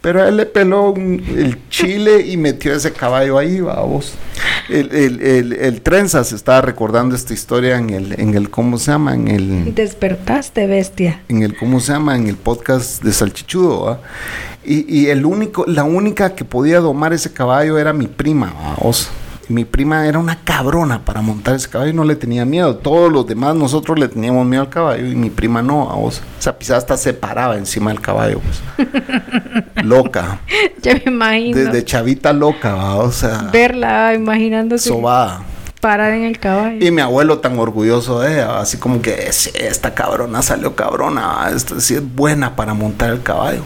Pero 0.00 0.22
a 0.22 0.28
él 0.28 0.36
le 0.36 0.46
peló 0.46 0.94
el 0.96 1.58
chile 1.70 2.24
y 2.26 2.36
metió 2.36 2.72
ese 2.72 2.92
caballo 2.92 3.36
ahí, 3.36 3.60
vamos. 3.60 4.14
El, 4.68 4.94
el, 4.94 5.20
el, 5.20 5.52
el 5.54 5.80
trenza 5.82 6.22
se 6.22 6.36
estaba 6.36 6.60
recordando 6.60 7.16
esta 7.16 7.34
historia 7.34 7.78
en 7.78 7.90
el, 7.90 8.20
en 8.20 8.34
el, 8.34 8.48
¿cómo 8.48 8.78
se 8.78 8.92
llama? 8.92 9.14
En 9.14 9.28
el... 9.28 9.74
Despertaste, 9.74 10.66
bestia. 10.68 11.20
En 11.28 11.42
el 11.42 11.51
¿cómo 11.58 11.80
se 11.80 11.92
llama? 11.92 12.16
En 12.16 12.26
el 12.26 12.36
podcast 12.36 13.02
de 13.02 13.12
Salchichudo, 13.12 14.00
y, 14.64 15.08
el 15.08 15.26
único, 15.26 15.64
la 15.66 15.82
única 15.82 16.36
que 16.36 16.44
podía 16.44 16.78
domar 16.78 17.12
ese 17.12 17.32
caballo 17.32 17.78
era 17.78 17.92
mi 17.92 18.06
prima, 18.06 18.54
Mi 19.48 19.64
prima 19.64 20.06
era 20.06 20.20
una 20.20 20.36
cabrona 20.44 21.04
para 21.04 21.20
montar 21.20 21.56
ese 21.56 21.68
caballo 21.68 21.90
y 21.90 21.94
no 21.94 22.04
le 22.04 22.14
tenía 22.14 22.44
miedo. 22.44 22.76
Todos 22.76 23.10
los 23.10 23.26
demás 23.26 23.56
nosotros 23.56 23.98
le 23.98 24.06
teníamos 24.06 24.46
miedo 24.46 24.62
al 24.62 24.68
caballo 24.68 25.04
y 25.04 25.16
mi 25.16 25.30
prima 25.30 25.62
no, 25.62 25.90
a 25.90 25.96
vos. 25.96 26.22
O 26.38 26.42
sea, 26.42 26.56
quizás 26.56 26.78
hasta 26.78 26.96
se 26.96 27.12
paraba 27.12 27.56
encima 27.56 27.90
del 27.90 28.00
caballo, 28.00 28.40
pues. 28.40 28.86
loca. 29.84 30.40
Ya 30.80 30.94
me 30.94 31.02
imagino. 31.06 31.58
Desde 31.58 31.84
chavita 31.84 32.32
loca, 32.32 32.94
o 32.94 33.10
sea. 33.10 33.50
Verla, 33.52 34.14
imaginándose. 34.14 34.88
Sobada 34.88 35.42
parar 35.82 36.12
en 36.12 36.22
el 36.22 36.38
caballo. 36.38 36.78
Y 36.80 36.92
mi 36.92 37.00
abuelo 37.00 37.40
tan 37.40 37.58
orgulloso 37.58 38.20
de 38.20 38.34
ella, 38.34 38.60
así 38.60 38.76
como 38.76 39.02
que 39.02 39.26
esta 39.26 39.94
cabrona 39.94 40.40
salió 40.40 40.76
cabrona, 40.76 41.50
esta 41.52 41.80
sí 41.80 41.94
es 41.94 42.14
buena 42.14 42.54
para 42.54 42.72
montar 42.72 43.10
el 43.10 43.20
caballo. 43.20 43.62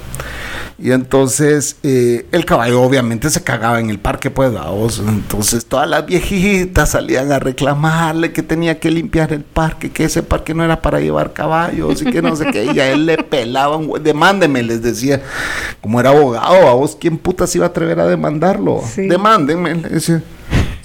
Y 0.79 0.93
entonces 0.93 1.77
eh, 1.83 2.27
el 2.33 2.47
caballo 2.47 2.81
obviamente 2.81 3.29
se 3.29 3.43
cagaba 3.43 3.81
en 3.81 3.91
el 3.91 3.99
parque, 3.99 4.31
pues, 4.31 4.51
vamos. 4.51 5.03
Entonces 5.07 5.67
todas 5.67 5.89
las 5.91 6.07
viejitas 6.07 6.91
salían 6.91 7.33
a 7.33 7.39
reclamarle 7.39 8.33
que 8.33 8.43
tenía 8.43 8.81
que 8.81 8.91
limpiar 8.91 9.35
el 9.35 9.43
parque, 9.43 9.91
que 9.91 10.05
ese 10.05 10.23
parque 10.23 10.55
no 10.55 10.65
era 10.65 10.81
para 10.81 11.01
llevar 11.01 11.35
caballos 11.35 12.01
y 12.01 12.07
que 12.07 12.23
no 12.23 12.35
sé 12.35 12.47
qué. 12.51 12.65
Y 12.65 12.81
a 12.81 12.91
él 12.93 13.05
le 13.05 13.19
pelaban, 13.19 13.91
demándeme, 14.03 14.63
les 14.63 14.81
decía. 14.81 15.21
Como 15.83 16.01
era 16.01 16.11
abogado, 16.11 16.67
a 16.67 16.73
vos, 16.73 16.97
¿quién 16.99 17.19
puta 17.19 17.47
se 17.47 17.59
iba 17.59 17.67
a 17.67 17.71
atrever 17.71 18.01
a 18.01 18.07
demandarlo? 18.07 18.83
Demándenme, 18.97 19.75
le 19.75 19.89
decía. 19.91 20.23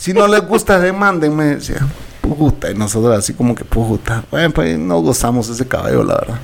Si 0.02 0.14
no 0.14 0.28
les 0.28 0.42
gusta, 0.42 0.80
demándenme. 0.80 1.58
Decía, 1.58 1.86
puta. 2.22 2.72
Y 2.72 2.74
nosotros 2.74 3.16
así 3.16 3.34
como 3.34 3.54
que, 3.54 3.64
puta. 3.64 4.24
Bueno, 4.32 4.50
pues 4.50 4.80
no 4.80 5.00
gozamos 5.00 5.48
ese 5.48 5.68
caballo, 5.68 6.04
la 6.04 6.16
verdad. 6.16 6.40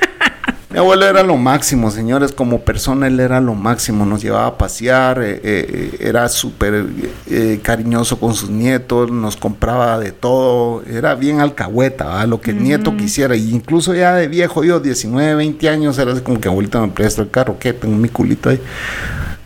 Mi 0.68 0.78
abuelo 0.78 1.06
era 1.06 1.22
lo 1.22 1.38
máximo, 1.38 1.90
señores, 1.90 2.32
como 2.32 2.60
persona 2.60 3.06
él 3.06 3.18
era 3.18 3.40
lo 3.40 3.54
máximo, 3.54 4.04
nos 4.04 4.22
llevaba 4.22 4.46
a 4.46 4.58
pasear, 4.58 5.22
eh, 5.22 5.40
eh, 5.42 5.96
era 6.00 6.28
súper 6.28 6.86
eh, 7.30 7.60
cariñoso 7.62 8.18
con 8.18 8.34
sus 8.34 8.50
nietos, 8.50 9.10
nos 9.10 9.36
compraba 9.36 9.98
de 9.98 10.12
todo, 10.12 10.82
era 10.86 11.14
bien 11.14 11.40
alcahueta, 11.40 12.26
lo 12.26 12.40
que 12.40 12.52
el 12.52 12.62
nieto 12.62 12.96
quisiera, 12.96 13.36
y 13.36 13.54
incluso 13.54 13.94
ya 13.94 14.14
de 14.14 14.28
viejo, 14.28 14.64
yo 14.64 14.80
19, 14.80 15.34
20 15.34 15.68
años, 15.68 15.98
era 15.98 16.12
así 16.12 16.22
como 16.22 16.40
que 16.40 16.48
abuelita 16.48 16.80
me 16.80 16.88
presta 16.88 17.20
el 17.20 17.30
carro, 17.30 17.58
que 17.58 17.74
tengo 17.74 17.96
mi 17.96 18.08
culito 18.08 18.48
ahí 18.48 18.60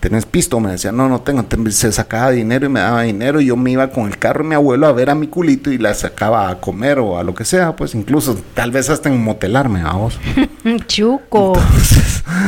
¿tenés 0.06 0.24
pisto? 0.24 0.60
Me 0.60 0.70
decía, 0.70 0.92
no, 0.92 1.08
no 1.08 1.20
tengo. 1.22 1.44
Se 1.72 1.90
sacaba 1.90 2.30
dinero 2.30 2.66
y 2.66 2.68
me 2.68 2.78
daba 2.78 3.02
dinero. 3.02 3.40
Y 3.40 3.46
yo 3.46 3.56
me 3.56 3.72
iba 3.72 3.90
con 3.90 4.06
el 4.06 4.18
carro 4.18 4.44
de 4.44 4.50
mi 4.50 4.54
abuelo 4.54 4.86
a 4.86 4.92
ver 4.92 5.10
a 5.10 5.16
mi 5.16 5.26
culito 5.26 5.72
y 5.72 5.78
la 5.78 5.94
sacaba 5.94 6.48
a 6.48 6.60
comer 6.60 7.00
o 7.00 7.18
a 7.18 7.24
lo 7.24 7.34
que 7.34 7.44
sea. 7.44 7.74
Pues 7.74 7.92
incluso, 7.96 8.38
tal 8.54 8.70
vez 8.70 8.88
hasta 8.88 9.08
en 9.08 9.20
motelarme, 9.20 9.82
vamos. 9.82 10.20
Chuco. 10.86 11.54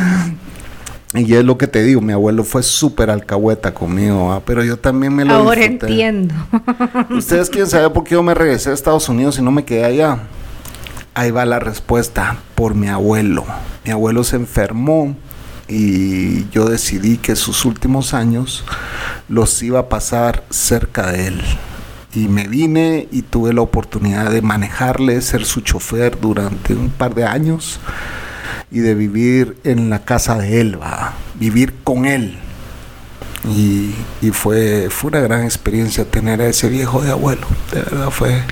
y 1.15 1.35
es 1.35 1.45
lo 1.45 1.59
que 1.59 1.67
te 1.67 1.83
digo, 1.83 2.01
mi 2.01 2.13
abuelo 2.13 2.45
fue 2.45 2.63
súper 2.63 3.11
alcahueta 3.11 3.75
conmigo, 3.75 4.41
pero 4.47 4.63
yo 4.63 4.77
también 4.77 5.13
me 5.13 5.25
lo 5.25 5.35
Ahora 5.35 5.65
entiendo. 5.65 6.37
Ustedes 7.11 7.51
quieren 7.51 7.69
saber 7.69 7.93
por 7.93 8.05
qué 8.05 8.15
yo 8.15 8.23
me 8.23 8.35
regresé 8.35 8.71
a 8.71 8.75
Estados 8.75 9.09
Unidos 9.09 9.37
y 9.37 9.43
no 9.43 9.51
me 9.51 9.65
quedé 9.65 9.85
allá. 9.85 10.21
Ahí 11.13 11.33
va 11.33 11.45
la 11.45 11.59
respuesta, 11.59 12.37
por 12.55 12.77
mi 12.77 12.87
abuelo. 12.87 13.45
Mi 13.85 13.91
abuelo 13.91 14.23
se 14.23 14.37
enfermó 14.37 15.17
y 15.69 16.49
yo 16.51 16.65
decidí 16.67 17.19
que 17.19 17.37
sus 17.37 17.65
últimos 17.65 18.15
años 18.15 18.65
los 19.29 19.63
iba 19.63 19.81
a 19.81 19.89
pasar 19.89 20.45
cerca 20.51 21.11
de 21.13 21.27
él. 21.29 21.43
Y 22.15 22.29
me 22.29 22.49
vine 22.49 23.07
y 23.13 23.23
tuve 23.23 23.53
la 23.53 23.61
oportunidad 23.61 24.31
de 24.31 24.41
manejarle, 24.43 25.21
ser 25.21 25.45
su 25.45 25.61
chofer 25.61 26.19
durante 26.19 26.75
un 26.75 26.89
par 26.91 27.15
de 27.15 27.25
años. 27.25 27.81
y 28.71 28.81
de 28.81 28.95
vivir 28.95 29.57
en 29.65 29.89
la 29.89 30.05
casa 30.05 30.37
de 30.37 30.61
él, 30.61 30.79
¿va? 30.81 31.15
vivir 31.41 31.75
con 31.85 32.05
él. 32.05 32.37
Y, 33.49 33.95
y 34.21 34.31
fue, 34.31 34.89
fue 34.91 35.09
una 35.11 35.21
gran 35.21 35.45
experiencia 35.45 36.05
tener 36.05 36.43
a 36.43 36.49
ese 36.49 36.69
viejo 36.69 37.01
de 37.01 37.11
abuelo, 37.11 37.47
de 37.73 37.81
verdad 37.83 38.11
fue, 38.11 38.43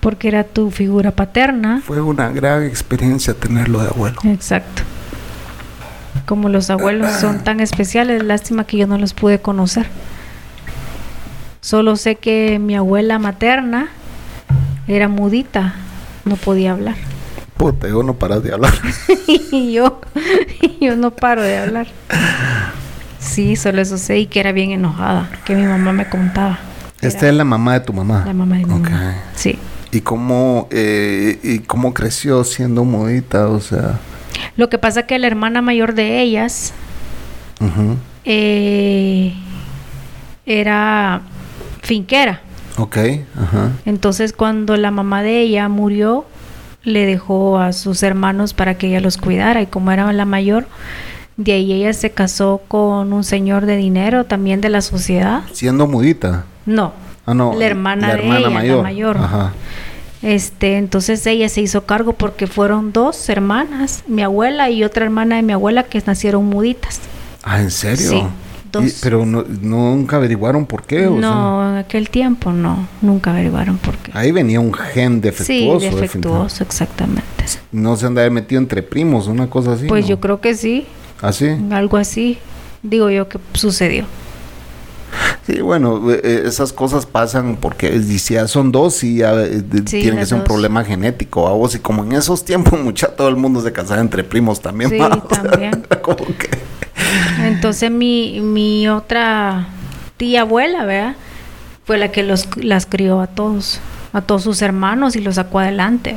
Porque 0.00 0.28
era 0.28 0.44
tu 0.44 0.70
figura 0.70 1.12
paterna. 1.12 1.80
fue 1.86 2.00
una 2.02 2.28
gran 2.30 2.64
experiencia 2.64 3.32
tenerlo 3.34 3.80
de 3.80 3.88
abuelo. 3.88 4.20
Exacto. 4.24 4.82
Como 6.26 6.48
los 6.48 6.70
abuelos 6.70 7.12
son 7.12 7.42
tan 7.42 7.60
especiales, 7.60 8.22
lástima 8.22 8.64
que 8.64 8.76
yo 8.76 8.86
no 8.86 8.98
los 8.98 9.12
pude 9.12 9.40
conocer. 9.40 9.86
Solo 11.60 11.96
sé 11.96 12.16
que 12.16 12.58
mi 12.58 12.74
abuela 12.74 13.18
materna 13.18 13.88
era 14.86 15.08
mudita, 15.08 15.74
no 16.24 16.36
podía 16.36 16.72
hablar. 16.72 16.96
Puta, 17.56 17.88
yo 17.88 18.02
no 18.02 18.14
paras 18.14 18.42
de 18.42 18.52
hablar. 18.52 18.72
y 19.26 19.72
yo, 19.72 20.00
yo 20.80 20.96
no 20.96 21.12
paro 21.12 21.42
de 21.42 21.58
hablar. 21.58 21.86
Sí, 23.18 23.56
solo 23.56 23.80
eso 23.80 23.98
sé 23.98 24.18
y 24.18 24.26
que 24.26 24.40
era 24.40 24.52
bien 24.52 24.72
enojada, 24.72 25.30
que 25.44 25.54
mi 25.54 25.64
mamá 25.64 25.92
me 25.92 26.08
contaba. 26.08 26.58
Esta 27.00 27.28
es 27.28 27.34
la 27.34 27.44
mamá 27.44 27.74
de 27.74 27.80
tu 27.80 27.92
mamá. 27.92 28.24
La 28.26 28.32
mamá 28.32 28.56
de 28.56 28.64
mi 28.64 28.72
mamá. 28.72 29.14
Sí. 29.34 29.58
¿Y 29.90 30.00
cómo, 30.00 30.68
eh, 30.70 31.38
¿Y 31.42 31.58
cómo 31.60 31.92
creció 31.94 32.42
siendo 32.44 32.84
mudita? 32.84 33.48
O 33.48 33.60
sea... 33.60 33.98
Lo 34.56 34.68
que 34.68 34.78
pasa 34.78 35.04
que 35.06 35.18
la 35.18 35.26
hermana 35.26 35.62
mayor 35.62 35.94
de 35.94 36.20
ellas 36.22 36.72
eh, 38.24 39.32
era 40.46 41.22
finquera. 41.82 42.40
Ok, 42.78 42.96
ajá. 43.40 43.70
Entonces 43.84 44.32
cuando 44.32 44.76
la 44.76 44.90
mamá 44.90 45.22
de 45.22 45.40
ella 45.40 45.68
murió, 45.68 46.24
le 46.84 47.06
dejó 47.06 47.58
a 47.58 47.72
sus 47.72 48.02
hermanos 48.02 48.54
para 48.54 48.74
que 48.76 48.88
ella 48.88 49.00
los 49.00 49.16
cuidara 49.16 49.62
y 49.62 49.66
como 49.66 49.92
era 49.92 50.12
la 50.12 50.24
mayor, 50.24 50.66
de 51.36 51.52
ahí 51.52 51.72
ella 51.72 51.92
se 51.92 52.10
casó 52.10 52.60
con 52.68 53.12
un 53.12 53.24
señor 53.24 53.66
de 53.66 53.76
dinero, 53.76 54.24
también 54.24 54.60
de 54.60 54.68
la 54.68 54.80
sociedad. 54.80 55.42
Siendo 55.52 55.86
mudita. 55.86 56.44
No, 56.66 56.92
Ah, 57.24 57.34
no. 57.34 57.54
la 57.56 57.64
hermana 57.66 58.14
de 58.16 58.26
ella, 58.26 58.40
la 58.40 58.82
mayor. 58.82 59.16
Ajá. 59.18 59.52
Este, 60.22 60.76
entonces 60.78 61.26
ella 61.26 61.48
se 61.48 61.60
hizo 61.60 61.84
cargo 61.84 62.12
porque 62.12 62.46
fueron 62.46 62.92
dos 62.92 63.28
hermanas, 63.28 64.04
mi 64.06 64.22
abuela 64.22 64.70
y 64.70 64.84
otra 64.84 65.04
hermana 65.04 65.36
de 65.36 65.42
mi 65.42 65.52
abuela 65.52 65.82
que 65.84 66.00
nacieron 66.06 66.44
muditas. 66.46 67.00
Ah, 67.42 67.60
¿en 67.60 67.70
serio? 67.72 68.08
Sí, 68.10 68.22
dos. 68.70 68.84
Y- 68.84 68.94
pero 69.02 69.26
no, 69.26 69.42
nunca 69.42 70.16
averiguaron 70.16 70.64
por 70.66 70.84
qué. 70.84 71.06
o 71.08 71.16
No, 71.18 71.70
en 71.72 71.76
aquel 71.78 72.08
tiempo 72.08 72.52
no, 72.52 72.86
nunca 73.00 73.32
averiguaron 73.32 73.78
por 73.78 73.96
qué. 73.96 74.12
ahí 74.14 74.30
venía 74.30 74.60
un 74.60 74.72
gen 74.72 75.14
Sí, 75.14 75.20
defectuoso. 75.22 75.96
defectuoso, 75.96 76.62
exactamente. 76.62 77.24
No 77.72 77.96
se 77.96 78.06
han 78.06 78.14
de 78.14 78.20
haber 78.20 78.32
metido 78.32 78.60
entre 78.60 78.82
primos, 78.84 79.26
una 79.26 79.50
cosa 79.50 79.72
así. 79.72 79.86
Pues 79.86 80.04
¿no? 80.04 80.10
yo 80.10 80.20
creo 80.20 80.40
que 80.40 80.54
sí, 80.54 80.86
¿Ah, 81.20 81.32
sí? 81.32 81.48
algo 81.72 81.96
así, 81.96 82.38
digo 82.84 83.10
yo 83.10 83.28
que 83.28 83.38
sucedió. 83.54 84.04
Sí, 85.46 85.60
bueno, 85.60 86.10
eh, 86.12 86.20
eh, 86.22 86.42
esas 86.46 86.72
cosas 86.72 87.04
pasan 87.04 87.56
porque 87.56 88.00
si 88.00 88.34
ya 88.34 88.46
son 88.46 88.70
dos, 88.70 88.94
sí, 88.94 89.16
ya, 89.16 89.32
eh, 89.42 89.62
Sí, 89.86 90.00
tiene 90.00 90.18
que 90.18 90.26
ser 90.26 90.38
un 90.38 90.44
problema 90.44 90.84
genético. 90.84 91.48
A 91.48 91.52
vos, 91.52 91.74
y 91.74 91.80
como 91.80 92.04
en 92.04 92.12
esos 92.12 92.44
tiempos, 92.44 92.80
mucha, 92.84 93.08
todo 93.08 93.28
el 93.28 93.36
mundo 93.36 93.60
se 93.60 93.72
casaba 93.72 94.00
entre 94.00 94.22
primos 94.22 94.60
también. 94.60 94.90
Sí, 94.90 94.98
también. 95.28 95.84
como 96.02 96.16
que- 96.26 96.50
Entonces 97.44 97.90
mi, 97.90 98.40
mi 98.40 98.88
otra 98.88 99.66
tía 100.16 100.42
abuela, 100.42 100.84
¿verdad? 100.84 101.16
Fue 101.84 101.98
la 101.98 102.12
que 102.12 102.22
los, 102.22 102.48
las 102.56 102.86
crió 102.86 103.20
a 103.20 103.26
todos, 103.26 103.80
a 104.12 104.20
todos 104.20 104.44
sus 104.44 104.62
hermanos 104.62 105.16
y 105.16 105.20
los 105.20 105.34
sacó 105.34 105.58
adelante. 105.58 106.16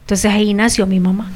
Entonces 0.00 0.32
ahí 0.32 0.54
nació 0.54 0.86
mi 0.86 0.98
mamá. 1.00 1.30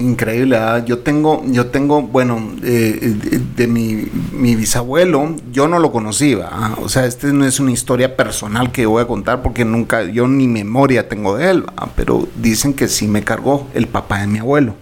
Increíble, 0.00 0.56
yo 0.86 1.00
tengo, 1.00 1.42
yo 1.46 1.66
tengo, 1.66 2.02
bueno, 2.02 2.52
eh, 2.62 3.16
de, 3.20 3.38
de 3.56 3.66
mi, 3.66 4.06
mi 4.32 4.54
bisabuelo, 4.54 5.34
yo 5.50 5.66
no 5.66 5.80
lo 5.80 5.90
conocí, 5.90 6.36
¿va? 6.36 6.76
o 6.80 6.88
sea, 6.88 7.04
este 7.04 7.32
no 7.32 7.44
es 7.44 7.58
una 7.58 7.72
historia 7.72 8.16
personal 8.16 8.70
que 8.70 8.86
voy 8.86 9.02
a 9.02 9.08
contar 9.08 9.42
porque 9.42 9.64
nunca, 9.64 10.04
yo 10.04 10.28
ni 10.28 10.46
memoria 10.46 11.08
tengo 11.08 11.36
de 11.36 11.50
él, 11.50 11.64
pero 11.96 12.28
dicen 12.36 12.74
que 12.74 12.86
sí 12.86 13.08
me 13.08 13.24
cargó 13.24 13.66
el 13.74 13.88
papá 13.88 14.20
de 14.20 14.28
mi 14.28 14.38
abuelo. 14.38 14.74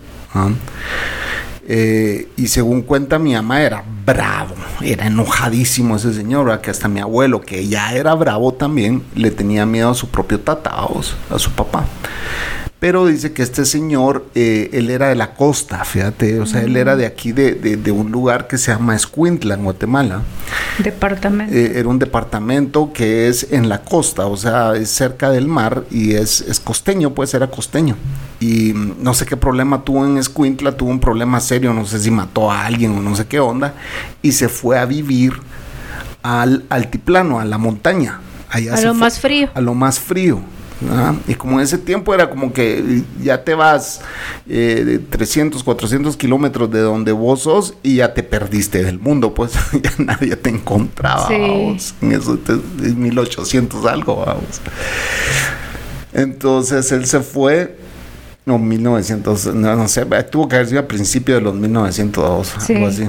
Eh, 1.68 2.28
y 2.36 2.48
según 2.48 2.82
cuenta 2.82 3.18
mi 3.18 3.32
mamá 3.32 3.62
era 3.62 3.82
bravo, 4.04 4.54
era 4.82 5.06
enojadísimo 5.06 5.96
ese 5.96 6.12
señor, 6.12 6.60
que 6.60 6.70
hasta 6.70 6.88
mi 6.88 7.00
abuelo, 7.00 7.40
que 7.40 7.66
ya 7.66 7.94
era 7.94 8.14
bravo 8.14 8.52
también, 8.52 9.02
le 9.14 9.30
tenía 9.30 9.64
miedo 9.64 9.90
a 9.90 9.94
su 9.94 10.08
propio 10.08 10.38
tata, 10.40 10.72
a 11.30 11.38
su 11.38 11.50
papá. 11.52 11.86
Pero 12.78 13.06
dice 13.06 13.32
que 13.32 13.42
este 13.42 13.64
señor, 13.64 14.26
eh, 14.34 14.68
él 14.74 14.90
era 14.90 15.08
de 15.08 15.14
la 15.14 15.32
costa, 15.32 15.82
fíjate, 15.86 16.38
o 16.40 16.46
sea, 16.46 16.60
él 16.62 16.76
era 16.76 16.94
de 16.94 17.06
aquí, 17.06 17.32
de, 17.32 17.54
de- 17.54 17.76
de 17.78 17.90
un 17.90 18.12
lugar 18.12 18.46
que 18.48 18.58
se 18.58 18.70
llama 18.70 18.94
Escuintla, 18.94 19.54
en 19.54 19.64
Guatemala. 19.64 20.20
Departamento. 20.84 21.54
Eh, 21.54 21.78
era 21.78 21.88
un 21.88 21.98
departamento 21.98 22.92
que 22.92 23.28
es 23.28 23.46
en 23.50 23.70
la 23.70 23.80
costa, 23.82 24.26
o 24.26 24.36
sea, 24.36 24.74
es 24.76 24.90
cerca 24.90 25.30
del 25.30 25.48
mar 25.48 25.84
y 25.90 26.12
es, 26.16 26.42
es 26.42 26.60
costeño, 26.60 27.14
pues 27.14 27.32
era 27.32 27.46
costeño. 27.50 27.96
Y 28.40 28.74
mm, 28.74 28.96
no 29.02 29.14
sé 29.14 29.24
qué 29.24 29.38
problema 29.38 29.82
tuvo 29.82 30.04
en 30.04 30.18
Escuintla, 30.18 30.72
tuvo 30.76 30.90
un 30.90 31.00
problema 31.00 31.40
serio, 31.40 31.72
no 31.72 31.86
sé 31.86 31.98
si 31.98 32.10
mató 32.10 32.50
a 32.52 32.66
alguien 32.66 32.92
o 32.94 33.00
no 33.00 33.16
sé 33.16 33.24
qué 33.26 33.40
onda, 33.40 33.72
y 34.20 34.32
se 34.32 34.50
fue 34.50 34.78
a 34.78 34.84
vivir 34.84 35.32
al 36.22 36.64
altiplano, 36.68 37.40
a 37.40 37.46
la 37.46 37.56
montaña. 37.56 38.20
Allá 38.50 38.74
A 38.74 38.80
lo 38.82 38.90
fue- 38.90 39.00
más 39.00 39.18
frío. 39.18 39.48
A 39.54 39.60
lo 39.62 39.74
más 39.74 39.98
frío. 39.98 40.40
Y 41.26 41.34
como 41.34 41.58
en 41.58 41.64
ese 41.64 41.78
tiempo 41.78 42.12
era 42.14 42.28
como 42.28 42.52
que 42.52 43.02
ya 43.22 43.42
te 43.42 43.54
vas 43.54 44.02
eh, 44.46 44.82
de 44.84 44.98
300, 44.98 45.62
400 45.64 46.16
kilómetros 46.18 46.70
de 46.70 46.80
donde 46.80 47.12
vos 47.12 47.40
sos 47.42 47.74
y 47.82 47.96
ya 47.96 48.12
te 48.12 48.22
perdiste 48.22 48.84
del 48.84 48.98
mundo, 48.98 49.32
pues 49.32 49.52
ya 49.82 49.92
nadie 49.98 50.36
te 50.36 50.50
encontraba. 50.50 51.28
Sí. 51.28 51.34
vamos. 51.40 51.94
En 52.02 52.12
eso 52.12 52.38
en 52.48 53.00
1800 53.00 53.86
algo, 53.86 54.16
vamos. 54.26 54.60
Entonces 56.12 56.90
él 56.92 57.06
se 57.06 57.20
fue, 57.20 57.76
no, 58.44 58.58
1900, 58.58 59.54
no, 59.54 59.76
no 59.76 59.88
sé, 59.88 60.04
tuvo 60.30 60.48
que 60.48 60.56
haber 60.56 60.68
sido 60.68 60.80
a 60.80 60.88
principios 60.88 61.38
de 61.38 61.42
los 61.44 61.54
1902, 61.54 62.54
Sí. 62.58 62.74
algo 62.74 62.86
así. 62.88 63.04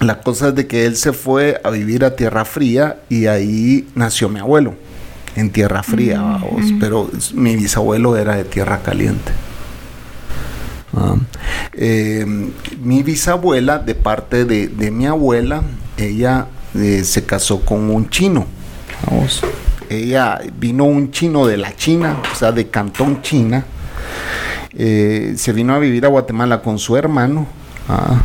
La 0.00 0.20
cosa 0.20 0.48
es 0.48 0.54
de 0.54 0.66
que 0.66 0.86
él 0.86 0.96
se 0.96 1.12
fue 1.12 1.60
a 1.62 1.70
vivir 1.70 2.04
a 2.04 2.16
Tierra 2.16 2.44
Fría 2.44 2.98
y 3.08 3.26
ahí 3.26 3.88
nació 3.94 4.28
mi 4.28 4.40
abuelo, 4.40 4.74
en 5.36 5.50
Tierra 5.50 5.82
Fría, 5.82 6.20
vamos, 6.20 6.72
pero 6.78 7.10
mi 7.34 7.56
bisabuelo 7.56 8.16
era 8.16 8.36
de 8.36 8.44
Tierra 8.44 8.82
Caliente. 8.82 9.32
Ah, 10.96 11.16
eh, 11.72 12.24
mi 12.80 13.02
bisabuela, 13.02 13.78
de 13.78 13.94
parte 13.94 14.44
de, 14.44 14.68
de 14.68 14.90
mi 14.90 15.06
abuela, 15.06 15.62
ella 15.96 16.46
eh, 16.74 17.02
se 17.04 17.24
casó 17.24 17.60
con 17.60 17.90
un 17.90 18.08
chino. 18.10 18.46
Vamos. 19.06 19.42
Ella 19.88 20.40
vino 20.58 20.84
un 20.84 21.10
chino 21.10 21.46
de 21.46 21.56
la 21.56 21.74
China, 21.74 22.16
o 22.32 22.34
sea, 22.34 22.52
de 22.52 22.68
Cantón 22.68 23.22
China. 23.22 23.64
Eh, 24.76 25.34
se 25.36 25.52
vino 25.52 25.74
a 25.74 25.78
vivir 25.78 26.04
a 26.04 26.08
Guatemala 26.08 26.62
con 26.62 26.78
su 26.78 26.96
hermano. 26.96 27.46
ah, 27.88 28.22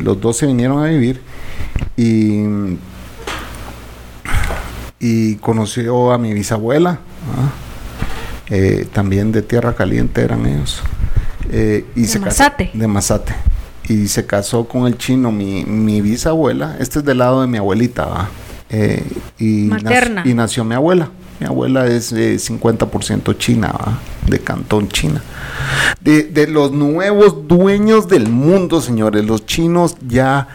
los 0.00 0.20
dos 0.20 0.38
se 0.38 0.46
vinieron 0.46 0.82
a 0.82 0.88
vivir 0.88 1.20
y, 1.96 2.44
y 5.02 5.34
conoció 5.36 6.12
a 6.12 6.18
mi 6.18 6.32
bisabuela. 6.32 7.00
ah, 7.36 7.50
eh, 8.48 8.86
también 8.92 9.32
de 9.32 9.42
Tierra 9.42 9.74
Caliente 9.74 10.22
eran 10.22 10.46
ellos. 10.46 10.80
Eh, 11.50 11.84
y 11.96 12.02
De 12.02 12.06
se 12.08 12.18
casó- 12.20 12.26
Mazate. 12.44 12.70
de 12.72 12.86
Mazate. 12.86 13.34
Y 13.88 14.06
se 14.08 14.24
casó 14.26 14.66
con 14.68 14.86
el 14.86 14.96
chino, 14.96 15.32
mi, 15.32 15.64
mi 15.64 16.00
bisabuela. 16.00 16.76
Este 16.78 17.00
es 17.00 17.04
del 17.04 17.18
lado 17.18 17.40
de 17.40 17.48
mi 17.48 17.58
abuelita, 17.58 18.04
¿va? 18.06 18.28
Eh, 18.70 19.02
y, 19.38 19.64
Materna. 19.64 20.22
y 20.24 20.32
nació 20.34 20.64
mi 20.64 20.74
abuela. 20.76 21.10
Mi 21.42 21.48
abuela 21.48 21.88
es 21.88 22.12
eh, 22.12 22.36
50% 22.36 23.36
china, 23.36 23.72
¿va? 23.72 23.98
de 24.28 24.38
Cantón 24.38 24.88
China. 24.88 25.20
De, 26.00 26.22
de 26.22 26.46
los 26.46 26.70
nuevos 26.70 27.48
dueños 27.48 28.06
del 28.06 28.28
mundo, 28.28 28.80
señores, 28.80 29.24
los 29.24 29.44
chinos 29.44 29.96
ya, 30.06 30.46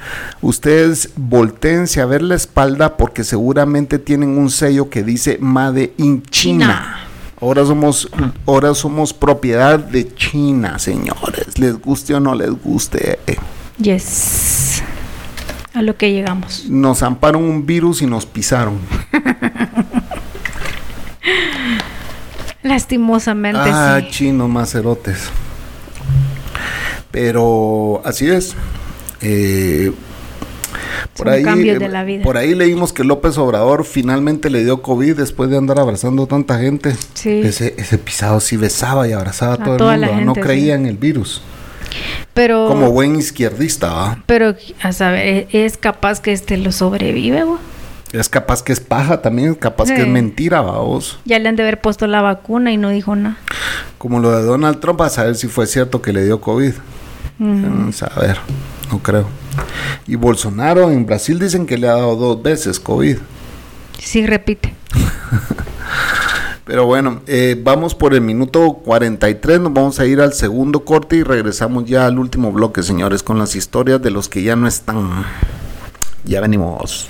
ustedes 0.42 1.10
volteense 1.18 2.00
a 2.00 2.06
ver 2.06 2.22
la 2.22 2.36
espalda 2.36 2.96
porque 2.96 3.26
seguramente 3.26 4.00
tienen 4.00 4.38
un 4.38 4.50
sello 4.50 4.90
que 4.90 5.04
dice 5.04 5.38
Made 5.42 5.94
in 5.98 6.24
China. 6.24 6.66
China. 6.66 6.98
Ahora 7.42 7.66
somos, 7.66 8.10
ahora 8.46 8.74
somos 8.74 9.12
propiedad 9.12 9.78
de 9.80 10.16
China, 10.16 10.80
señores. 10.80 11.60
Les 11.60 11.78
guste 11.82 12.16
o 12.16 12.22
no 12.22 12.34
les 12.34 12.52
guste. 12.52 13.20
Yes. 13.78 14.82
A 15.74 15.82
lo 15.82 15.98
que 15.98 16.14
llegamos. 16.14 16.64
Nos 16.70 17.04
amparon 17.04 17.44
un 17.44 17.66
virus 17.66 18.02
y 18.02 18.06
nos 18.06 18.26
pisaron. 18.26 18.80
Lastimosamente 22.64 23.70
ah, 23.72 24.00
sí. 24.02 24.08
chinos 24.10 24.50
macerotes. 24.50 25.30
Pero 27.12 28.02
así 28.04 28.30
es. 28.30 28.56
Eh, 29.22 29.92
Por 31.16 31.30
ahí, 31.30 31.44
eh, 31.46 32.22
por 32.24 32.38
ahí 32.38 32.54
leímos 32.54 32.94
que 32.94 33.04
López 33.04 33.38
Obrador 33.38 33.86
finalmente 33.86 34.50
le 34.50 34.64
dio 34.64 34.82
COVID 34.82 35.16
después 35.16 35.50
de 35.50 35.58
andar 35.58 35.80
abrazando 35.80 36.28
tanta 36.28 36.60
gente. 36.60 36.96
Sí. 37.14 37.42
Ese, 37.44 37.74
ese 37.78 37.98
pisado 37.98 38.40
sí 38.40 38.58
besaba 38.58 39.08
y 39.08 39.14
abrazaba 39.14 39.54
a, 39.54 39.58
todo 39.58 39.92
el 39.92 40.02
mundo. 40.02 40.26
no 40.26 40.34
creía 40.34 40.76
en 40.76 40.86
el 40.86 40.98
virus. 40.98 41.42
Pero, 42.34 42.68
Como 42.68 42.92
buen 42.92 43.16
izquierdista, 43.16 43.94
¿va? 43.94 44.24
Pero, 44.26 44.56
a 44.82 44.92
saber, 44.92 45.48
es 45.52 45.78
capaz 45.78 46.20
que 46.22 46.34
este 46.34 46.58
lo 46.58 46.72
sobrevive, 46.72 47.44
güey. 47.44 47.60
Es 48.14 48.30
capaz 48.30 48.64
que 48.64 48.72
es 48.72 48.80
paja 48.80 49.22
también, 49.22 49.52
es 49.52 49.58
capaz 49.58 49.88
que 49.88 50.02
es 50.02 50.08
mentira, 50.08 50.62
vos. 50.62 51.20
Ya 51.26 51.40
le 51.40 51.50
han 51.50 51.56
de 51.58 51.64
haber 51.64 51.82
puesto 51.82 52.08
la 52.08 52.22
vacuna 52.22 52.72
y 52.72 52.78
no 52.78 52.90
dijo 52.90 53.16
nada. 53.16 53.38
Como 53.98 54.20
lo 54.20 54.32
de 54.32 54.44
Donald 54.44 54.80
Trump, 54.80 55.02
a 55.02 55.10
saber 55.10 55.36
si 55.36 55.48
fue 55.48 55.68
cierto 55.68 56.02
que 56.02 56.14
le 56.14 56.24
dio 56.24 56.40
COVID. 56.40 56.74
Vamos 57.40 58.02
a 58.04 58.20
ver, 58.20 58.38
no 58.92 59.00
creo. 59.00 59.28
Y 60.08 60.16
Bolsonaro 60.16 60.90
en 60.92 61.06
Brasil 61.06 61.38
dicen 61.38 61.66
que 61.66 61.78
le 61.78 61.88
ha 61.88 61.94
dado 61.94 62.16
dos 62.16 62.42
veces 62.42 62.80
COVID. 62.80 63.18
Sí, 64.00 64.26
repite. 64.26 64.74
Pero 66.66 66.86
bueno, 66.86 67.22
eh, 67.28 67.60
vamos 67.62 67.96
por 67.96 68.14
el 68.14 68.22
minuto 68.22 68.74
43, 68.84 69.62
nos 69.62 69.74
vamos 69.74 70.00
a 70.00 70.06
ir 70.06 70.20
al 70.20 70.34
segundo 70.34 70.84
corte 70.84 71.16
y 71.16 71.24
regresamos 71.24 71.86
ya 71.86 72.06
al 72.06 72.20
último 72.20 72.52
bloque, 72.52 72.84
señores, 72.84 73.24
con 73.24 73.40
las 73.40 73.56
historias 73.56 74.02
de 74.02 74.12
los 74.12 74.28
que 74.28 74.44
ya 74.44 74.56
no 74.56 74.68
están. 74.68 75.26
Ya 76.26 76.42
venimos. 76.42 77.10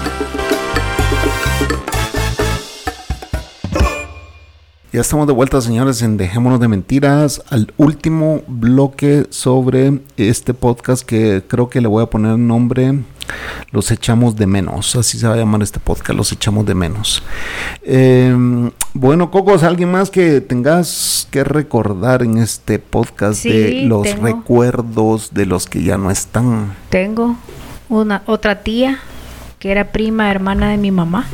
Ya 4.93 4.99
estamos 4.99 5.25
de 5.25 5.31
vuelta, 5.31 5.61
señores, 5.61 6.01
en 6.01 6.17
Dejémonos 6.17 6.59
de 6.59 6.67
Mentiras, 6.67 7.41
al 7.49 7.73
último 7.77 8.41
bloque 8.45 9.25
sobre 9.29 10.01
este 10.17 10.53
podcast 10.53 11.03
que 11.03 11.41
creo 11.47 11.69
que 11.69 11.79
le 11.79 11.87
voy 11.87 12.03
a 12.03 12.07
poner 12.07 12.37
nombre 12.37 12.99
Los 13.71 13.89
echamos 13.89 14.35
de 14.35 14.47
menos. 14.47 14.97
Así 14.97 15.17
se 15.17 15.29
va 15.29 15.35
a 15.35 15.37
llamar 15.37 15.61
este 15.61 15.79
podcast, 15.79 16.17
Los 16.17 16.33
echamos 16.33 16.65
de 16.65 16.75
menos. 16.75 17.23
Em, 17.83 18.69
bueno, 18.93 19.31
Cocos, 19.31 19.63
¿alguien 19.63 19.89
más 19.89 20.09
que 20.09 20.41
tengas 20.41 21.25
que 21.31 21.45
recordar 21.45 22.21
en 22.21 22.37
este 22.37 22.77
podcast 22.77 23.45
de 23.45 23.85
los 23.85 24.19
recuerdos 24.19 25.33
de 25.33 25.45
los 25.45 25.67
que 25.67 25.83
ya 25.83 25.97
no 25.97 26.11
están? 26.11 26.75
Tengo 26.89 27.37
una 27.87 28.23
otra 28.25 28.61
tía 28.61 28.99
que 29.57 29.71
era 29.71 29.93
prima 29.93 30.29
hermana 30.29 30.69
de 30.69 30.75
mi 30.75 30.91
mamá 30.91 31.27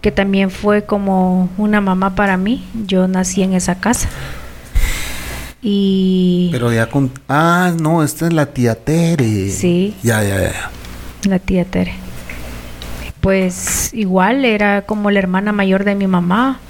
que 0.00 0.10
también 0.10 0.50
fue 0.50 0.84
como 0.84 1.48
una 1.58 1.80
mamá 1.80 2.14
para 2.14 2.36
mí. 2.36 2.64
Yo 2.86 3.08
nací 3.08 3.42
en 3.42 3.52
esa 3.52 3.80
casa. 3.80 4.08
Y... 5.62 6.48
Pero 6.52 6.72
ya 6.72 6.86
con... 6.86 7.10
Ah, 7.28 7.72
no, 7.78 8.02
esta 8.02 8.26
es 8.26 8.32
la 8.32 8.46
tía 8.46 8.74
Tere. 8.74 9.50
Sí. 9.50 9.94
Ya, 10.02 10.22
ya, 10.22 10.42
ya. 10.42 10.70
La 11.28 11.38
tía 11.38 11.64
Tere. 11.64 11.94
Pues 13.20 13.92
igual 13.92 14.44
era 14.46 14.82
como 14.82 15.10
la 15.10 15.18
hermana 15.18 15.52
mayor 15.52 15.84
de 15.84 15.94
mi 15.94 16.06
mamá. 16.06 16.60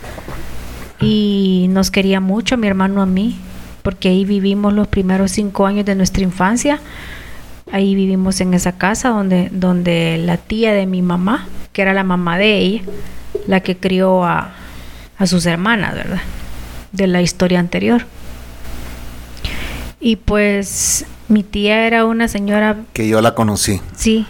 Y 1.00 1.68
nos 1.70 1.90
quería 1.90 2.20
mucho, 2.20 2.56
mi 2.56 2.66
hermano 2.66 3.00
a 3.00 3.06
mí, 3.06 3.38
porque 3.82 4.10
ahí 4.10 4.26
vivimos 4.26 4.74
los 4.74 4.86
primeros 4.86 5.30
cinco 5.30 5.66
años 5.66 5.86
de 5.86 5.94
nuestra 5.94 6.22
infancia. 6.22 6.78
Ahí 7.72 7.94
vivimos 7.94 8.40
en 8.40 8.52
esa 8.52 8.72
casa 8.72 9.10
donde, 9.10 9.48
donde 9.50 10.18
la 10.18 10.36
tía 10.36 10.74
de 10.74 10.86
mi 10.86 11.00
mamá, 11.00 11.46
que 11.72 11.82
era 11.82 11.94
la 11.94 12.04
mamá 12.04 12.36
de 12.36 12.58
ella, 12.58 12.82
la 13.46 13.60
que 13.60 13.76
crió 13.76 14.24
a, 14.24 14.52
a 15.18 15.26
sus 15.26 15.46
hermanas, 15.46 15.94
¿verdad? 15.94 16.20
De 16.92 17.06
la 17.06 17.22
historia 17.22 17.60
anterior. 17.60 18.06
Y 20.00 20.16
pues 20.16 21.04
mi 21.28 21.42
tía 21.42 21.86
era 21.86 22.06
una 22.06 22.26
señora... 22.26 22.76
Que 22.92 23.06
yo 23.06 23.20
la 23.20 23.34
conocí. 23.34 23.80
Sí. 23.94 24.26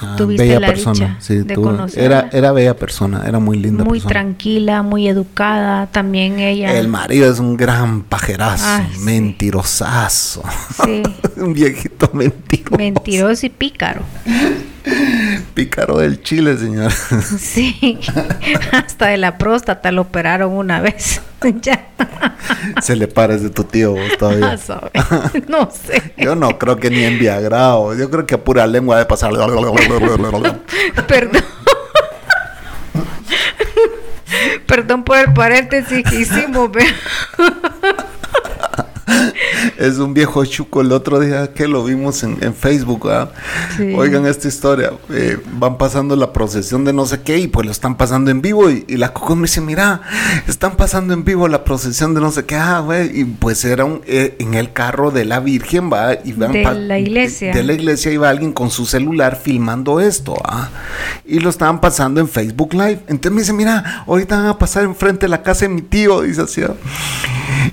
Ah, 0.00 0.16
tuviste 0.16 0.42
bella 0.42 0.60
la 0.60 0.66
persona, 0.66 1.16
sí, 1.20 1.36
de 1.36 1.56
Era, 1.96 2.28
era 2.32 2.50
bella 2.52 2.76
persona, 2.76 3.24
era 3.26 3.38
muy 3.38 3.56
linda. 3.58 3.84
Muy 3.84 4.00
tranquila, 4.00 4.82
muy 4.82 5.06
educada, 5.06 5.86
también 5.86 6.40
ella. 6.40 6.76
El 6.76 6.88
marido 6.88 7.30
es 7.30 7.38
un 7.38 7.56
gran 7.56 8.02
pajerazo, 8.02 8.82
mentirosazo. 9.00 10.42
Sí. 10.84 11.02
un 11.36 11.54
viejito 11.54 12.10
mentiroso. 12.12 12.76
Mentiroso 12.76 13.46
y 13.46 13.50
pícaro. 13.50 14.02
Pícaro 15.44 15.98
del 15.98 16.22
Chile, 16.22 16.56
señor. 16.56 16.92
Sí, 17.38 17.98
hasta 18.72 19.08
de 19.08 19.18
la 19.18 19.38
próstata 19.38 19.92
lo 19.92 20.02
operaron 20.02 20.52
una 20.52 20.80
vez. 20.80 21.20
ya. 21.62 21.88
Se 22.82 22.96
le 22.96 23.08
parece 23.08 23.50
tu 23.50 23.64
tío 23.64 23.94
todavía. 24.18 24.58
No 25.48 25.70
sé. 25.70 26.14
Yo 26.16 26.34
no 26.34 26.58
creo 26.58 26.76
que 26.76 26.90
ni 26.90 27.04
en 27.04 27.18
Viagra. 27.18 27.74
Yo 27.98 28.10
creo 28.10 28.26
que 28.26 28.34
a 28.34 28.44
pura 28.44 28.66
lengua 28.66 28.98
de 28.98 29.06
pasar. 29.06 29.32
Perdón. 31.08 31.44
Perdón 34.66 35.04
por 35.04 35.18
el 35.18 35.32
paréntesis 35.32 36.02
que 36.08 36.20
hicimos, 36.20 36.70
es 39.78 39.98
un 39.98 40.14
viejo 40.14 40.44
chuco. 40.44 40.80
El 40.80 40.92
otro 40.92 41.20
día 41.20 41.52
que 41.52 41.68
lo 41.68 41.84
vimos 41.84 42.22
en, 42.22 42.54
Facebook, 42.54 43.08
oigan 43.96 44.26
esta 44.26 44.48
historia. 44.48 44.92
Eh, 45.10 45.38
van 45.58 45.78
pasando 45.78 46.16
la 46.16 46.32
procesión 46.32 46.84
de 46.84 46.92
no 46.92 47.06
sé 47.06 47.22
qué 47.22 47.38
y 47.38 47.48
pues 47.48 47.66
lo 47.66 47.72
están 47.72 47.96
pasando 47.96 48.30
en 48.30 48.40
vivo. 48.40 48.70
Y, 48.70 48.96
la 48.96 49.12
Coco 49.12 49.36
me 49.36 49.42
dice: 49.42 49.60
Mira, 49.60 50.02
están 50.46 50.76
pasando 50.76 51.14
en 51.14 51.24
vivo 51.24 51.48
la 51.48 51.64
procesión 51.64 52.14
de 52.14 52.20
no 52.20 52.30
sé 52.30 52.44
qué. 52.44 52.56
Ah, 52.56 52.80
güey. 52.80 53.20
Y 53.20 53.24
pues 53.24 53.64
era 53.64 53.84
un, 53.84 54.02
eh, 54.06 54.36
en 54.38 54.54
el 54.54 54.72
carro 54.72 55.10
de 55.10 55.24
la 55.24 55.40
Virgen, 55.40 55.90
va. 55.92 56.14
Y 56.24 56.32
van 56.32 56.52
de 56.52 56.64
la 56.64 56.98
iglesia. 56.98 57.52
De, 57.52 57.62
la 57.62 57.72
iglesia 57.72 58.12
iba 58.12 58.28
alguien 58.28 58.52
con 58.52 58.70
su 58.70 58.86
celular 58.86 59.36
filmando 59.42 60.00
esto, 60.00 60.36
¿ah? 60.44 60.70
Y 61.24 61.40
lo 61.40 61.50
estaban 61.50 61.80
pasando 61.80 62.20
en 62.20 62.28
Facebook 62.28 62.74
Live. 62.74 63.00
Entonces 63.08 63.32
me 63.32 63.40
dice: 63.40 63.52
Mira, 63.52 64.04
ahorita 64.06 64.36
van 64.36 64.46
a 64.46 64.58
pasar 64.58 64.84
enfrente 64.84 65.26
de 65.26 65.30
la 65.30 65.42
casa 65.42 65.66
de 65.66 65.70
mi 65.70 65.82
tío. 65.82 66.22
Dice 66.22 66.42
así. 66.42 66.62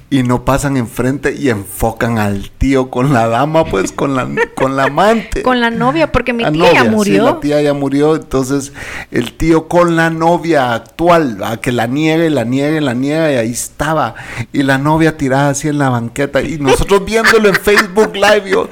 Y 0.09 0.23
no 0.23 0.43
pasan 0.43 0.77
enfrente 0.77 1.30
y 1.34 1.49
enfocan 1.49 2.19
al 2.19 2.49
tío 2.51 2.89
con 2.89 3.13
la 3.13 3.27
dama, 3.27 3.65
pues 3.65 3.91
con 3.91 4.15
la, 4.15 4.27
con 4.55 4.75
la 4.75 4.86
amante. 4.86 5.41
Con 5.41 5.59
la 5.59 5.69
novia, 5.69 6.11
porque 6.11 6.34
mi 6.34 6.43
tía 6.51 6.73
ya 6.73 6.84
murió. 6.86 7.23
la 7.23 7.39
tía 7.39 7.61
ya 7.61 7.73
murió, 7.73 8.15
entonces 8.15 8.73
el 9.11 9.34
tío 9.34 9.67
con 9.67 9.95
la 9.95 10.09
novia 10.09 10.73
actual, 10.73 11.43
a 11.43 11.57
que 11.57 11.71
la 11.71 11.88
niegue, 11.88 12.29
la 12.29 12.43
niegue, 12.43 12.82
la 12.82 12.93
niegue, 12.93 13.34
y 13.34 13.38
ahí 13.38 13.51
estaba. 13.51 14.15
Y 14.53 14.63
la 14.63 14.77
novia 14.77 15.17
tirada 15.17 15.49
así 15.49 15.67
en 15.67 15.77
la 15.77 15.89
banqueta, 15.89 16.41
y 16.41 16.57
nosotros 16.57 17.03
viéndolo 17.05 17.49
en 17.49 17.55
Facebook 17.55 18.13
Live, 18.15 18.49
yo, 18.49 18.69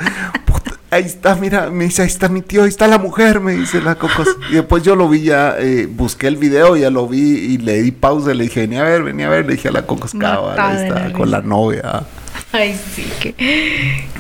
ahí 0.92 1.04
está, 1.04 1.36
mira, 1.36 1.70
me 1.70 1.86
dice, 1.86 2.02
ahí 2.02 2.08
está 2.08 2.30
mi 2.30 2.42
tío, 2.42 2.64
ahí 2.64 2.70
está 2.70 2.88
la 2.88 2.98
mujer, 2.98 3.40
me 3.40 3.54
dice 3.54 3.82
la 3.82 3.96
Cocos. 3.96 4.28
Y 4.50 4.56
después 4.56 4.84
yo 4.84 4.96
lo 4.96 5.08
vi 5.10 5.22
ya, 5.22 5.56
eh, 5.60 5.88
busqué 5.90 6.28
el 6.28 6.38
video, 6.38 6.76
ya 6.76 6.90
lo 6.90 7.08
vi 7.08 7.20
y 7.20 7.58
le 7.58 7.82
di 7.82 7.92
pausa, 7.92 8.34
le 8.34 8.46
dije, 8.46 8.62
vení 8.62 8.78
a 8.78 8.84
ver, 8.84 9.04
vení 9.04 9.24
a 9.24 9.30
ver, 9.30 9.46
le 9.46 9.54
dije 9.54 9.70
a 9.70 9.72
la 9.72 9.86
Cocos, 9.86 10.14
ahí 10.16 10.86
está, 10.86 11.12
con 11.14 11.32
la 11.32 11.42
novia. 11.42 12.04
Ay, 12.52 12.80
sí, 12.96 13.06
que 13.20 13.36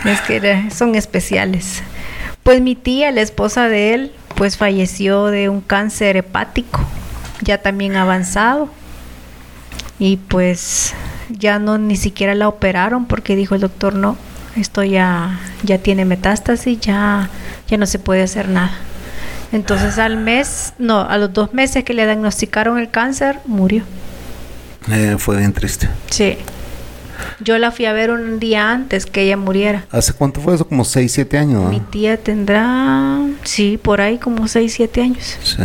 es 0.06 0.22
que 0.22 0.70
son 0.72 0.96
especiales. 0.96 1.82
Pues 2.44 2.62
mi 2.62 2.76
tía, 2.76 3.12
la 3.12 3.22
esposa 3.22 3.68
de 3.68 3.94
él, 3.94 4.12
pues 4.36 4.58
falleció 4.58 5.28
de 5.28 5.50
un 5.50 5.62
cáncer 5.62 6.16
hepático, 6.18 6.82
ya 7.42 7.60
también 7.60 7.96
avanzado. 7.96 8.70
Y 9.98 10.18
pues 10.18 10.94
ya 11.30 11.60
no 11.60 11.78
ni 11.78 11.98
siquiera 11.98 12.34
la 12.36 12.48
operaron 12.48 13.06
porque 13.06 13.36
dijo 13.36 13.56
el 13.56 13.62
doctor, 13.62 13.96
no, 13.96 14.18
esto 14.56 14.84
ya, 14.84 15.40
ya 15.64 15.78
tiene 15.80 16.06
metástasis, 16.06 16.80
ya, 16.80 17.30
ya 17.68 17.78
no 17.78 17.86
se 17.86 18.00
puede 18.00 18.24
hacer 18.24 18.48
nada. 18.48 18.72
Entonces 19.52 19.98
al 19.98 20.18
mes, 20.18 20.74
no, 20.78 21.02
a 21.02 21.18
los 21.18 21.34
dos 21.34 21.54
meses 21.54 21.84
que 21.84 21.94
le 21.94 22.06
diagnosticaron 22.06 22.78
el 22.78 22.90
cáncer, 22.90 23.40
murió. 23.46 23.84
Eh, 24.92 25.16
fue 25.18 25.38
bien 25.38 25.54
triste. 25.54 25.90
Sí. 26.10 26.38
Yo 27.40 27.58
la 27.58 27.72
fui 27.72 27.86
a 27.86 27.94
ver 27.94 28.12
un 28.12 28.40
día 28.40 28.72
antes 28.72 29.06
que 29.06 29.24
ella 29.24 29.38
muriera. 29.38 29.86
¿Hace 29.92 30.14
cuánto 30.14 30.42
fue 30.42 30.56
eso? 30.56 30.68
Como 30.68 30.84
6, 30.84 31.12
7 31.12 31.38
años. 31.38 31.70
Mi 31.70 31.80
tía 31.80 32.18
tendrá, 32.18 33.20
sí, 33.44 33.80
por 33.82 34.02
ahí 34.02 34.18
como 34.18 34.48
6, 34.48 34.74
7 34.74 35.02
años. 35.02 35.38
Sí. 35.44 35.64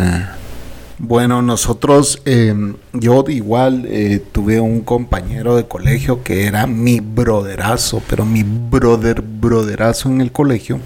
Bueno, 0.98 1.42
nosotros, 1.42 2.22
em, 2.24 2.76
yo 2.92 3.24
igual 3.28 3.84
eh, 3.88 4.22
tuve 4.30 4.60
un 4.60 4.80
compañero 4.82 5.56
de 5.56 5.66
colegio 5.66 6.22
que 6.22 6.46
era 6.46 6.66
mi 6.68 7.00
broderazo, 7.00 8.00
pero 8.08 8.24
mi 8.24 8.44
brother, 8.44 9.20
broderazo 9.20 10.08
en 10.08 10.20
el 10.20 10.30
colegio. 10.30 10.78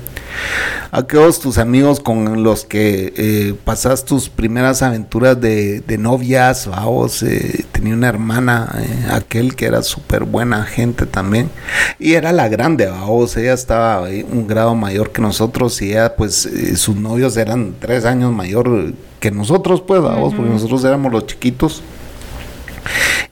Aquellos 0.90 1.40
tus 1.40 1.58
amigos 1.58 2.00
con 2.00 2.42
los 2.42 2.64
que 2.64 3.12
eh, 3.16 3.54
pasas 3.64 4.04
tus 4.04 4.28
primeras 4.28 4.82
aventuras 4.82 5.40
de, 5.40 5.82
novias, 5.98 6.68
vos, 6.84 7.22
eh, 7.22 7.64
tenía 7.72 7.94
una 7.94 8.08
hermana, 8.08 8.70
eh, 8.78 9.06
aquel 9.12 9.56
que 9.56 9.66
era 9.66 9.82
súper 9.82 10.24
buena 10.24 10.64
gente 10.64 11.06
también, 11.06 11.50
y 11.98 12.14
era 12.14 12.32
la 12.32 12.48
grande, 12.48 12.88
vos, 12.88 13.36
ella 13.36 13.52
estaba 13.52 14.02
un 14.02 14.46
grado 14.46 14.74
mayor 14.74 15.10
que 15.10 15.20
nosotros 15.20 15.80
y 15.82 15.90
ella, 15.90 16.16
pues, 16.16 16.48
sus 16.76 16.96
novios 16.96 17.36
eran 17.36 17.74
tres 17.78 18.04
años 18.04 18.32
mayor 18.32 18.94
que 19.20 19.30
nosotros, 19.30 19.82
pues, 19.82 20.00
vos, 20.00 20.34
porque 20.34 20.50
nosotros 20.50 20.84
éramos 20.84 21.12
los 21.12 21.26
chiquitos. 21.26 21.82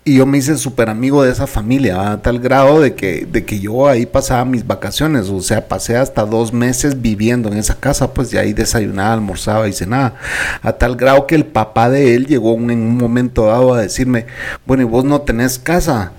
Y 0.05 0.16
yo 0.16 0.26
me 0.26 0.38
hice 0.38 0.57
súper 0.57 0.88
amigo 0.88 1.24
de 1.24 1.32
esa 1.32 1.47
familia, 1.47 2.12
a 2.12 2.22
tal 2.22 2.38
grado 2.38 2.80
de 2.80 2.94
que, 2.94 3.26
de 3.26 3.44
que 3.44 3.59
yo 3.59 3.88
ahí 3.88 4.07
pasaba 4.07 4.44
mis 4.44 4.66
vacaciones, 4.66 5.28
o 5.28 5.40
sea, 5.40 5.66
pasé 5.66 5.97
hasta 5.97 6.24
dos 6.24 6.53
meses 6.53 7.03
viviendo 7.03 7.49
en 7.49 7.59
esa 7.59 7.74
casa, 7.74 8.14
pues 8.14 8.30
de 8.30 8.38
ahí 8.38 8.53
desayunaba, 8.53 9.12
almorzaba 9.12 9.68
y 9.68 9.72
cenaba, 9.72 10.14
a 10.62 10.72
tal 10.72 10.97
grado 10.97 11.26
que 11.26 11.34
el 11.34 11.44
papá 11.44 11.90
de 11.90 12.14
él 12.14 12.26
llegó 12.26 12.55
en 12.55 12.70
un 12.70 12.97
momento 12.97 13.47
dado 13.47 13.74
a 13.74 13.80
decirme, 13.80 14.26
bueno, 14.64 14.84
¿y 14.84 14.86
vos 14.86 15.05
no 15.05 15.22
tenés 15.22 15.59
casa? 15.59 16.12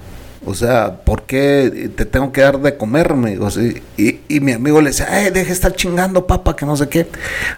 O 0.48 0.54
sea, 0.54 1.02
¿por 1.04 1.24
qué 1.24 1.92
te 1.94 2.06
tengo 2.06 2.32
que 2.32 2.40
dar 2.40 2.58
de 2.62 2.78
comer? 2.78 3.14
y, 3.98 4.20
y, 4.30 4.40
mi 4.40 4.54
amigo 4.54 4.80
le 4.80 4.92
decía, 4.92 5.28
eh, 5.28 5.30
deje 5.30 5.52
estar 5.52 5.74
chingando, 5.76 6.26
papá, 6.26 6.56
que 6.56 6.66
no 6.66 6.78
sé 6.78 6.88
qué. 6.88 7.06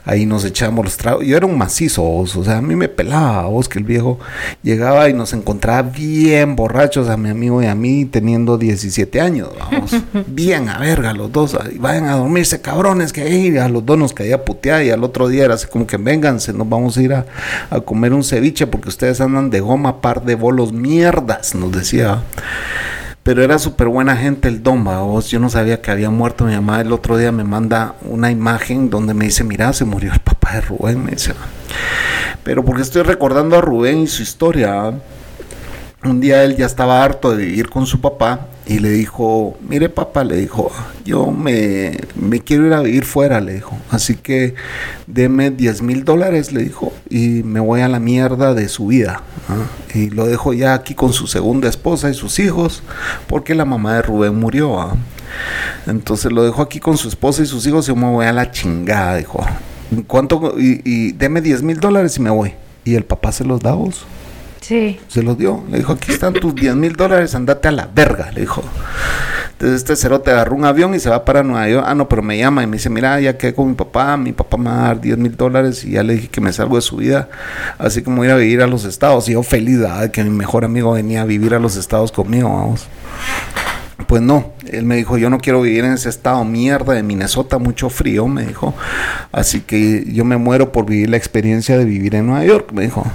Ahí 0.06 0.26
nos 0.26 0.44
echamos 0.44 0.84
los 0.84 0.98
tragos. 0.98 1.24
Yo 1.24 1.38
era 1.38 1.46
un 1.46 1.56
macizo, 1.56 2.04
o 2.04 2.26
sea, 2.26 2.58
a 2.58 2.62
mí 2.64 2.76
me 2.76 2.90
pelaba, 2.90 3.44
vos, 3.44 3.70
que 3.70 3.78
el 3.78 3.86
viejo 3.86 4.18
llegaba 4.64 5.08
y 5.08 5.14
nos 5.14 5.34
encontraba 5.34 5.84
bien 5.84 6.56
borrachos 6.56 7.10
a 7.10 7.18
mi 7.18 7.30
amigo 7.30 7.62
y 7.62 7.68
a 7.68 7.76
mí, 7.76 8.06
teniendo 8.06 8.58
17 8.58 9.22
años, 9.22 9.50
vamos. 9.60 9.96
bien 10.26 10.68
a 10.68 10.80
verga 10.80 11.14
los 11.14 11.32
dos. 11.32 11.56
Y 11.72 11.78
vayan 11.78 12.06
a 12.06 12.16
dormirse, 12.16 12.60
cabrones, 12.60 13.14
que 13.14 13.60
a 13.60 13.70
los 13.70 13.86
dos 13.86 14.00
nos 14.00 14.14
caía 14.14 14.44
putear 14.44 14.84
y 14.84 14.90
al 14.90 15.04
otro 15.04 15.28
día 15.28 15.46
era 15.46 15.54
así 15.54 15.68
como 15.68 15.86
que 15.86 15.98
vénganse, 15.98 16.54
nos 16.54 16.68
vamos 16.68 16.98
a 16.98 17.02
ir 17.04 17.14
a, 17.14 17.28
a 17.70 17.82
comer 17.82 18.14
un 18.14 18.24
ceviche 18.24 18.66
porque 18.66 18.90
ustedes 18.90 19.22
andan 19.22 19.52
de 19.52 19.60
goma, 19.60 20.02
par 20.02 20.24
de 20.24 20.34
bolos 20.34 20.74
mierdas, 20.74 21.54
nos 21.54 21.72
decía. 21.72 22.24
Pero 23.30 23.44
era 23.44 23.60
súper 23.60 23.90
buena 23.90 24.18
gente 24.18 24.48
el 24.48 24.64
Don, 24.64 24.84
vos. 24.84 25.30
Yo 25.30 25.40
no 25.40 25.52
sabía 25.52 25.84
que 25.84 25.92
había 25.92 26.10
muerto 26.10 26.46
mi 26.46 26.56
mamá. 26.56 26.82
El 26.82 26.92
otro 26.92 27.16
día 27.16 27.32
me 27.32 27.44
manda 27.44 27.94
una 28.02 28.32
imagen 28.32 28.90
donde 28.90 29.14
me 29.14 29.26
dice, 29.26 29.44
mira, 29.44 29.72
se 29.72 29.86
murió 29.86 30.12
el 30.12 30.20
papá 30.20 30.54
de 30.54 30.62
Rubén. 30.62 31.06
Me 31.06 31.12
dice, 31.12 31.36
pero 32.44 32.66
porque 32.66 32.82
estoy 32.82 33.04
recordando 33.04 33.56
a 33.56 33.62
Rubén 33.62 34.00
y 34.00 34.08
su 34.08 34.24
historia. 34.24 34.96
Un 36.02 36.22
día 36.22 36.46
él 36.46 36.56
ya 36.56 36.66
estaba 36.66 37.04
harto 37.04 37.36
de 37.36 37.46
vivir 37.46 37.70
con 37.70 37.86
su 37.86 38.00
papá 38.00 38.48
y 38.66 38.80
le 38.80 38.90
dijo, 38.90 39.58
mire 39.68 39.90
papá, 39.90 40.24
le 40.24 40.38
dijo, 40.38 40.72
yo 41.04 41.30
me, 41.30 41.98
me 42.16 42.40
quiero 42.40 42.68
ir 42.68 42.74
a 42.74 42.82
vivir 42.82 43.04
fuera, 43.04 43.42
le 43.42 43.56
dijo, 43.56 43.78
así 43.90 44.16
que 44.16 44.56
deme 45.08 45.52
10 45.52 45.82
mil 45.82 46.06
dólares, 46.06 46.54
le 46.54 46.64
dijo, 46.64 46.94
y 47.10 47.44
me 47.44 47.60
voy 47.60 47.82
a 47.82 47.90
la 47.90 48.00
mierda 48.00 48.54
de 48.54 48.70
su 48.70 48.88
vida. 48.88 49.24
Y 49.94 50.10
lo 50.12 50.26
dejo 50.26 50.54
ya 50.54 50.74
aquí 50.74 50.94
con 50.94 51.12
su 51.12 51.28
segunda 51.28 51.68
esposa 51.68 52.10
y 52.10 52.14
sus 52.14 52.40
hijos, 52.40 52.82
porque 53.28 53.54
la 53.54 53.66
mamá 53.66 53.96
de 53.96 54.02
Rubén 54.04 54.36
murió. 54.40 54.92
Entonces 55.86 56.32
lo 56.32 56.44
dejo 56.44 56.62
aquí 56.62 56.80
con 56.80 56.96
su 56.96 57.10
esposa 57.10 57.42
y 57.42 57.46
sus 57.46 57.68
hijos 57.68 57.86
y 57.86 57.90
yo 57.90 57.98
me 57.98 58.10
voy 58.10 58.26
a 58.26 58.32
la 58.32 58.52
chingada, 58.52 59.18
dijo. 59.18 59.46
¿Cuánto? 60.08 60.54
Y, 60.58 60.82
y 60.86 61.12
deme 61.12 61.42
10 61.42 61.64
mil 61.64 61.80
dólares 61.82 62.16
y 62.16 62.22
me 62.22 62.30
voy. 62.30 62.54
Y 62.86 62.96
el 62.96 63.04
papá 63.04 63.34
se 63.34 63.44
los 63.44 63.60
da 63.60 63.74
vos. 63.74 64.06
Se 65.08 65.24
los 65.24 65.38
dio. 65.38 65.64
Le 65.70 65.80
dijo, 65.80 65.94
aquí 65.94 66.12
están 66.12 66.34
tus 66.34 66.54
10 66.54 66.76
mil 66.76 66.96
dólares, 66.96 67.34
andate 67.36 67.68
a 67.68 67.72
la 67.72 67.90
verga, 67.94 68.32
le 68.32 68.42
dijo. 68.42 68.64
Entonces 69.60 69.78
este 69.78 69.96
cerote 69.98 70.32
agarró 70.32 70.56
un 70.56 70.64
avión 70.64 70.96
y 70.96 71.00
se 71.00 71.10
va 71.10 71.26
para 71.26 71.44
Nueva 71.44 71.68
York. 71.68 71.86
Ah, 71.86 71.94
no, 71.94 72.08
pero 72.08 72.22
me 72.22 72.38
llama 72.38 72.64
y 72.64 72.68
me 72.68 72.78
dice, 72.78 72.90
mira, 72.90 73.20
ya 73.20 73.38
quedé 73.38 73.54
con 73.54 73.68
mi 73.68 73.76
papá, 73.76 74.16
mi 74.16 74.32
papá 74.32 74.56
me 74.56 74.70
va 74.70 74.86
a 74.86 74.88
dar 74.88 75.02
10 75.02 75.18
mil 75.18 75.36
dólares 75.36 75.84
y 75.84 75.92
ya 75.92 76.04
le 76.04 76.14
dije 76.14 76.30
que 76.30 76.40
me 76.40 76.54
salgo 76.54 76.78
de 76.78 76.82
su 76.82 76.96
vida. 76.96 77.28
Así 77.78 78.02
a 78.08 78.26
ir 78.26 78.32
a 78.32 78.36
vivir 78.38 78.62
a 78.62 78.68
los 78.68 78.86
estados. 78.86 79.28
Y 79.28 79.34
yo 79.34 79.44
feliz 79.44 79.80
de 79.80 80.12
que 80.12 80.24
mi 80.24 80.30
mejor 80.30 80.64
amigo 80.64 80.94
venía 80.94 81.24
a 81.24 81.26
vivir 81.26 81.54
a 81.54 81.60
los 81.60 81.76
estados 81.76 82.14
conmigo, 82.14 82.48
vamos. 82.48 82.88
Pues 84.08 84.22
no, 84.22 84.54
él 84.72 84.86
me 84.86 84.96
dijo, 84.96 85.18
yo 85.18 85.30
no 85.30 85.40
quiero 85.40 85.62
vivir 85.62 85.84
en 85.84 85.92
ese 85.92 86.08
estado 86.08 86.44
mierda 86.46 86.94
de 86.94 87.04
Minnesota, 87.04 87.58
mucho 87.58 87.90
frío, 87.90 88.28
me 88.28 88.46
dijo. 88.46 88.74
Así 89.34 89.60
que 89.60 90.06
yo 90.08 90.24
me 90.24 90.38
muero 90.38 90.72
por 90.72 90.86
vivir 90.86 91.10
la 91.10 91.18
experiencia 91.18 91.78
de 91.78 91.84
vivir 91.84 92.16
en 92.16 92.28
Nueva 92.28 92.46
York, 92.46 92.72
me 92.72 92.84
dijo. 92.84 93.06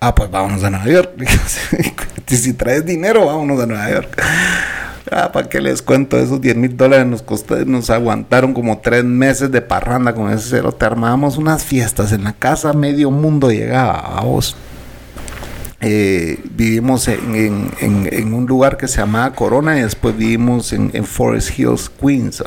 Ah, 0.00 0.14
pues 0.14 0.30
vámonos 0.30 0.62
a 0.62 0.70
Nueva 0.70 0.86
York. 0.86 1.10
si 2.26 2.52
traes 2.52 2.84
dinero, 2.84 3.26
vámonos 3.26 3.62
a 3.62 3.66
Nueva 3.66 3.90
York. 3.90 4.22
Ah, 5.10 5.30
¿para 5.32 5.48
qué 5.48 5.60
les 5.60 5.82
cuento? 5.82 6.18
Esos 6.18 6.40
10 6.40 6.56
mil 6.56 6.76
dólares 6.76 7.06
nos 7.06 7.22
costó, 7.22 7.56
nos 7.64 7.90
aguantaron 7.90 8.52
como 8.52 8.78
tres 8.78 9.04
meses 9.04 9.52
de 9.52 9.62
parranda 9.62 10.14
con 10.14 10.30
ese 10.30 10.48
cero. 10.50 10.72
Te 10.72 10.84
armábamos 10.84 11.38
unas 11.38 11.64
fiestas 11.64 12.12
en 12.12 12.24
la 12.24 12.32
casa, 12.32 12.72
medio 12.72 13.10
mundo 13.10 13.50
llegaba 13.50 14.18
a 14.18 14.22
vos. 14.22 14.56
Eh, 15.82 16.40
vivimos 16.54 17.06
en, 17.06 18.32
un 18.32 18.46
lugar 18.46 18.78
que 18.78 18.88
se 18.88 18.98
llamaba 18.98 19.34
Corona 19.34 19.78
y 19.78 19.82
después 19.82 20.16
vivimos 20.16 20.72
en, 20.72 21.04
Forest 21.04 21.58
Hills, 21.58 21.90
Queens. 21.90 22.42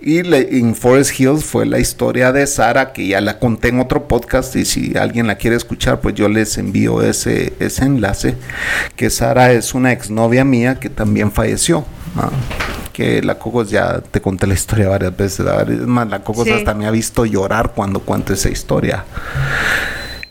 Y 0.00 0.18
en 0.18 0.74
Forest 0.74 1.18
Hills 1.18 1.44
fue 1.44 1.64
la 1.64 1.78
historia 1.78 2.30
de 2.30 2.46
Sara, 2.46 2.92
que 2.92 3.06
ya 3.06 3.20
la 3.20 3.38
conté 3.38 3.68
en 3.68 3.80
otro 3.80 4.06
podcast 4.06 4.54
y 4.56 4.64
si 4.66 4.96
alguien 4.98 5.26
la 5.26 5.36
quiere 5.36 5.56
escuchar, 5.56 6.00
pues 6.00 6.14
yo 6.14 6.28
les 6.28 6.58
envío 6.58 7.02
ese, 7.02 7.54
ese 7.58 7.84
enlace, 7.84 8.36
que 8.96 9.08
Sara 9.08 9.52
es 9.52 9.72
una 9.72 9.92
exnovia 9.92 10.44
mía 10.44 10.78
que 10.78 10.90
también 10.90 11.32
falleció. 11.32 11.84
que 12.92 13.22
la 13.22 13.38
Cocos 13.38 13.70
ya 13.70 14.02
te 14.02 14.20
conté 14.20 14.46
la 14.46 14.52
historia 14.52 14.88
varias 14.90 15.16
veces, 15.16 15.46
es 15.68 15.78
más, 15.86 16.06
la 16.08 16.22
Cocos 16.22 16.48
hasta 16.50 16.74
me 16.74 16.86
ha 16.86 16.90
visto 16.90 17.24
llorar 17.24 17.72
cuando 17.74 18.00
cuento 18.00 18.34
esa 18.34 18.50
historia. 18.50 19.04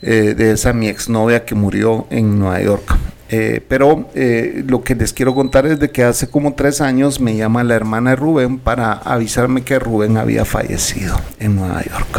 Eh, 0.04 0.34
de 0.36 0.50
esa 0.50 0.72
mi 0.72 0.88
exnovia 0.88 1.44
que 1.44 1.54
murió 1.54 2.06
en 2.10 2.36
Nueva 2.36 2.60
York. 2.60 2.96
Eh, 3.28 3.64
pero 3.68 4.10
eh, 4.14 4.64
lo 4.66 4.82
que 4.82 4.96
les 4.96 5.12
quiero 5.12 5.32
contar 5.32 5.64
es 5.64 5.78
de 5.78 5.90
que 5.90 6.02
hace 6.02 6.28
como 6.28 6.54
tres 6.54 6.80
años 6.80 7.20
me 7.20 7.36
llama 7.36 7.62
la 7.62 7.76
hermana 7.76 8.10
de 8.10 8.16
Rubén 8.16 8.58
para 8.58 8.92
avisarme 8.92 9.62
que 9.62 9.78
Rubén 9.78 10.16
había 10.16 10.44
fallecido 10.44 11.16
en 11.38 11.56
Nueva 11.56 11.82
York. 11.84 12.18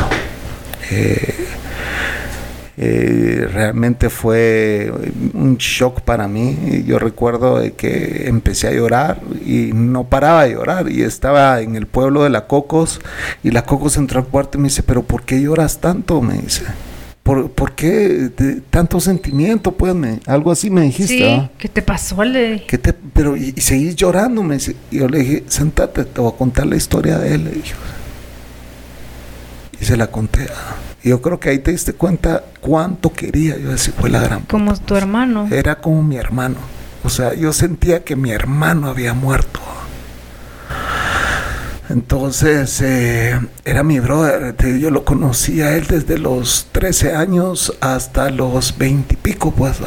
realmente 3.53 4.09
fue 4.09 4.91
un 5.33 5.57
shock 5.57 6.01
para 6.01 6.27
mí. 6.29 6.83
Yo 6.87 6.99
recuerdo 6.99 7.59
de 7.59 7.73
que 7.73 8.27
empecé 8.27 8.69
a 8.69 8.71
llorar 8.71 9.19
y 9.45 9.71
no 9.73 10.05
paraba 10.05 10.45
de 10.45 10.53
llorar. 10.53 10.89
Y 10.89 11.03
estaba 11.03 11.59
en 11.59 11.75
el 11.75 11.85
pueblo 11.85 12.23
de 12.23 12.29
la 12.29 12.47
Cocos 12.47 13.01
y 13.43 13.51
la 13.51 13.65
Cocos 13.65 13.97
entró 13.97 14.21
al 14.21 14.27
cuarto 14.27 14.57
y 14.57 14.61
me 14.61 14.69
dice, 14.69 14.83
pero 14.83 15.03
¿por 15.03 15.23
qué 15.23 15.41
lloras 15.41 15.79
tanto? 15.81 16.21
Me 16.21 16.35
dice. 16.35 16.63
¿Por, 17.33 17.49
¿por 17.49 17.71
qué 17.71 18.29
tanto 18.69 18.99
sentimiento? 18.99 19.71
Pues 19.71 19.95
algo 20.27 20.51
así 20.51 20.69
me 20.69 20.81
dijiste. 20.81 21.17
Sí, 21.17 21.49
¿qué 21.57 21.67
te 21.67 21.81
pasó? 21.81 22.23
Le 22.23 22.63
¿Qué 22.67 22.77
te, 22.77 22.93
pero 22.93 23.35
y, 23.35 23.53
seguís 23.53 23.95
llorando. 23.95 24.43
Me 24.43 24.57
y 24.91 24.99
yo 24.99 25.07
le 25.07 25.17
dije, 25.17 25.43
sentate, 25.47 26.05
te 26.05 26.21
voy 26.21 26.31
a 26.31 26.37
contar 26.37 26.67
la 26.67 26.75
historia 26.75 27.17
de 27.17 27.33
él. 27.33 27.45
Le 27.45 27.51
dije. 27.53 27.73
Y 29.81 29.85
se 29.85 29.97
la 29.97 30.05
conté. 30.11 30.45
Y 31.01 31.09
yo 31.09 31.23
creo 31.23 31.39
que 31.39 31.49
ahí 31.49 31.57
te 31.57 31.71
diste 31.71 31.93
cuenta 31.93 32.43
cuánto 32.61 33.11
quería. 33.11 33.57
Yo 33.57 33.71
decía, 33.71 33.95
fue 33.99 34.11
la 34.11 34.19
gran. 34.19 34.41
Como 34.41 34.77
tu 34.77 34.95
hermano. 34.95 35.47
Era 35.51 35.81
como 35.81 36.03
mi 36.03 36.17
hermano. 36.17 36.57
O 37.03 37.09
sea, 37.09 37.33
yo 37.33 37.51
sentía 37.51 38.03
que 38.03 38.15
mi 38.15 38.29
hermano 38.29 38.89
había 38.89 39.15
muerto. 39.15 39.59
Entonces, 41.89 42.81
eh, 42.81 43.39
era 43.65 43.83
mi 43.83 43.99
brother, 43.99 44.55
yo 44.79 44.89
lo 44.89 45.03
conocí 45.03 45.61
a 45.61 45.75
él 45.75 45.85
desde 45.87 46.17
los 46.17 46.67
13 46.71 47.13
años 47.13 47.73
hasta 47.81 48.29
los 48.29 48.77
20 48.77 49.15
y 49.15 49.17
pico, 49.17 49.51
pues, 49.51 49.77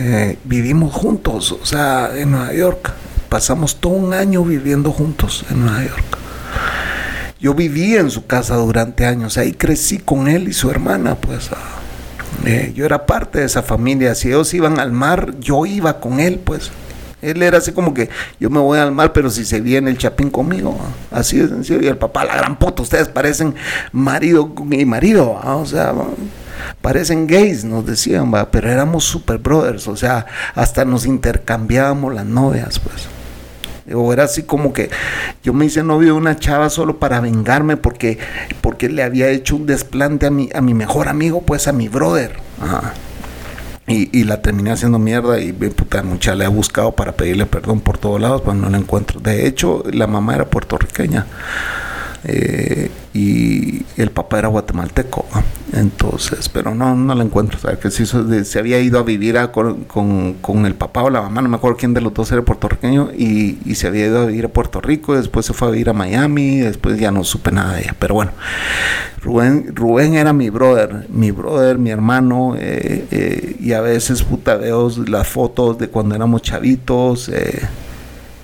eh, 0.00 0.36
vivimos 0.44 0.92
juntos, 0.92 1.52
o 1.52 1.64
sea, 1.64 2.10
en 2.16 2.32
Nueva 2.32 2.52
York. 2.52 2.92
Pasamos 3.28 3.76
todo 3.76 3.92
un 3.92 4.14
año 4.14 4.44
viviendo 4.44 4.90
juntos 4.90 5.44
en 5.50 5.64
Nueva 5.64 5.84
York. 5.84 6.18
Yo 7.38 7.54
viví 7.54 7.94
en 7.96 8.10
su 8.10 8.26
casa 8.26 8.56
durante 8.56 9.06
años, 9.06 9.38
ahí 9.38 9.52
crecí 9.52 9.98
con 9.98 10.26
él 10.26 10.48
y 10.48 10.52
su 10.52 10.70
hermana, 10.70 11.14
pues. 11.14 11.50
Eh, 12.44 12.72
yo 12.74 12.84
era 12.84 13.06
parte 13.06 13.40
de 13.40 13.46
esa 13.46 13.62
familia, 13.62 14.14
si 14.14 14.28
ellos 14.28 14.52
iban 14.54 14.78
al 14.80 14.92
mar, 14.92 15.34
yo 15.38 15.66
iba 15.66 16.00
con 16.00 16.18
él, 16.18 16.40
pues. 16.42 16.70
Él 17.26 17.42
era 17.42 17.58
así 17.58 17.72
como 17.72 17.92
que 17.92 18.08
yo 18.38 18.50
me 18.50 18.60
voy 18.60 18.78
al 18.78 18.92
mar, 18.92 19.12
pero 19.12 19.30
si 19.30 19.44
se 19.44 19.60
viene 19.60 19.90
el 19.90 19.98
chapín 19.98 20.30
conmigo, 20.30 20.78
así 21.10 21.38
de 21.38 21.48
sencillo. 21.48 21.82
Y 21.82 21.88
el 21.88 21.98
papá, 21.98 22.24
la 22.24 22.36
gran 22.36 22.56
puta, 22.56 22.82
ustedes 22.82 23.08
parecen 23.08 23.54
marido 23.92 24.52
y 24.70 24.84
marido, 24.84 25.40
o 25.42 25.66
sea, 25.66 25.92
parecen 26.80 27.26
gays, 27.26 27.64
nos 27.64 27.84
decían, 27.84 28.32
pero 28.50 28.70
éramos 28.70 29.04
super 29.04 29.38
brothers, 29.38 29.88
o 29.88 29.96
sea, 29.96 30.26
hasta 30.54 30.84
nos 30.84 31.04
intercambiábamos 31.04 32.14
las 32.14 32.26
novias, 32.26 32.78
pues. 32.78 33.08
O 33.94 34.12
era 34.12 34.24
así 34.24 34.42
como 34.42 34.72
que 34.72 34.90
yo 35.44 35.52
me 35.52 35.64
hice 35.64 35.84
novio 35.84 36.08
de 36.08 36.18
una 36.18 36.36
chava 36.36 36.70
solo 36.70 36.98
para 36.98 37.20
vengarme 37.20 37.76
porque, 37.76 38.18
porque 38.60 38.88
le 38.88 39.04
había 39.04 39.28
hecho 39.28 39.54
un 39.54 39.66
desplante 39.66 40.26
a 40.26 40.30
mi, 40.30 40.48
a 40.52 40.60
mi 40.60 40.74
mejor 40.74 41.08
amigo, 41.08 41.42
pues 41.42 41.68
a 41.68 41.72
mi 41.72 41.88
brother. 41.88 42.36
Ajá. 42.60 42.94
Y, 43.88 44.24
la 44.24 44.42
terminé 44.42 44.72
haciendo 44.72 44.98
mierda 44.98 45.38
y 45.38 45.52
puta 45.52 46.02
mucha 46.02 46.34
le 46.34 46.44
ha 46.44 46.48
buscado 46.48 46.90
para 46.90 47.12
pedirle 47.12 47.46
perdón 47.46 47.80
por 47.80 47.98
todos 47.98 48.20
lados, 48.20 48.42
pero 48.44 48.54
no 48.54 48.68
la 48.68 48.78
encuentro. 48.78 49.20
De 49.20 49.46
hecho, 49.46 49.84
la 49.92 50.08
mamá 50.08 50.34
era 50.34 50.46
puertorriqueña. 50.46 51.24
Eh, 52.28 52.90
y 53.14 53.84
el 53.96 54.10
papá 54.10 54.38
era 54.40 54.48
guatemalteco. 54.48 55.24
Entonces, 55.72 56.48
pero 56.48 56.74
no, 56.74 56.94
no 56.96 57.14
la 57.14 57.22
encuentro. 57.22 57.58
Sea, 57.58 57.78
que 57.78 57.90
se, 57.90 58.44
se 58.44 58.58
había 58.58 58.80
ido 58.80 58.98
a 58.98 59.02
vivir 59.02 59.38
con, 59.52 59.84
con, 60.40 60.66
el 60.66 60.74
papá 60.74 61.02
o 61.02 61.10
la 61.10 61.22
mamá, 61.22 61.42
no 61.42 61.48
me 61.48 61.56
acuerdo 61.56 61.76
quién 61.76 61.94
de 61.94 62.00
los 62.00 62.12
dos 62.12 62.30
era 62.32 62.42
puertorriqueño, 62.42 63.10
y, 63.16 63.58
y, 63.64 63.74
se 63.74 63.86
había 63.86 64.06
ido 64.06 64.22
a 64.22 64.26
vivir 64.26 64.46
a 64.46 64.48
Puerto 64.48 64.80
Rico, 64.80 65.14
y 65.14 65.18
después 65.18 65.46
se 65.46 65.52
fue 65.52 65.68
a 65.68 65.70
vivir 65.70 65.88
a 65.90 65.92
Miami, 65.92 66.56
y 66.56 66.60
después 66.60 66.98
ya 66.98 67.10
no 67.10 67.24
supe 67.24 67.52
nada 67.52 67.74
de 67.74 67.82
ella. 67.82 67.96
Pero 67.98 68.14
bueno, 68.14 68.32
Rubén, 69.22 69.74
Rubén 69.74 70.14
era 70.14 70.32
mi 70.32 70.50
brother, 70.50 71.06
mi 71.08 71.30
brother, 71.30 71.78
mi 71.78 71.90
hermano, 71.90 72.54
eh, 72.58 73.06
eh, 73.10 73.56
y 73.60 73.72
a 73.72 73.80
veces 73.80 74.22
puta 74.22 74.56
veo 74.56 74.90
las 75.06 75.26
fotos 75.26 75.78
de 75.78 75.88
cuando 75.88 76.14
éramos 76.14 76.42
chavitos. 76.42 77.28
Eh, 77.28 77.60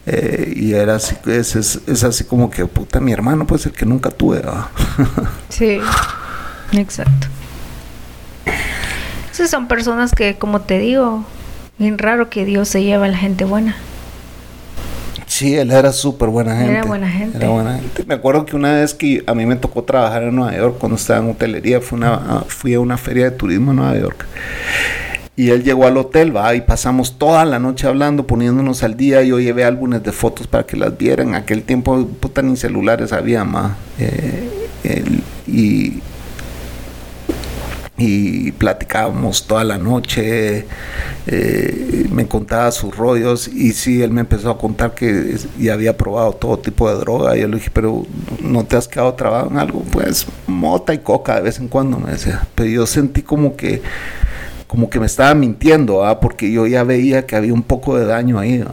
eh, 0.07 0.53
y 0.57 0.73
era 0.75 0.97
así, 0.97 1.17
es, 1.27 1.55
es, 1.55 2.05
así 2.05 2.25
como 2.25 2.51
que, 2.51 2.67
puta, 2.67 3.01
mi 3.01 3.13
hermano, 3.13 3.47
pues 3.47 3.67
el 3.67 3.73
que 3.73 3.87
nunca 3.87 4.11
tuve. 4.11 4.43
sí, 5.49 5.79
exacto. 6.73 7.29
Esas 9.33 9.51
son 9.51 9.69
personas 9.69 10.13
que, 10.13 10.37
como 10.37 10.61
te 10.61 10.79
digo, 10.79 11.25
bien 11.79 11.99
raro 11.99 12.29
que 12.29 12.45
Dios 12.45 12.69
se 12.69 12.83
lleva 12.83 13.07
a 13.07 13.09
la 13.09 13.17
gente 13.17 13.45
buena. 13.45 13.77
Sí, 15.27 15.55
él 15.57 15.71
era 15.71 15.93
súper 15.93 16.29
buena 16.29 16.55
gente. 16.57 16.73
Era 16.73 16.85
buena 16.85 17.09
gente. 17.09 17.39
Era 17.39 17.49
buena 17.49 17.75
gente. 17.77 18.05
Me 18.05 18.15
acuerdo 18.15 18.45
que 18.45 18.55
una 18.55 18.75
vez 18.75 18.93
que 18.93 19.25
a 19.27 19.35
mí 19.35 19.47
me 19.47 19.57
tocó 19.57 19.83
trabajar 19.83 20.25
en 20.25 20.37
Nueva 20.37 20.55
York, 20.55 20.77
cuando 20.79 20.97
estaba 20.97 21.21
en 21.21 21.31
hotelería, 21.31 21.81
fue 21.81 21.99
una, 21.99 22.45
fui 22.49 22.75
a 22.75 22.81
una 22.81 22.99
feria 22.99 23.25
de 23.25 23.31
turismo 23.31 23.71
en 23.71 23.79
Nueva 23.79 23.97
York. 23.97 24.27
Y 25.35 25.49
él 25.51 25.65
llegó 25.65 25.87
al 25.87 25.97
hotel, 25.97 26.37
va, 26.37 26.55
y 26.55 26.61
pasamos 26.61 27.19
toda 27.19 27.47
la 27.47 27.59
noche 27.59 27.87
hablando, 27.87 28.27
poniéndonos 28.27 28.83
al 28.83 28.99
día. 28.99 29.23
Yo 29.23 29.41
llevé 29.41 29.65
álbumes 29.65 30.03
de 30.03 30.13
fotos 30.13 30.47
para 30.47 30.65
que 30.67 30.77
las 30.77 30.97
vieran. 30.99 31.35
Aquel 31.35 31.63
tiempo, 31.63 32.07
puta, 32.07 32.43
ni 32.43 32.55
celulares 32.57 33.15
había, 33.15 33.43
más. 33.43 33.73
Eh, 33.99 34.51
y, 35.47 36.03
y 37.97 38.53
platicábamos 38.53 39.47
toda 39.47 39.65
la 39.65 39.79
noche. 39.79 40.67
Eh, 41.27 42.07
me 42.11 42.27
contaba 42.29 42.71
sus 42.71 42.95
rollos. 42.95 43.49
Y 43.49 43.73
sí, 43.73 44.03
él 44.03 44.11
me 44.11 44.21
empezó 44.21 44.51
a 44.51 44.59
contar 44.59 44.95
que 44.95 45.39
ya 45.59 45.73
había 45.73 45.97
probado 45.97 46.35
todo 46.35 46.59
tipo 46.59 46.91
de 46.91 46.97
droga. 46.97 47.39
Y 47.39 47.41
yo 47.41 47.49
le 47.49 47.57
dije, 47.57 47.71
pero 47.73 48.05
¿no 48.43 48.65
te 48.65 48.77
has 48.77 48.87
quedado 48.87 49.15
trabado 49.15 49.49
en 49.51 49.57
algo? 49.57 49.81
Pues 49.81 50.27
mota 50.47 50.93
y 50.93 50.99
coca 50.99 51.37
de 51.37 51.41
vez 51.41 51.59
en 51.59 51.69
cuando, 51.69 51.99
me 51.99 52.13
decía. 52.13 52.47
Pero 52.55 52.69
yo 52.69 52.87
sentí 52.87 53.23
como 53.23 53.57
que 53.57 53.81
como 54.73 54.89
que 54.89 54.99
me 54.99 55.05
estaba 55.05 55.35
mintiendo, 55.35 56.03
¿ah? 56.03 56.19
porque 56.19 56.51
yo 56.51 56.67
ya 56.67 56.83
veía 56.83 57.27
que 57.27 57.37
había 57.37 57.53
un 57.53 57.63
poco 57.63 57.99
de 57.99 58.07
daño 58.07 58.39
ahí, 58.39 58.65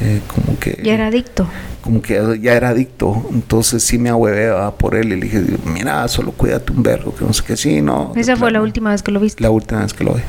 eh, 0.00 0.20
como 0.26 0.58
que... 0.58 0.80
Ya 0.82 0.94
era 0.94 1.08
adicto. 1.08 1.46
Como 1.82 2.00
que 2.00 2.38
ya 2.40 2.54
era 2.54 2.70
adicto, 2.70 3.22
entonces 3.30 3.82
sí 3.82 3.98
me 3.98 4.08
ahuevé 4.08 4.50
por 4.78 4.94
él 4.94 5.12
y 5.12 5.16
le 5.16 5.26
dije, 5.26 5.44
mira, 5.66 6.08
solo 6.08 6.32
cuídate 6.32 6.72
un 6.72 6.82
verbo, 6.82 7.14
que 7.14 7.22
no 7.22 7.34
sé 7.34 7.44
qué, 7.46 7.54
sí, 7.54 7.82
no. 7.82 8.14
Esa 8.16 8.34
fue 8.34 8.50
la 8.50 8.62
última 8.62 8.92
vez 8.92 9.02
que 9.02 9.12
lo 9.12 9.20
viste. 9.20 9.42
La 9.42 9.50
última 9.50 9.82
vez 9.82 9.92
que 9.92 10.04
lo 10.04 10.14
vi. 10.14 10.22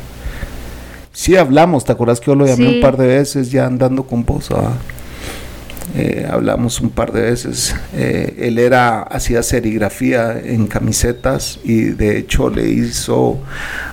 Sí 1.14 1.38
hablamos, 1.38 1.86
¿te 1.86 1.94
acuerdas 1.94 2.20
que 2.20 2.26
yo 2.26 2.36
lo 2.36 2.46
llamé 2.46 2.68
un 2.68 2.82
par 2.82 2.98
de 2.98 3.08
veces 3.08 3.52
ya 3.52 3.68
andando 3.68 4.04
con 4.04 4.26
vos? 4.26 4.52
¿ah? 4.52 4.74
Eh, 5.98 6.28
hablamos 6.30 6.82
un 6.82 6.90
par 6.90 7.14
de 7.14 7.22
veces. 7.22 7.74
Eh, 7.94 8.36
él 8.40 8.60
era, 8.60 9.02
hacía 9.02 9.42
serigrafía 9.44 10.38
en 10.44 10.68
camisetas 10.68 11.60
y 11.64 11.84
de 11.84 12.18
hecho 12.18 12.50
le 12.50 12.68
hizo 12.70 13.40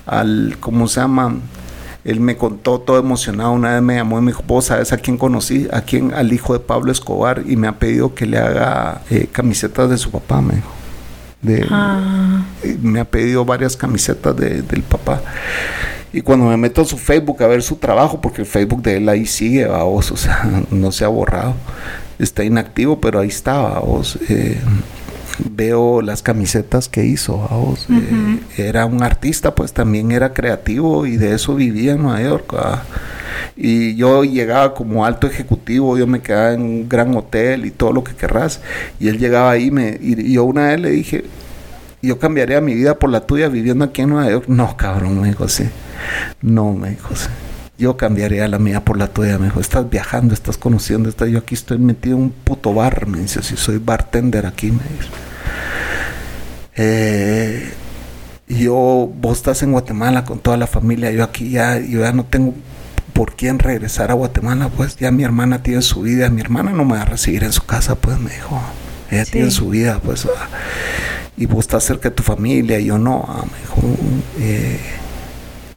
al, 0.06 0.56
¿cómo 0.58 0.88
se 0.88 1.00
llama? 1.00 1.36
Él 2.04 2.18
me 2.18 2.36
contó 2.36 2.80
todo 2.80 2.98
emocionado, 2.98 3.52
una 3.52 3.74
vez 3.74 3.82
me 3.82 3.94
llamó 3.94 4.18
y 4.18 4.22
me 4.22 4.32
dijo, 4.32 4.42
vos 4.44 4.64
sabes 4.64 4.92
a 4.92 4.96
quién 4.96 5.16
conocí, 5.16 5.68
a 5.72 5.82
quién, 5.82 6.12
al 6.12 6.32
hijo 6.32 6.52
de 6.54 6.58
Pablo 6.58 6.90
Escobar 6.90 7.44
y 7.46 7.54
me 7.54 7.68
ha 7.68 7.78
pedido 7.78 8.12
que 8.16 8.26
le 8.26 8.38
haga 8.38 9.02
eh, 9.08 9.28
camisetas 9.30 9.88
de 9.88 9.96
su 9.96 10.10
papá, 10.10 10.40
me 10.40 10.56
dijo. 10.56 10.72
De, 11.40 11.66
ah. 11.70 12.44
Me 12.82 12.98
ha 13.00 13.04
pedido 13.04 13.44
varias 13.44 13.76
camisetas 13.76 14.36
de, 14.36 14.62
del 14.62 14.82
papá. 14.82 15.22
Y 16.12 16.20
cuando 16.20 16.46
me 16.46 16.56
meto 16.56 16.82
a 16.82 16.84
su 16.84 16.98
Facebook 16.98 17.42
a 17.42 17.46
ver 17.46 17.62
su 17.62 17.76
trabajo, 17.76 18.20
porque 18.20 18.42
el 18.42 18.46
Facebook 18.46 18.82
de 18.82 18.98
él 18.98 19.08
ahí 19.08 19.26
sigue, 19.26 19.66
vos, 19.66 20.10
o 20.10 20.16
sea, 20.16 20.62
no 20.70 20.92
se 20.92 21.04
ha 21.04 21.08
borrado, 21.08 21.54
está 22.18 22.44
inactivo, 22.44 23.00
pero 23.00 23.20
ahí 23.20 23.28
está, 23.28 23.78
vos. 23.80 24.18
Eh, 24.28 24.58
veo 25.50 26.02
las 26.02 26.22
camisetas 26.22 26.88
que 26.88 27.04
hizo, 27.04 27.36
vos. 27.36 27.86
Eh, 27.90 28.40
era 28.58 28.84
un 28.86 29.02
artista, 29.02 29.54
pues 29.54 29.72
también 29.72 30.12
era 30.12 30.32
creativo 30.34 31.06
y 31.06 31.16
de 31.16 31.34
eso 31.34 31.54
vivía 31.54 31.92
en 31.92 32.02
Nueva 32.02 32.22
York. 32.22 32.54
Y 33.56 33.96
yo 33.96 34.24
llegaba 34.24 34.74
como 34.74 35.04
alto 35.04 35.26
ejecutivo, 35.26 35.96
yo 35.96 36.06
me 36.06 36.20
quedaba 36.20 36.52
en 36.52 36.62
un 36.62 36.88
gran 36.88 37.14
hotel 37.16 37.66
y 37.66 37.70
todo 37.70 37.92
lo 37.92 38.04
que 38.04 38.14
querrás. 38.14 38.60
Y 39.00 39.08
él 39.08 39.18
llegaba 39.18 39.50
ahí 39.50 39.70
me, 39.70 39.98
y 40.00 40.32
yo 40.32 40.44
una 40.44 40.68
vez 40.68 40.80
le 40.80 40.90
dije, 40.90 41.24
yo 42.02 42.18
cambiaría 42.18 42.60
mi 42.60 42.74
vida 42.74 42.98
por 42.98 43.10
la 43.10 43.20
tuya 43.20 43.48
viviendo 43.48 43.84
aquí 43.84 44.02
en 44.02 44.10
Nueva 44.10 44.30
York. 44.30 44.44
No, 44.48 44.76
cabrón, 44.76 45.20
me 45.20 45.28
dijo 45.28 45.44
así. 45.44 45.64
No, 46.40 46.72
me 46.72 46.90
dijo. 46.90 47.14
Yo 47.78 47.96
cambiaría 47.96 48.46
la 48.48 48.58
mía 48.58 48.84
por 48.84 48.96
la 48.96 49.08
tuya, 49.08 49.38
me 49.38 49.46
dijo. 49.46 49.60
Estás 49.60 49.88
viajando, 49.88 50.34
estás 50.34 50.56
conociendo, 50.56 51.08
estás, 51.08 51.28
yo 51.28 51.38
aquí 51.38 51.54
estoy 51.54 51.78
metido 51.78 52.16
en 52.16 52.22
un 52.24 52.30
puto 52.30 52.74
bar, 52.74 53.06
me 53.06 53.18
dice 53.18 53.40
así. 53.40 53.56
Soy 53.56 53.78
bartender 53.78 54.46
aquí, 54.46 54.70
me 54.70 54.82
dice. 54.82 55.08
Eh, 56.76 57.72
yo, 58.48 59.10
vos 59.20 59.38
estás 59.38 59.62
en 59.62 59.72
Guatemala 59.72 60.24
con 60.24 60.38
toda 60.38 60.56
la 60.56 60.66
familia, 60.66 61.10
yo 61.10 61.24
aquí 61.24 61.50
ya, 61.50 61.78
yo 61.78 62.00
ya 62.00 62.12
no 62.12 62.24
tengo 62.24 62.54
por 63.12 63.34
quién 63.34 63.58
regresar 63.58 64.10
a 64.10 64.14
Guatemala, 64.14 64.70
pues 64.74 64.96
ya 64.96 65.10
mi 65.10 65.22
hermana 65.22 65.62
tiene 65.62 65.82
su 65.82 66.02
vida, 66.02 66.30
mi 66.30 66.40
hermana 66.40 66.72
no 66.72 66.84
me 66.84 66.96
va 66.96 67.02
a 67.02 67.06
recibir 67.06 67.44
en 67.44 67.52
su 67.52 67.62
casa, 67.64 67.94
pues 67.94 68.18
me 68.18 68.30
dijo, 68.30 68.60
ella 69.10 69.24
tiene 69.24 69.50
su 69.50 69.68
vida, 69.68 70.00
pues, 70.02 70.26
y 71.36 71.46
vos 71.46 71.60
estás 71.60 71.84
cerca 71.84 72.08
de 72.08 72.14
tu 72.14 72.22
familia, 72.22 72.78
y 72.78 72.86
yo 72.86 72.98
no, 72.98 73.24
ah, 73.28 73.44
me 73.44 73.58
dijo, 73.58 73.98
eh, 74.38 74.80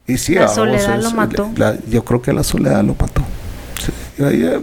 y 0.07 0.17
sí, 0.17 0.35
la 0.35 0.47
soledad 0.47 1.01
lo 1.01 1.11
mató. 1.11 1.51
yo 1.89 2.05
creo 2.05 2.21
que 2.21 2.31
la 2.31 2.43
soledad 2.43 2.83
lo 2.83 2.95
mató. 2.95 3.23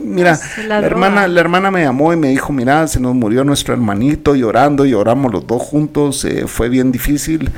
mira, 0.04 0.38
pues, 0.38 0.66
la, 0.66 0.78
hermana, 0.78 1.26
la 1.26 1.40
hermana 1.40 1.70
me 1.72 1.82
llamó 1.82 2.12
y 2.12 2.16
me 2.16 2.28
dijo, 2.28 2.52
mira, 2.52 2.86
se 2.86 3.00
nos 3.00 3.14
murió 3.16 3.42
nuestro 3.42 3.74
hermanito 3.74 4.36
llorando, 4.36 4.84
lloramos 4.84 5.32
los 5.32 5.44
dos 5.46 5.60
juntos, 5.60 6.24
eh, 6.24 6.46
fue 6.46 6.68
bien 6.68 6.92
difícil. 6.92 7.50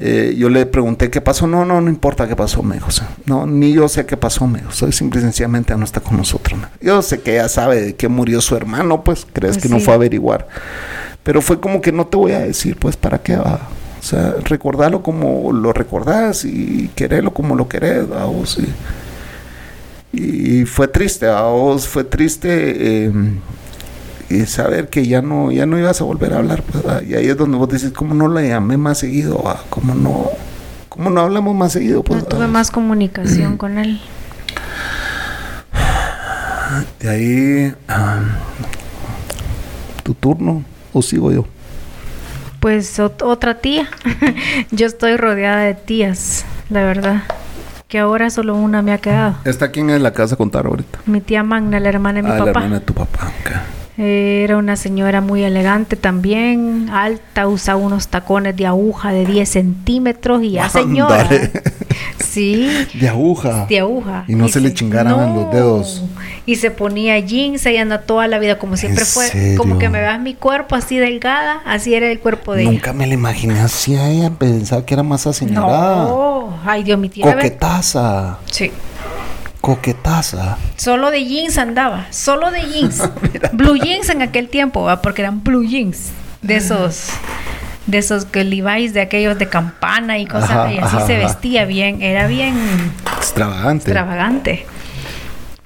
Eh, 0.00 0.34
yo 0.36 0.48
le 0.48 0.66
pregunté 0.66 1.08
qué 1.08 1.20
pasó, 1.20 1.46
no, 1.46 1.64
no, 1.64 1.80
no 1.80 1.88
importa 1.88 2.26
qué 2.26 2.34
pasó, 2.34 2.64
me 2.64 2.74
dijo. 2.74 2.88
no, 3.26 3.46
ni 3.46 3.72
yo 3.72 3.88
sé 3.88 4.06
qué 4.06 4.16
pasó, 4.16 4.48
me 4.48 4.58
dijo. 4.58 4.72
Soy 4.72 4.90
simple 4.90 5.20
y 5.20 5.22
sencillamente 5.22 5.76
no 5.76 5.84
está 5.84 6.00
con 6.00 6.16
nosotros. 6.16 6.58
Yo 6.80 7.00
sé 7.00 7.20
que 7.20 7.34
ella 7.34 7.48
sabe 7.48 7.80
de 7.80 7.94
qué 7.94 8.08
murió 8.08 8.40
su 8.40 8.56
hermano, 8.56 9.04
pues 9.04 9.24
crees 9.32 9.56
pues 9.56 9.62
que 9.62 9.68
no 9.68 9.78
fue 9.78 9.92
a 9.92 9.96
averiguar. 9.96 10.48
Pero 11.22 11.42
fue 11.42 11.60
como 11.60 11.80
que 11.80 11.92
no 11.92 12.08
te 12.08 12.16
voy 12.16 12.32
a 12.32 12.40
decir, 12.40 12.76
pues, 12.76 12.96
¿para 12.96 13.18
qué 13.18 13.36
va? 13.36 13.68
O 14.00 14.02
sea, 14.02 14.34
recordarlo 14.44 15.02
como 15.02 15.52
lo 15.52 15.74
recordás 15.74 16.46
y 16.46 16.90
quererlo 16.94 17.34
como 17.34 17.54
lo 17.54 17.68
querés, 17.68 18.08
vos. 18.08 18.58
Y, 20.12 20.64
fue 20.64 20.88
triste, 20.88 21.28
vos, 21.30 21.86
fue 21.86 22.04
triste 22.04 23.04
em, 23.04 23.38
y 24.30 24.46
saber 24.46 24.88
que 24.88 25.06
ya 25.06 25.20
no, 25.20 25.52
ya 25.52 25.66
no 25.66 25.78
ibas 25.78 26.00
a 26.00 26.04
volver 26.04 26.32
a 26.32 26.38
hablar. 26.38 26.62
Pues, 26.62 26.82
y 27.08 27.14
ahí 27.14 27.26
es 27.26 27.36
donde 27.36 27.58
vos 27.58 27.68
decís, 27.68 27.92
¿cómo 27.94 28.14
no 28.14 28.26
le 28.28 28.48
llamé 28.48 28.78
más 28.78 28.98
seguido? 28.98 29.44
¿Cómo 29.68 29.94
no, 29.94 30.30
cómo 30.88 31.10
no 31.10 31.20
hablamos 31.20 31.54
más 31.54 31.72
seguido? 31.72 32.02
Pues, 32.02 32.22
no 32.22 32.28
tuve 32.28 32.46
más 32.46 32.70
comunicación 32.70 33.58
con 33.58 33.78
él. 33.78 34.00
De 37.00 37.08
ahí, 37.08 37.74
tu 40.02 40.14
turno, 40.14 40.64
o 40.94 41.02
sigo 41.02 41.30
yo. 41.30 41.44
Pues 42.60 42.98
otra 42.98 43.54
tía. 43.58 43.88
Yo 44.70 44.86
estoy 44.86 45.16
rodeada 45.16 45.62
de 45.62 45.74
tías, 45.74 46.44
la 46.68 46.84
verdad. 46.84 47.22
Que 47.88 47.98
ahora 47.98 48.30
solo 48.30 48.54
una 48.54 48.82
me 48.82 48.92
ha 48.92 48.98
quedado. 48.98 49.36
¿Está 49.44 49.70
quién 49.70 49.90
en 49.90 50.02
la 50.02 50.12
casa 50.12 50.36
contar 50.36 50.66
ahorita? 50.66 51.00
Mi 51.06 51.20
tía 51.20 51.42
Magna, 51.42 51.80
la 51.80 51.88
hermana 51.88 52.22
de 52.22 52.22
mi 52.22 52.28
papá. 52.28 52.42
Ah, 52.42 52.44
la 52.44 52.50
hermana 52.50 52.78
de 52.78 52.84
tu 52.84 52.94
papá. 52.94 53.32
Era 53.96 54.56
una 54.56 54.76
señora 54.76 55.20
muy 55.20 55.42
elegante 55.42 55.96
también, 55.96 56.88
alta, 56.90 57.48
usaba 57.48 57.78
unos 57.78 58.08
tacones 58.08 58.56
de 58.56 58.66
aguja 58.66 59.12
de 59.12 59.26
10 59.26 59.48
centímetros 59.48 60.42
y 60.42 60.52
ya 60.52 60.68
señora. 60.68 61.28
Sí. 62.24 62.86
De 62.94 63.08
aguja. 63.08 63.66
De 63.68 63.80
aguja. 63.80 64.24
Y 64.28 64.34
no 64.34 64.48
se, 64.48 64.60
le 64.60 64.72
chingaran 64.72 65.34
los 65.34 65.50
dedos. 65.52 66.02
Y 66.46 66.56
se 66.56 66.70
ponía 66.70 67.18
jeans 67.18 67.66
y 67.66 67.76
anda 67.76 68.02
toda 68.02 68.26
la 68.28 68.38
vida 68.38 68.58
como 68.58 68.76
siempre 68.76 69.04
fue. 69.04 69.54
Como 69.56 69.78
que 69.78 69.88
me 69.88 70.00
veas 70.00 70.20
mi 70.20 70.34
cuerpo 70.34 70.74
así 70.74 70.98
delgada, 70.98 71.60
así 71.64 71.94
era 71.94 72.10
el 72.10 72.20
cuerpo 72.20 72.54
de 72.54 72.64
Nunca 72.64 72.92
me 72.92 73.06
la 73.06 73.14
imaginé 73.14 73.60
así 73.60 73.94
a 73.96 74.08
ella, 74.08 74.30
pensaba 74.30 74.84
que 74.84 74.94
era 74.94 75.02
más 75.02 75.26
aseñorada. 75.26 76.04
No, 76.04 76.58
ay 76.64 76.82
Dios, 76.82 76.98
mi 76.98 77.08
tía. 77.08 77.32
Coquetaza. 77.32 78.38
Sí. 78.50 78.70
Coquetaza. 79.60 80.56
Solo 80.76 81.10
de 81.10 81.24
jeans 81.24 81.58
andaba, 81.58 82.06
solo 82.10 82.50
de 82.50 82.62
jeans. 82.62 83.02
blue 83.52 83.76
jeans 83.76 84.08
en 84.08 84.22
aquel 84.22 84.48
tiempo, 84.48 84.88
porque 85.02 85.22
eran 85.22 85.42
blue 85.42 85.64
jeans. 85.64 86.10
De 86.42 86.56
esos 86.56 87.10
de 87.90 87.98
esos 87.98 88.24
que 88.24 88.44
Levi's 88.44 88.94
de 88.94 89.00
aquellos 89.00 89.38
de 89.38 89.48
campana 89.48 90.18
y 90.18 90.26
cosas 90.26 90.72
y 90.72 90.78
así 90.78 90.96
se 91.06 91.16
vestía 91.16 91.64
bien, 91.64 92.02
era 92.02 92.26
bien 92.26 92.54
extravagante. 93.16 93.90
Extravagante. 93.90 94.66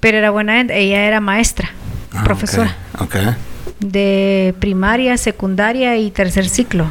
Pero 0.00 0.18
era 0.18 0.30
buena, 0.30 0.60
ella 0.60 1.04
era 1.04 1.20
maestra, 1.20 1.70
ah, 2.12 2.24
profesora. 2.24 2.74
Okay, 2.98 3.34
de 3.80 4.54
primaria, 4.60 5.16
secundaria 5.16 5.96
y 5.96 6.10
tercer 6.10 6.48
ciclo. 6.48 6.86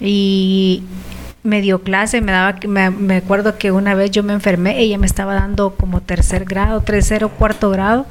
Y 0.00 0.82
me 1.42 1.60
dio 1.60 1.82
clase, 1.82 2.20
me 2.20 2.32
daba, 2.32 2.56
me, 2.66 2.90
me 2.90 3.16
acuerdo 3.16 3.58
que 3.58 3.72
una 3.72 3.94
vez 3.94 4.10
yo 4.10 4.22
me 4.22 4.32
enfermé, 4.32 4.78
ella 4.78 4.98
me 4.98 5.06
estaba 5.06 5.34
dando 5.34 5.74
como 5.74 6.00
tercer 6.00 6.44
grado, 6.44 6.80
tercero, 6.82 7.30
cuarto 7.30 7.70
grado. 7.70 8.06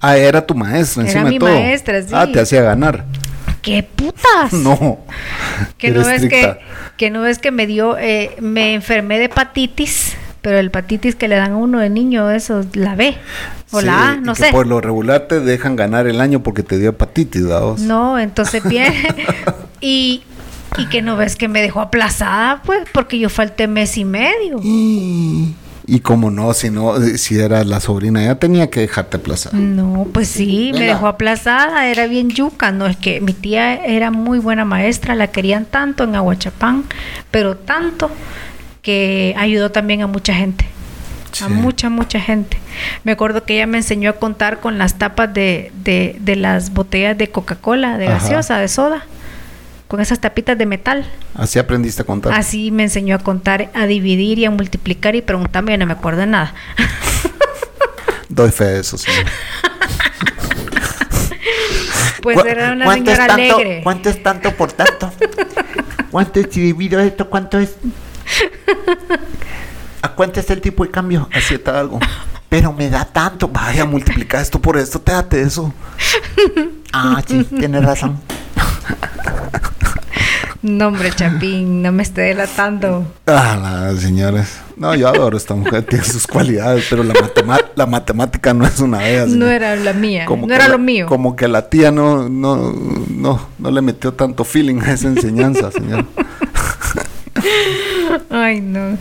Ah, 0.00 0.16
era 0.16 0.44
tu 0.44 0.54
maestra, 0.54 1.02
Era 1.04 1.12
encima 1.12 1.28
mi 1.28 1.38
de 1.38 1.40
todo. 1.40 1.50
maestra, 1.50 2.02
sí. 2.02 2.08
Ah, 2.12 2.26
te 2.26 2.40
hacía 2.40 2.62
ganar. 2.62 3.04
¡Qué 3.62 3.82
putas! 3.82 4.52
No. 4.52 4.98
que 5.78 5.90
no 5.90 6.00
Era 6.02 6.14
es 6.14 6.22
que 6.28 6.58
que 6.96 7.10
no 7.10 7.26
es 7.26 7.38
que 7.38 7.50
me 7.50 7.66
dio 7.66 7.96
eh, 7.98 8.36
me 8.40 8.74
enfermé 8.74 9.18
de 9.18 9.24
hepatitis 9.26 10.14
pero 10.40 10.58
el 10.58 10.66
hepatitis 10.66 11.14
que 11.14 11.28
le 11.28 11.36
dan 11.36 11.52
a 11.52 11.56
uno 11.56 11.78
de 11.78 11.88
niño 11.88 12.30
eso 12.30 12.64
la 12.74 12.94
B 12.96 13.16
o 13.70 13.80
Sí, 13.80 13.86
la 13.86 14.10
A 14.10 14.16
no 14.16 14.34
sé 14.34 14.50
Por 14.50 14.66
lo 14.66 14.80
regular 14.80 15.28
te 15.28 15.40
dejan 15.40 15.76
ganar 15.76 16.06
el 16.06 16.20
año 16.20 16.42
porque 16.42 16.62
te 16.62 16.78
dio 16.78 16.90
hepatitis, 16.90 17.46
¿verdad? 17.46 17.76
no 17.78 18.18
entonces 18.18 18.62
bien 18.68 18.92
y 19.80 20.22
y 20.78 20.86
que 20.88 21.02
no 21.02 21.16
ves 21.16 21.36
que 21.36 21.48
me 21.48 21.60
dejó 21.62 21.80
aplazada 21.80 22.62
pues 22.64 22.80
porque 22.92 23.18
yo 23.18 23.28
falté 23.28 23.66
mes 23.68 23.96
y 23.98 24.04
medio 24.04 24.58
Y, 25.86 26.00
como 26.00 26.30
no, 26.30 26.54
si 26.54 26.70
no, 26.70 27.00
si 27.00 27.38
era 27.38 27.64
la 27.64 27.80
sobrina, 27.80 28.22
ya 28.22 28.36
tenía 28.36 28.70
que 28.70 28.80
dejarte 28.80 29.16
aplazar. 29.16 29.52
no 29.54 30.06
pues 30.12 30.28
sí 30.28 30.70
me 30.74 30.84
dejó 30.86 31.06
aplazada 31.08 31.86
era 31.88 32.06
bien 32.06 32.30
yuca 32.30 32.70
no 32.70 32.86
es 32.86 32.96
que 32.96 33.20
mi 33.20 33.32
tía 33.32 33.74
era 33.84 34.10
muy 34.12 34.38
buena 34.38 34.64
maestra 34.64 35.14
la 35.16 35.26
querían 35.28 35.64
tanto 35.64 36.04
en 36.04 36.14
Aguachapán 36.14 36.84
pero 37.30 37.56
tanto 37.56 38.10
que 38.82 39.34
ayudó 39.36 39.70
también 39.70 40.02
a 40.02 40.06
mucha 40.06 40.34
gente 40.34 40.66
Sí. 41.32 41.44
a 41.44 41.48
mucha, 41.48 41.88
mucha 41.88 42.20
gente. 42.20 42.58
Me 43.04 43.12
acuerdo 43.12 43.44
que 43.44 43.54
ella 43.54 43.66
me 43.66 43.78
enseñó 43.78 44.10
a 44.10 44.12
contar 44.12 44.60
con 44.60 44.76
las 44.76 44.98
tapas 44.98 45.32
de, 45.32 45.72
de, 45.82 46.16
de 46.20 46.36
las 46.36 46.74
botellas 46.74 47.16
de 47.16 47.30
Coca-Cola, 47.30 47.96
de 47.96 48.06
Ajá. 48.08 48.16
gaseosa, 48.18 48.58
de 48.58 48.68
soda, 48.68 49.06
con 49.92 50.00
esas 50.00 50.20
tapitas 50.20 50.56
de 50.56 50.64
metal. 50.64 51.04
Así 51.34 51.58
aprendiste 51.58 52.00
a 52.00 52.06
contar. 52.06 52.32
Así 52.32 52.70
me 52.70 52.82
enseñó 52.84 53.14
a 53.14 53.18
contar, 53.18 53.70
a 53.74 53.84
dividir 53.86 54.38
y 54.38 54.46
a 54.46 54.50
multiplicar 54.50 55.14
y 55.16 55.20
preguntarme, 55.20 55.72
ya 55.72 55.76
no 55.76 55.84
me 55.84 55.92
acuerdo 55.92 56.20
de 56.20 56.28
nada. 56.28 56.54
Doy 58.30 58.50
fe 58.50 58.64
de 58.64 58.80
eso, 58.80 58.96
sí. 58.96 59.10
Pues 62.22 62.40
¿Cu- 62.40 62.46
era 62.46 62.72
una 62.72 62.90
señora 62.94 63.26
tanto- 63.26 63.54
alegre. 63.56 63.80
¿Cuánto 63.82 64.08
es 64.08 64.22
tanto 64.22 64.50
por 64.56 64.72
tanto? 64.72 65.12
¿Cuánto 66.10 66.40
es 66.40 66.46
si 66.50 66.60
divido 66.62 66.98
esto? 66.98 67.28
¿Cuánto 67.28 67.58
es? 67.58 67.74
¿A 70.00 70.08
cuánto 70.14 70.40
es 70.40 70.48
el 70.48 70.62
tipo 70.62 70.86
de 70.86 70.90
cambio? 70.90 71.28
Así 71.34 71.52
está 71.56 71.78
algo. 71.78 72.00
Pero 72.48 72.72
me 72.72 72.88
da 72.88 73.04
tanto. 73.04 73.46
Vaya, 73.48 73.84
multiplica 73.84 74.40
esto 74.40 74.58
por 74.58 74.78
esto, 74.78 75.00
te 75.02 75.12
date 75.12 75.42
eso. 75.42 75.70
Ah, 76.94 77.22
sí, 77.26 77.44
tienes 77.44 77.82
razón. 77.84 78.20
No, 80.62 80.86
hombre, 80.88 81.10
Chapín, 81.10 81.82
no 81.82 81.90
me 81.90 82.04
esté 82.04 82.20
delatando. 82.20 83.04
Ah, 83.26 83.88
las 83.90 84.00
señores. 84.00 84.60
No, 84.76 84.94
yo 84.94 85.08
adoro 85.08 85.36
a 85.36 85.38
esta 85.38 85.56
mujer, 85.56 85.82
tiene 85.82 86.04
sus 86.04 86.24
cualidades, 86.28 86.86
pero 86.88 87.02
la, 87.02 87.14
la 87.74 87.86
matemática 87.86 88.54
no 88.54 88.64
es 88.64 88.78
una 88.78 88.98
de 88.98 89.12
ellas. 89.14 89.28
No 89.30 89.48
era 89.48 89.74
la 89.74 89.92
mía, 89.92 90.24
Como 90.24 90.46
no 90.46 90.54
era 90.54 90.66
la- 90.68 90.74
lo 90.74 90.78
mío. 90.78 91.06
Como 91.08 91.34
que 91.34 91.48
la 91.48 91.68
tía 91.68 91.90
no, 91.90 92.28
no, 92.28 92.72
no, 93.10 93.48
no 93.58 93.70
le 93.72 93.82
metió 93.82 94.12
tanto 94.12 94.44
feeling 94.44 94.80
a 94.82 94.92
esa 94.92 95.08
enseñanza, 95.08 95.72
señor. 95.72 96.04
Ay, 98.30 98.60
no. 98.60 98.96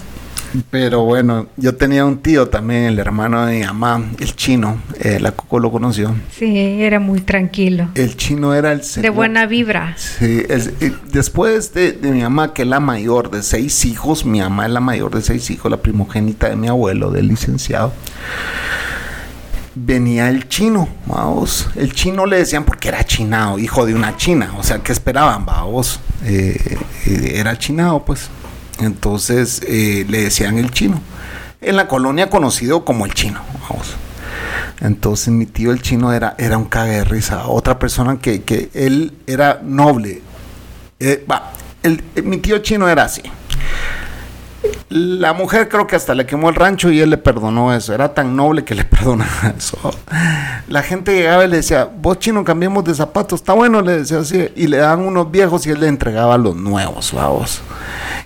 Pero 0.69 1.03
bueno, 1.03 1.47
yo 1.57 1.75
tenía 1.75 2.05
un 2.05 2.19
tío 2.19 2.49
también, 2.49 2.83
el 2.83 2.99
hermano 2.99 3.45
de 3.45 3.59
mi 3.59 3.65
mamá, 3.65 4.03
el 4.19 4.35
chino, 4.35 4.81
eh, 4.99 5.19
la 5.19 5.31
Coco 5.31 5.59
lo 5.59 5.71
conoció. 5.71 6.13
Sí, 6.37 6.81
era 6.81 6.99
muy 6.99 7.21
tranquilo. 7.21 7.89
El 7.95 8.17
chino 8.17 8.53
era 8.53 8.71
el 8.73 8.81
De 8.81 9.09
buena 9.09 9.45
vibra. 9.45 9.95
Sí, 9.97 10.43
eh, 10.47 10.93
después 11.11 11.73
de, 11.73 11.93
de 11.93 12.11
mi 12.11 12.21
mamá, 12.21 12.53
que 12.53 12.63
es 12.63 12.67
la 12.67 12.79
mayor 12.79 13.31
de 13.31 13.43
seis 13.43 13.85
hijos, 13.85 14.25
mi 14.25 14.39
mamá 14.39 14.65
es 14.65 14.71
la 14.71 14.81
mayor 14.81 15.13
de 15.15 15.21
seis 15.21 15.49
hijos, 15.51 15.71
la 15.71 15.77
primogénita 15.77 16.49
de 16.49 16.55
mi 16.55 16.67
abuelo, 16.67 17.11
del 17.11 17.27
licenciado, 17.27 17.93
venía 19.75 20.29
el 20.29 20.47
chino, 20.47 20.87
vamos. 21.05 21.69
El 21.75 21.93
chino 21.93 22.25
le 22.25 22.37
decían 22.37 22.65
porque 22.65 22.89
era 22.89 23.03
chinado, 23.03 23.57
hijo 23.59 23.85
de 23.85 23.95
una 23.95 24.17
china, 24.17 24.53
o 24.57 24.63
sea, 24.63 24.79
¿qué 24.79 24.91
esperaban, 24.91 25.45
vamos? 25.45 25.99
Eh, 26.23 26.77
eh, 27.05 27.33
era 27.35 27.57
chinado, 27.57 28.03
pues. 28.03 28.29
Entonces 28.81 29.61
eh, 29.67 30.05
le 30.09 30.23
decían 30.23 30.57
el 30.57 30.71
chino. 30.71 31.01
En 31.61 31.75
la 31.75 31.87
colonia 31.87 32.29
conocido 32.29 32.83
como 32.83 33.05
el 33.05 33.13
chino, 33.13 33.39
vamos. 33.69 33.95
Entonces 34.79 35.27
mi 35.29 35.45
tío 35.45 35.71
el 35.71 35.81
chino 35.81 36.11
era, 36.11 36.35
era 36.39 36.57
un 36.57 36.65
cague 36.65 36.93
de 36.93 37.03
risa. 37.03 37.47
Otra 37.47 37.77
persona 37.77 38.17
que, 38.19 38.41
que 38.41 38.69
él 38.73 39.13
era 39.27 39.61
noble. 39.63 40.21
Eh, 40.99 41.25
eh, 41.83 42.21
mi 42.23 42.37
tío 42.37 42.57
chino 42.59 42.89
era 42.89 43.03
así. 43.03 43.21
La 44.89 45.33
mujer 45.33 45.69
creo 45.69 45.87
que 45.87 45.95
hasta 45.95 46.13
le 46.13 46.25
quemó 46.25 46.49
el 46.49 46.55
rancho 46.55 46.91
y 46.91 46.99
él 46.99 47.09
le 47.09 47.17
perdonó 47.17 47.73
eso. 47.73 47.93
Era 47.93 48.13
tan 48.13 48.35
noble 48.35 48.63
que 48.63 48.75
le 48.75 48.83
perdonaba 48.85 49.53
eso. 49.57 49.77
La 50.67 50.83
gente 50.83 51.13
llegaba 51.15 51.45
y 51.45 51.47
le 51.47 51.57
decía, 51.57 51.89
vos 52.01 52.19
chino 52.19 52.43
cambiemos 52.43 52.83
de 52.83 52.93
zapatos. 52.93 53.39
Está 53.39 53.53
bueno, 53.53 53.81
le 53.81 53.97
decía 53.99 54.19
así. 54.19 54.49
Y 54.55 54.67
le 54.67 54.77
daban 54.77 55.01
unos 55.05 55.31
viejos 55.31 55.65
y 55.65 55.71
él 55.71 55.79
le 55.79 55.87
entregaba 55.87 56.37
los 56.37 56.55
nuevos, 56.55 57.11
vamos. 57.13 57.61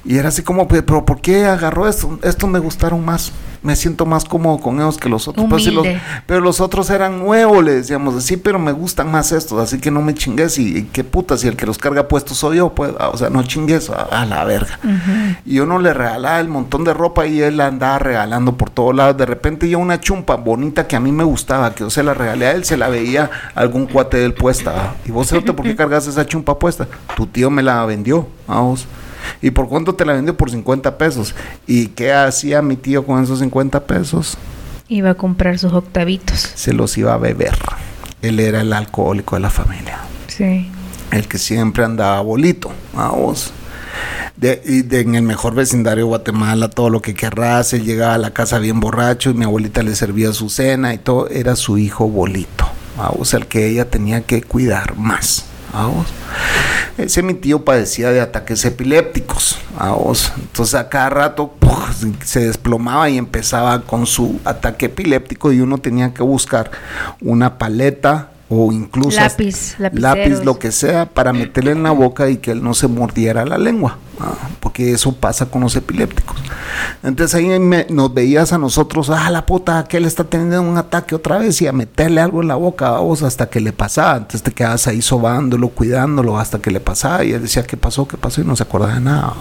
Y 0.04 0.18
era 0.18 0.30
así 0.30 0.42
como, 0.44 0.68
"Pe- 0.68 0.84
pero 0.84 1.06
¿por 1.06 1.22
qué 1.22 1.46
agarró 1.46 1.88
esto? 1.88 2.20
Estos 2.22 2.50
me 2.50 2.60
gustaron 2.60 3.04
más. 3.04 3.32
Me 3.64 3.76
siento 3.76 4.06
más 4.06 4.26
cómodo 4.26 4.60
con 4.60 4.76
ellos 4.76 4.98
que 4.98 5.10
los 5.10 5.28
otros. 5.28 5.46
Pero, 5.48 5.60
si 5.60 5.72
los, 5.72 5.84
Humilde. 5.86 6.02
pero 6.26 6.42
los 6.42 6.60
otros 6.62 6.90
eran 6.90 7.20
nuevos, 7.20 7.64
le 7.64 7.74
decíamos 7.76 8.16
así, 8.16 8.38
pero 8.38 8.60
me 8.60 8.72
gustan 8.72 9.12
más 9.12 9.32
estos, 9.32 9.60
así 9.60 9.80
que 9.80 9.92
no 9.92 10.02
me 10.02 10.14
chingues. 10.14 10.58
Y, 10.58 10.78
y 10.78 10.84
qué 10.84 11.04
puta, 11.04 11.38
si 11.38 11.48
el 11.48 11.56
que 11.56 11.66
los 11.66 11.78
carga 11.78 12.08
puestos 12.08 12.38
soy 12.38 12.58
yo, 12.58 12.70
pues, 12.74 12.92
ah, 13.00 13.10
o 13.10 13.18
sea, 13.18 13.30
no 13.30 13.44
chingues 13.44 13.90
a, 13.90 14.04
a 14.04 14.26
la 14.26 14.44
verga. 14.44 14.80
Y 15.46 15.60
uno 15.60 15.80
le 15.80 15.94
regalaba 15.94 16.40
el 16.40 16.48
montón 16.48 16.84
de 16.84 16.94
ropa 16.94 17.26
y 17.28 17.42
él 17.42 17.58
la 17.58 17.68
andaba 17.68 18.00
regalando 18.00 18.56
por 18.58 18.70
todos 18.70 18.96
lados. 18.96 19.18
De 19.18 19.26
repente 19.26 19.70
yo 19.70 19.80
una 19.80 20.00
chumpa 20.00 20.36
bonita 20.36 20.88
que 20.88 20.96
a 20.96 21.00
mí 21.00 21.12
me 21.12 21.24
gustaba, 21.24 21.74
que 21.74 21.82
yo 21.84 21.90
se 21.90 22.04
la 22.04 22.14
regalé 22.14 22.48
a 22.48 22.52
él, 22.52 22.66
se 22.66 22.78
la 22.78 22.90
veía 22.90 23.30
algún 23.54 23.86
cuate 23.88 24.18
de 24.18 24.26
él 24.26 24.34
puesta. 24.34 24.74
ah. 24.76 24.96
Y 25.06 25.12
vos, 25.12 25.32
¿por 25.32 25.64
qué 25.64 25.76
cargas 25.76 26.08
esa 26.08 26.26
chumpa 26.26 26.58
puesta? 26.58 26.88
Tu 27.16 27.26
tío 27.28 27.50
me 27.50 27.64
la 27.64 27.86
vendió, 27.86 28.28
vamos. 28.48 28.88
¿Y 29.42 29.52
por 29.52 29.68
cuánto 29.70 29.96
te 29.96 30.06
la 30.06 30.14
vendió? 30.14 30.36
Por 30.38 30.50
50 30.52 30.98
pesos. 30.98 31.36
¿Y 31.68 31.88
qué 31.88 32.14
hacía 32.14 32.62
mi 32.62 32.76
tío 32.76 33.06
con 33.06 33.24
esos 33.24 33.40
50 33.40 33.86
pesos? 33.86 34.38
Iba 34.88 35.12
a 35.12 35.16
comprar 35.16 35.58
sus 35.60 35.74
octavitos. 35.74 36.52
Se 36.56 36.74
los 36.74 36.98
iba 36.98 37.14
a 37.14 37.18
beber. 37.18 37.58
Él 38.22 38.40
era 38.40 38.62
el 38.62 38.74
alcohólico 38.74 39.36
de 39.36 39.42
la 39.42 39.50
familia. 39.50 40.00
Sí. 40.28 40.70
El 41.12 41.28
que 41.28 41.38
siempre 41.38 41.84
andaba 41.84 42.22
bolito, 42.22 42.72
vamos. 42.94 43.52
De, 44.36 44.62
y 44.66 44.82
de- 44.82 45.00
en 45.02 45.16
el 45.16 45.22
mejor 45.24 45.56
vecindario 45.56 46.04
de 46.04 46.10
Guatemala, 46.10 46.70
todo 46.70 46.90
lo 46.90 47.02
que 47.02 47.14
querrás, 47.14 47.72
él 47.74 47.84
llegaba 47.86 48.16
a 48.16 48.18
la 48.18 48.32
casa 48.32 48.60
bien 48.60 48.80
borracho 48.82 49.30
y 49.30 49.34
mi 49.34 49.46
abuelita 49.46 49.82
le 49.84 49.96
servía 49.96 50.34
su 50.34 50.50
cena 50.50 50.94
y 50.94 50.98
todo, 50.98 51.30
era 51.30 51.56
su 51.56 51.78
hijo 51.78 52.10
bolito, 52.10 52.68
vamos, 52.98 53.34
el 53.34 53.48
que 53.48 53.68
ella 53.68 53.90
tenía 53.90 54.22
que 54.22 54.42
cuidar 54.44 54.98
más, 54.98 55.46
vamos. 55.76 56.08
Ese 56.98 57.22
mi 57.22 57.34
tío 57.34 57.66
padecía 57.66 58.12
de 58.12 58.22
ataques 58.22 58.64
epilépticos, 58.64 59.58
vamos. 59.78 60.32
Entonces 60.38 60.76
a 60.76 60.88
cada 60.88 61.10
rato 61.10 61.54
se 62.24 62.48
desplomaba 62.48 63.10
y 63.10 63.18
empezaba 63.18 63.82
con 63.82 64.06
su 64.06 64.40
ataque 64.46 64.86
epiléptico 64.86 65.52
y 65.52 65.60
uno 65.60 65.78
tenía 65.78 66.14
que 66.14 66.24
buscar 66.24 66.72
una 67.22 67.58
paleta 67.58 68.30
o 68.48 68.72
incluso 68.72 69.18
Lápiz, 69.80 70.02
lápiz, 70.02 70.44
lo 70.46 70.60
que 70.60 70.72
sea, 70.72 71.08
para 71.08 71.34
meterle 71.34 71.72
en 71.72 71.82
la 71.84 71.92
boca 71.92 72.30
y 72.30 72.38
que 72.38 72.52
él 72.52 72.64
no 72.64 72.74
se 72.76 72.88
mordiera 72.88 73.44
la 73.44 73.58
lengua, 73.58 73.98
ah, 74.20 74.34
porque 74.60 74.92
eso 74.92 75.14
pasa 75.16 75.48
con 75.48 75.62
los 75.62 75.76
epilépticos. 75.76 76.38
Entonces 77.02 77.34
ahí 77.34 77.60
me- 77.60 77.88
nos 77.90 78.14
veías 78.14 78.54
a 78.54 78.60
nosotros, 78.60 79.10
ah, 79.10 79.32
la 79.32 79.46
puta, 79.48 79.86
que 79.86 79.98
él 79.98 80.06
está 80.06 80.24
teniendo 80.26 80.62
un 80.62 80.78
ataque 80.78 81.16
otra 81.16 81.40
vez 81.40 81.60
y 81.64 81.68
a 81.68 81.72
meterle 81.72 82.22
algo 82.22 82.42
en 82.44 82.48
la 82.48 82.56
boca 82.56 82.90
a 82.90 83.00
vos 83.00 83.24
hasta 83.24 83.50
que 83.50 83.60
le 83.60 83.74
pasaba. 83.74 84.18
Entonces 84.18 84.44
te 84.44 84.52
quedabas 84.52 84.86
ahí 84.88 85.02
sobándolo, 85.02 85.70
cuidándolo 85.70 86.38
hasta 86.38 86.60
que 86.60 86.70
le 86.70 86.80
pasaba 86.80 87.24
y 87.24 87.32
él 87.34 87.42
decía, 87.42 87.64
¿qué 87.64 87.78
pasó? 87.78 88.08
¿Qué 88.08 88.18
pasó? 88.18 88.42
Y 88.42 88.44
no 88.46 88.56
se 88.56 88.62
acordaba 88.64 88.94
de 88.94 89.02
nada. 89.02 89.34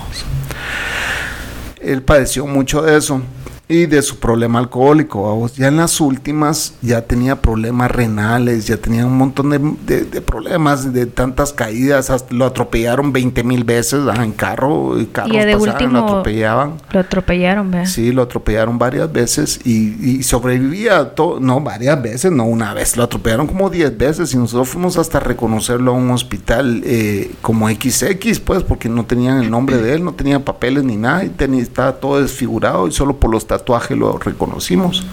Él 1.81 2.03
padeció 2.03 2.47
mucho 2.47 2.81
de 2.81 2.97
eso 2.97 3.21
y 3.67 3.87
de 3.87 4.03
su 4.03 4.19
problema 4.19 4.59
alcohólico. 4.59 5.23
vamos. 5.23 5.55
Ya 5.57 5.69
en 5.69 5.79
las 5.79 6.01
últimas 6.01 6.75
ya 6.83 7.03
tenía 7.03 7.41
problemas 7.41 7.91
renales, 7.91 8.67
ya 8.67 8.77
tenía 8.77 9.07
un 9.07 9.17
montón 9.17 9.51
de, 9.51 9.59
de- 9.87 10.05
de 10.05 10.21
problemas, 10.21 10.93
de 10.93 11.07
tantas 11.07 11.53
caídas, 11.53 12.11
hasta 12.11 12.35
lo 12.35 12.45
atropellaron 12.45 13.13
20 13.13 13.43
mil 13.43 13.65
veces 13.65 14.01
ah, 14.11 14.23
en 14.23 14.33
carro, 14.33 14.99
y 15.01 15.07
carros 15.07 15.33
Y 15.35 15.39
de 15.39 15.53
pasaban, 15.55 15.71
último 15.71 15.93
lo 16.01 16.05
atropellaban. 16.07 16.75
lo 16.93 17.01
atropellaron, 17.01 17.71
¿verdad? 17.71 17.87
Sí, 17.87 18.13
lo 18.13 18.23
atropellaron 18.23 18.79
varias 18.79 19.11
veces 19.11 19.61
y, 19.65 19.95
y 20.19 20.23
sobrevivía, 20.25 21.13
no 21.41 21.61
varias 21.61 22.03
veces, 22.03 22.31
no 22.33 22.45
una 22.45 22.75
vez, 22.75 22.97
lo 22.99 23.05
atropellaron 23.05 23.47
como 23.47 23.71
10 23.71 23.97
veces 23.97 24.35
y 24.35 24.37
nosotros 24.37 24.69
fuimos 24.69 24.99
hasta 24.99 25.21
reconocerlo 25.21 25.93
a 25.93 25.95
un 25.95 26.11
hospital 26.11 26.83
eh, 26.85 27.31
como 27.41 27.69
XX, 27.71 28.41
pues, 28.41 28.63
porque 28.63 28.89
no 28.91 29.07
tenían 29.07 29.43
el 29.43 29.51
nombre 29.51 29.79
de 29.79 29.95
él, 29.95 30.05
no 30.05 30.13
tenía 30.13 30.45
papeles 30.45 30.85
ni 30.85 30.97
nada, 30.97 31.25
y 31.25 31.31
tenía, 31.31 31.63
estaba 31.63 31.93
todo 31.95 32.21
desfigurado 32.21 32.87
y 32.89 32.93
solo 32.93 33.17
por 33.17 33.31
los 33.31 33.47
tatuajes 33.59 33.97
lo 33.97 34.19
reconocimos. 34.19 35.05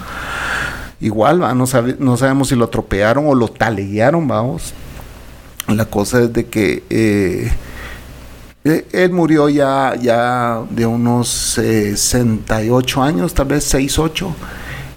Igual. 1.00 1.40
No, 1.56 1.66
sabe- 1.66 1.96
no 1.98 2.16
sabemos 2.16 2.48
si 2.48 2.54
lo 2.56 2.64
atropellaron 2.66 3.26
o 3.26 3.34
lo 3.34 3.48
taleguearon, 3.48 4.26
vamos. 4.28 4.72
La 5.68 5.84
cosa 5.86 6.22
es 6.22 6.32
de 6.32 6.46
que 6.46 6.82
eh, 6.90 7.50
eh, 8.64 8.86
él 8.92 9.12
murió 9.12 9.48
ya, 9.48 9.94
ya 10.00 10.60
de 10.70 10.86
unos 10.86 11.28
68 11.28 13.02
años, 13.02 13.34
tal 13.34 13.46
vez 13.46 13.64
6, 13.64 13.98
8. 13.98 14.34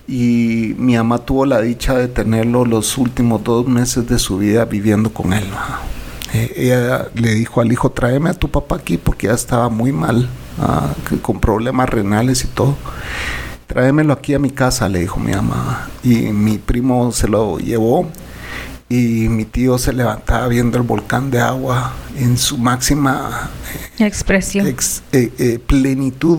Y 0.08 0.76
mi 0.78 0.96
mamá 0.98 1.20
tuvo 1.20 1.46
la 1.46 1.62
dicha 1.62 1.96
de 1.98 2.08
tenerlo 2.08 2.66
los 2.66 2.98
últimos 2.98 3.44
dos 3.44 3.68
meses 3.68 4.08
de 4.08 4.20
su 4.20 4.38
vida 4.38 4.66
viviendo 4.66 5.12
con 5.12 5.34
él. 5.34 5.46
Eh, 6.34 6.54
ella 6.58 7.08
le 7.16 7.34
dijo 7.34 7.62
al 7.62 7.72
hijo, 7.72 7.90
tráeme 7.92 8.30
a 8.30 8.34
tu 8.34 8.50
papá 8.50 8.76
aquí 8.76 8.98
porque 8.98 9.28
ya 9.28 9.34
estaba 9.34 9.70
muy 9.70 9.92
mal, 9.92 10.28
ah, 10.60 10.94
con 11.22 11.40
problemas 11.40 11.90
renales 11.90 12.44
y 12.44 12.48
todo. 12.48 12.76
Tráemelo 13.68 14.14
aquí 14.14 14.34
a 14.34 14.40
mi 14.40 14.52
casa, 14.52 14.88
le 14.90 15.00
dijo 15.00 15.20
mi 15.20 15.32
mamá. 15.32 15.90
Y 16.04 16.32
mi 16.32 16.58
primo 16.58 17.12
se 17.12 17.28
lo 17.28 17.58
llevó 17.58 18.08
y 18.88 19.28
mi 19.30 19.46
tío 19.46 19.80
se 19.80 19.92
levantaba 19.92 20.48
viendo 20.48 20.78
el 20.78 20.84
volcán 20.84 21.32
de 21.32 21.42
agua 21.42 21.94
en 22.16 22.38
su 22.38 22.60
máxima 22.60 23.50
Expresión. 23.98 24.68
ex- 24.68 25.02
eh, 25.12 25.32
eh, 25.40 25.60
plenitud. 25.66 26.38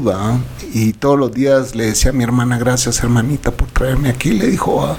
Y 0.72 0.92
todos 0.92 1.18
los 1.18 1.32
días 1.32 1.74
le 1.74 1.86
decía 1.86 2.10
a 2.10 2.14
mi 2.14 2.22
hermana, 2.22 2.58
gracias 2.58 3.02
hermanita 3.02 3.50
por 3.50 3.68
traerme 3.68 4.10
aquí, 4.10 4.30
le 4.30 4.46
dijo, 4.46 4.96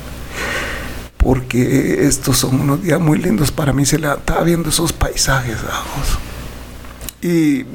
porque 1.18 2.06
estos 2.06 2.38
son 2.40 2.60
unos 2.62 2.82
días 2.84 3.00
muy 3.00 3.18
lindos 3.18 3.52
para 3.52 3.72
mí, 3.74 3.86
se 3.86 3.98
levantaba 4.00 4.44
viendo 4.44 4.70
esos 4.70 4.92
paisajes. 4.92 5.58
Y, 7.22 7.66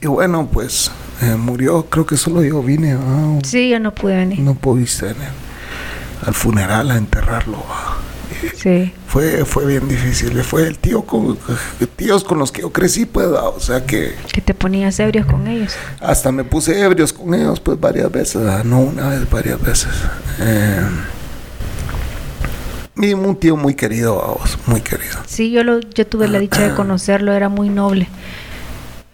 y 0.00 0.06
bueno, 0.06 0.48
pues 0.52 0.90
eh, 1.22 1.34
murió, 1.36 1.86
creo 1.86 2.06
que 2.06 2.16
solo 2.16 2.42
yo 2.42 2.62
vine. 2.62 2.96
Sí, 3.44 3.68
yo 3.68 3.80
no 3.80 3.92
pude 3.94 4.16
venir. 4.16 4.40
no 4.40 4.54
pudiste 4.54 5.06
venir 5.06 5.28
al 6.26 6.34
funeral 6.34 6.90
a 6.90 6.96
enterrarlo. 6.96 7.62
Sí. 8.56 8.92
Fue, 9.06 9.44
fue 9.44 9.64
bien 9.66 9.88
difícil, 9.88 10.42
fue 10.42 10.66
el 10.66 10.78
tío 10.78 11.02
con 11.02 11.38
tíos 11.94 12.24
con 12.24 12.38
los 12.38 12.52
que 12.52 12.62
yo 12.62 12.72
crecí, 12.72 13.06
pues, 13.06 13.26
o 13.28 13.60
sea 13.60 13.86
que 13.86 14.14
Que 14.32 14.40
te 14.40 14.52
ponías 14.52 14.98
ebrios 15.00 15.26
con 15.26 15.46
ellos. 15.46 15.74
hasta 16.00 16.32
me 16.32 16.44
puse 16.44 16.78
ebrios 16.80 17.12
con 17.12 17.32
ellos, 17.34 17.60
pues 17.60 17.80
varias 17.80 18.10
veces, 18.10 18.42
no 18.64 18.80
una 18.80 19.08
vez, 19.08 19.30
varias 19.30 19.60
veces. 19.62 19.88
Eh, 20.40 20.80
y 22.98 23.12
un 23.14 23.36
tío 23.36 23.56
muy 23.56 23.74
querido, 23.74 24.38
muy 24.66 24.80
querido. 24.80 25.16
Sí, 25.26 25.50
yo, 25.50 25.62
lo, 25.64 25.80
yo 25.80 26.06
tuve 26.06 26.28
la 26.28 26.38
dicha 26.38 26.62
de 26.68 26.74
conocerlo, 26.74 27.32
era 27.32 27.48
muy 27.48 27.68
noble. 27.68 28.08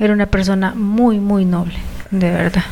Era 0.03 0.13
una 0.15 0.27
persona 0.27 0.75
muy, 0.75 1.21
muy 1.21 1.45
noble, 1.45 1.77
de 2.11 2.29
verdad. 2.29 2.65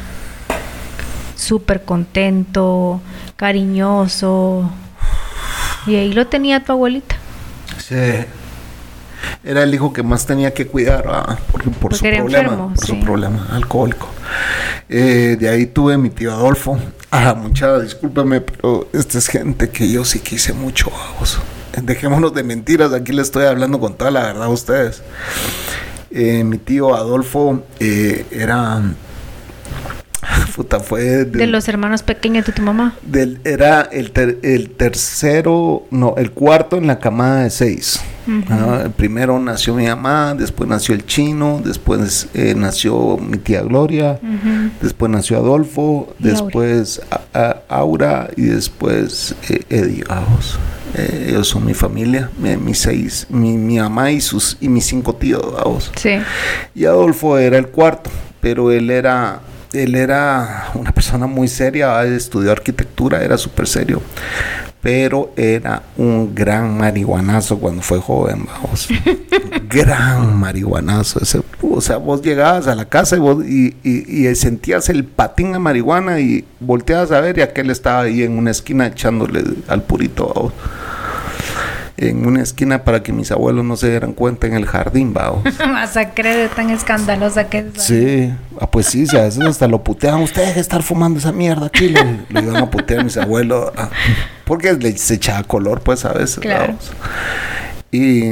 Súper 1.37 1.85
contento, 1.85 3.01
cariñoso. 3.37 4.69
Y 5.87 5.95
ahí 5.95 6.13
lo 6.13 6.27
tenía 6.27 6.65
tu 6.65 6.73
abuelita. 6.73 7.15
Sí. 7.79 7.95
Era 9.45 9.63
el 9.63 9.73
hijo 9.73 9.93
que 9.93 10.03
más 10.03 10.27
tenía 10.27 10.53
que 10.53 10.67
cuidar 10.67 11.07
¿va? 11.09 11.39
por, 11.53 11.63
por 11.63 11.73
Porque 11.79 11.97
su 11.99 12.07
era 12.07 12.17
problema, 12.19 12.43
enfermo, 12.43 12.75
por 12.75 12.85
sí. 12.85 12.87
su 12.89 13.01
problema 13.01 13.47
alcohólico. 13.53 14.09
Eh, 14.89 15.37
de 15.39 15.49
ahí 15.49 15.67
tuve 15.67 15.97
mi 15.99 16.11
tío 16.11 16.33
Adolfo. 16.33 16.81
Ah, 17.13 17.35
mucha 17.35 17.79
discúlpeme, 17.79 18.41
pero 18.41 18.89
esta 18.93 19.19
es 19.19 19.29
gente 19.29 19.71
que 19.71 19.89
yo 19.89 20.05
sí 20.05 20.19
quise 20.19 20.53
mucho. 20.53 20.91
vamos. 20.91 21.39
Dejémonos 21.81 22.35
de 22.35 22.43
mentiras, 22.43 22.93
aquí 22.93 23.13
le 23.13 23.23
estoy 23.23 23.45
hablando 23.47 23.79
con 23.79 23.95
toda 23.95 24.11
la 24.11 24.23
verdad 24.25 24.43
a 24.47 24.49
ustedes. 24.49 25.05
Eh, 26.11 26.43
mi 26.45 26.59
tío 26.59 26.95
Adolfo 26.95 27.63
eh, 27.79 28.27
era... 28.31 28.83
Puta, 30.55 30.81
fue 30.81 31.25
De 31.25 31.47
los 31.47 31.67
hermanos 31.69 32.03
pequeños 32.03 32.45
de 32.45 32.53
tu 32.53 32.61
mamá. 32.63 32.95
del, 33.03 33.41
era 33.45 33.83
el, 33.83 34.11
ter- 34.11 34.39
el 34.43 34.71
tercero, 34.71 35.85
no, 35.91 36.15
el 36.19 36.33
cuarto 36.33 36.77
en 36.77 36.87
la 36.87 36.99
camada 36.99 37.45
de 37.45 37.51
seis. 37.51 38.01
Ah, 38.49 38.83
el 38.85 38.91
primero 38.91 39.39
nació 39.41 39.75
mi 39.75 39.87
mamá, 39.87 40.35
después 40.35 40.69
nació 40.69 40.95
el 40.95 41.05
chino, 41.07 41.61
después 41.65 42.29
eh, 42.35 42.55
nació 42.57 43.17
mi 43.17 43.39
tía 43.39 43.63
Gloria, 43.63 44.21
después 44.83 45.11
nació 45.11 45.39
Adolfo, 45.39 46.15
Y 46.21 46.29
Aura. 46.29 46.33
después 46.43 47.01
a- 47.11 47.39
a- 47.39 47.63
Aura 47.69 48.29
y 48.37 48.43
después 48.43 49.35
eh, 49.49 49.63
Eddie. 49.71 50.05
vamos. 50.09 50.59
Eh, 50.97 51.27
ellos 51.31 51.49
son 51.49 51.65
mi 51.65 51.75
familia, 51.75 52.31
mi- 52.39 52.57
mis 52.57 52.79
seis, 52.81 53.27
mi, 53.31 53.57
mi 53.57 53.79
mamá 53.79 54.11
y 54.11 54.21
sus 54.21 54.57
y 54.61 54.69
mis 54.69 54.87
cinco 54.87 55.15
tíos. 55.15 55.43
vamos. 55.53 55.91
Sí. 55.97 56.19
Y 56.75 56.85
Adolfo 56.85 57.39
era 57.39 57.59
el 57.59 57.69
cuarto, 57.69 58.11
pero 58.41 58.71
él 58.73 58.91
era, 58.91 59.41
él 59.73 59.95
era 59.95 60.69
una 60.75 60.93
persona 60.93 61.27
muy 61.27 61.47
seria, 61.49 62.03
estudió 62.05 62.51
arquitectura, 62.53 63.23
era 63.23 63.39
súper 63.39 63.67
serio, 63.69 64.03
pero 64.83 65.33
era 65.37 65.83
un 65.99 66.35
gran 66.35 66.79
marihuanazo 66.79 67.59
cuando 67.59 67.83
fue 67.83 67.99
joven, 68.01 68.47
vamos. 68.47 68.89
gran 69.69 70.39
marihuanazo. 70.39 71.21
ese- 71.23 71.43
o 71.63 71.81
sea, 71.81 71.99
vos 71.99 72.23
llegabas 72.23 72.67
a 72.67 72.75
la 72.75 72.87
casa 72.87 73.17
y, 73.17 73.21
vos, 73.21 73.45
y, 73.45 73.77
y- 73.83 74.27
y 74.29 74.35
sentías 74.35 74.89
el 74.89 75.05
patín 75.05 75.53
de 75.53 75.59
marihuana 75.59 76.21
y 76.21 76.45
volteabas 76.61 77.13
a 77.13 77.21
ver 77.21 77.39
y 77.39 77.43
aquel 77.43 77.71
estaba 77.71 78.01
ahí 78.03 78.23
en 78.23 78.39
una 78.39 78.51
esquina 78.51 78.87
echándole 78.87 79.45
al 79.69 79.83
purito, 79.83 80.33
vamos. 80.35 80.53
En 82.01 82.25
una 82.27 82.43
esquina 82.43 82.83
para 82.83 83.03
que 83.03 83.13
mis 83.13 83.31
abuelos 83.31 83.63
no 83.65 83.77
se 83.77 83.91
dieran 83.91 84.15
cuenta 84.15 84.47
en 84.47 84.55
el 84.55 84.65
jardín, 84.67 85.13
vamos. 85.13 85.43
Masacre 85.69 86.35
de 86.35 86.49
tan 86.49 86.71
escandalosa 86.71 87.49
que 87.49 87.59
es. 87.59 87.83
Sí, 87.83 88.33
ah, 88.59 88.71
pues 88.71 88.87
sí, 88.87 89.05
a 89.15 89.23
veces 89.23 89.45
hasta 89.45 89.69
lo 89.69 89.85
puteaban. 89.85 90.23
Usted 90.23 90.41
deje 90.43 90.55
de 90.55 90.61
estar 90.61 90.83
fumando 90.83 91.19
esa 91.19 91.31
mierda 91.33 91.67
aquí. 91.67 91.89
Le, 91.91 92.03
le 92.31 92.41
iban 92.41 92.57
a 92.57 92.71
putear 92.71 93.01
a 93.01 93.05
mis 93.05 93.17
abuelos. 93.19 93.71
ah, 93.77 93.91
Porque 94.47 94.73
le, 94.73 94.97
se 94.97 95.15
echaba 95.15 95.43
color, 95.43 95.83
pues 95.83 96.05
a 96.07 96.13
veces. 96.15 96.39
Claro. 96.41 96.69
vamos. 96.69 96.91
Y, 97.93 98.23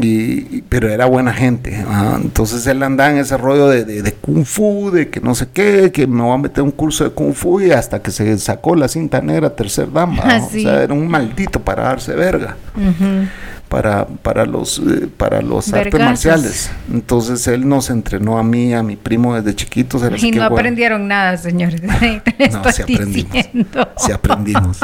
y- 0.00 0.62
pero 0.68 0.88
era 0.88 1.04
buena 1.04 1.32
gente. 1.34 1.84
Entonces 2.22 2.66
él 2.66 2.82
andaba 2.82 3.10
en 3.10 3.18
ese 3.18 3.36
rollo 3.36 3.68
de, 3.68 3.84
de- 3.84 4.02
de 4.02 4.12
kung 4.12 4.44
fu, 4.46 4.90
de 4.90 5.10
que 5.10 5.20
no 5.20 5.34
sé 5.34 5.48
qué, 5.52 5.92
que 5.92 6.06
me 6.06 6.22
voy 6.22 6.32
a 6.34 6.38
meter 6.38 6.62
un 6.64 6.70
curso 6.70 7.04
de 7.04 7.10
kung 7.10 7.34
fu 7.34 7.60
y 7.60 7.70
hasta 7.70 8.00
que 8.00 8.10
se 8.10 8.38
sacó 8.38 8.74
la 8.74 8.88
cinta 8.88 9.20
negra 9.20 9.54
tercer 9.54 9.92
dama. 9.92 10.24
¿no? 10.38 10.48
sí. 10.48 10.60
O 10.66 10.70
sea, 10.70 10.82
era 10.82 10.94
un 10.94 11.06
maldito 11.06 11.60
para 11.60 11.82
darse 11.84 12.14
verga. 12.14 12.56
Para, 13.74 14.06
para 14.06 14.46
los, 14.46 14.78
eh, 14.78 15.08
para 15.16 15.42
los 15.42 15.72
artes 15.74 15.98
marciales. 15.98 16.70
Entonces 16.92 17.44
él 17.48 17.68
nos 17.68 17.90
entrenó 17.90 18.38
a 18.38 18.44
mí, 18.44 18.72
a 18.72 18.84
mi 18.84 18.94
primo 18.94 19.34
desde 19.34 19.56
chiquitos. 19.56 20.00
Y 20.16 20.30
que, 20.30 20.38
no 20.38 20.44
bueno, 20.44 20.54
aprendieron 20.54 21.08
nada, 21.08 21.36
señores. 21.36 21.82
No, 22.52 22.72
sí 22.72 22.82
aprendimos. 22.82 23.46
Sí 23.96 24.12
aprendimos. 24.12 24.78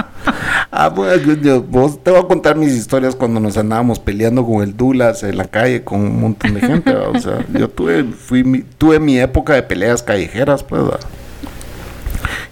ah, 0.72 0.88
bueno, 0.88 1.34
yo- 1.40 1.62
vos 1.62 2.02
te 2.02 2.10
voy 2.10 2.18
a 2.18 2.24
contar 2.24 2.56
mis 2.56 2.72
historias 2.72 3.14
cuando 3.14 3.38
nos 3.38 3.56
andábamos 3.56 4.00
peleando 4.00 4.44
con 4.44 4.60
el 4.64 4.76
Dulas 4.76 5.22
en 5.22 5.36
la 5.36 5.44
calle 5.44 5.84
con 5.84 6.00
un 6.00 6.20
montón 6.20 6.54
de 6.54 6.60
gente. 6.60 6.92
¿va? 6.92 7.10
O 7.10 7.20
sea, 7.20 7.44
yo 7.56 7.68
tuve, 7.70 8.02
fui, 8.02 8.42
mi- 8.42 8.62
tuve 8.76 8.98
mi 8.98 9.20
época 9.20 9.54
de 9.54 9.62
peleas 9.62 10.02
callejeras, 10.02 10.64
pues. 10.64 10.82
¿va? 10.82 10.98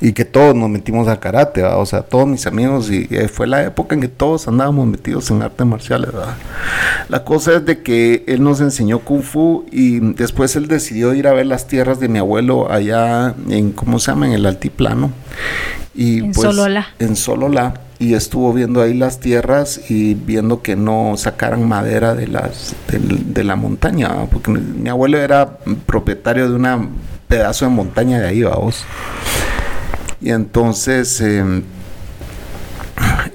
Y 0.00 0.12
que 0.12 0.24
todos 0.24 0.54
nos 0.54 0.68
metimos 0.70 1.08
a 1.08 1.18
karate, 1.18 1.62
¿va? 1.62 1.76
o 1.76 1.84
sea, 1.84 2.02
todos 2.02 2.26
mis 2.28 2.46
amigos, 2.46 2.88
y 2.90 3.08
eh, 3.10 3.26
fue 3.26 3.48
la 3.48 3.64
época 3.64 3.96
en 3.96 4.00
que 4.00 4.06
todos 4.08 4.46
andábamos 4.46 4.86
metidos 4.86 5.28
en 5.30 5.42
artes 5.42 5.66
marciales. 5.66 6.10
¿va? 6.14 6.36
La 7.08 7.24
cosa 7.24 7.54
es 7.56 7.64
de 7.66 7.82
que 7.82 8.22
él 8.28 8.42
nos 8.44 8.60
enseñó 8.60 9.00
kung 9.00 9.22
fu 9.22 9.66
y 9.72 9.98
después 9.98 10.54
él 10.54 10.68
decidió 10.68 11.14
ir 11.14 11.26
a 11.26 11.32
ver 11.32 11.46
las 11.46 11.66
tierras 11.66 11.98
de 11.98 12.08
mi 12.08 12.20
abuelo 12.20 12.70
allá 12.70 13.34
en, 13.48 13.72
¿cómo 13.72 13.98
se 13.98 14.12
llama? 14.12 14.26
En 14.26 14.34
el 14.34 14.46
altiplano. 14.46 15.10
Y 15.96 16.18
En 16.20 16.32
pues, 16.32 16.46
Sololá. 16.46 16.86
En 17.00 17.16
Sololá. 17.16 17.74
Y 17.98 18.14
estuvo 18.14 18.52
viendo 18.52 18.80
ahí 18.80 18.94
las 18.94 19.18
tierras 19.18 19.80
y 19.90 20.14
viendo 20.14 20.62
que 20.62 20.76
no 20.76 21.14
sacaran 21.16 21.66
madera 21.66 22.14
de, 22.14 22.28
las, 22.28 22.76
del- 22.86 23.34
de, 23.34 23.42
la 23.42 23.56
montaña, 23.56 24.06
¿va? 24.10 24.26
porque 24.26 24.52
mi, 24.52 24.60
mi 24.60 24.88
abuelo 24.88 25.18
era 25.18 25.58
propietario 25.86 26.48
de 26.48 26.54
un 26.54 26.90
pedazo 27.26 27.64
de 27.64 27.72
montaña 27.72 28.20
de 28.20 28.28
ahí, 28.28 28.42
vamos. 28.44 28.84
Y 30.20 30.30
entonces 30.30 31.20
eh, 31.20 31.62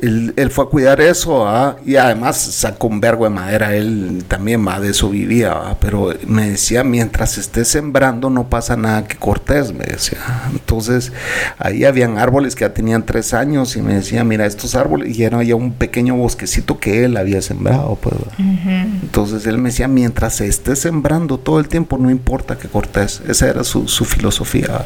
él, 0.02 0.34
él 0.36 0.50
fue 0.50 0.66
a 0.66 0.68
cuidar 0.68 1.02
eso 1.02 1.46
y 1.86 1.96
además 1.96 2.38
sacó 2.38 2.88
un 2.88 3.00
vergo 3.00 3.24
de 3.24 3.30
madera, 3.30 3.76
él 3.76 4.26
también 4.28 4.66
va 4.68 4.80
de 4.80 4.92
eso 4.92 5.10
vivía, 5.10 5.78
pero 5.80 6.14
me 6.28 6.50
decía, 6.50 6.84
mientras 6.84 7.38
estés 7.38 7.68
sembrando 7.68 8.30
no 8.30 8.50
pasa 8.50 8.76
nada 8.76 9.06
que 9.08 9.16
cortes, 9.16 9.74
me 9.74 9.86
decía. 9.86 10.20
Entonces 10.52 11.12
ahí 11.58 11.86
habían 11.86 12.18
árboles 12.18 12.56
que 12.56 12.62
ya 12.62 12.74
tenían 12.74 13.06
tres 13.06 13.34
años 13.34 13.76
y 13.76 13.82
me 13.82 13.96
decía, 13.96 14.24
mira 14.24 14.46
estos 14.46 14.76
árboles, 14.76 15.18
y 15.18 15.24
era 15.24 15.42
ya 15.44 15.56
un 15.56 15.74
pequeño 15.74 16.16
bosquecito 16.16 16.80
que 16.80 17.06
él 17.06 17.18
había 17.18 17.42
sembrado, 17.42 17.98
pues. 18.02 18.16
Entonces 19.02 19.46
él 19.46 19.58
me 19.58 19.70
decía, 19.70 19.88
mientras 19.88 20.36
se 20.36 20.48
esté 20.48 20.76
sembrando 20.76 21.38
todo 21.38 21.60
el 21.60 21.68
tiempo, 21.68 21.98
no 21.98 22.10
importa 22.10 22.58
que 22.58 22.68
cortes. 22.68 23.22
Esa 23.28 23.50
era 23.50 23.64
su, 23.64 23.88
su 23.88 24.06
filosofía. 24.06 24.86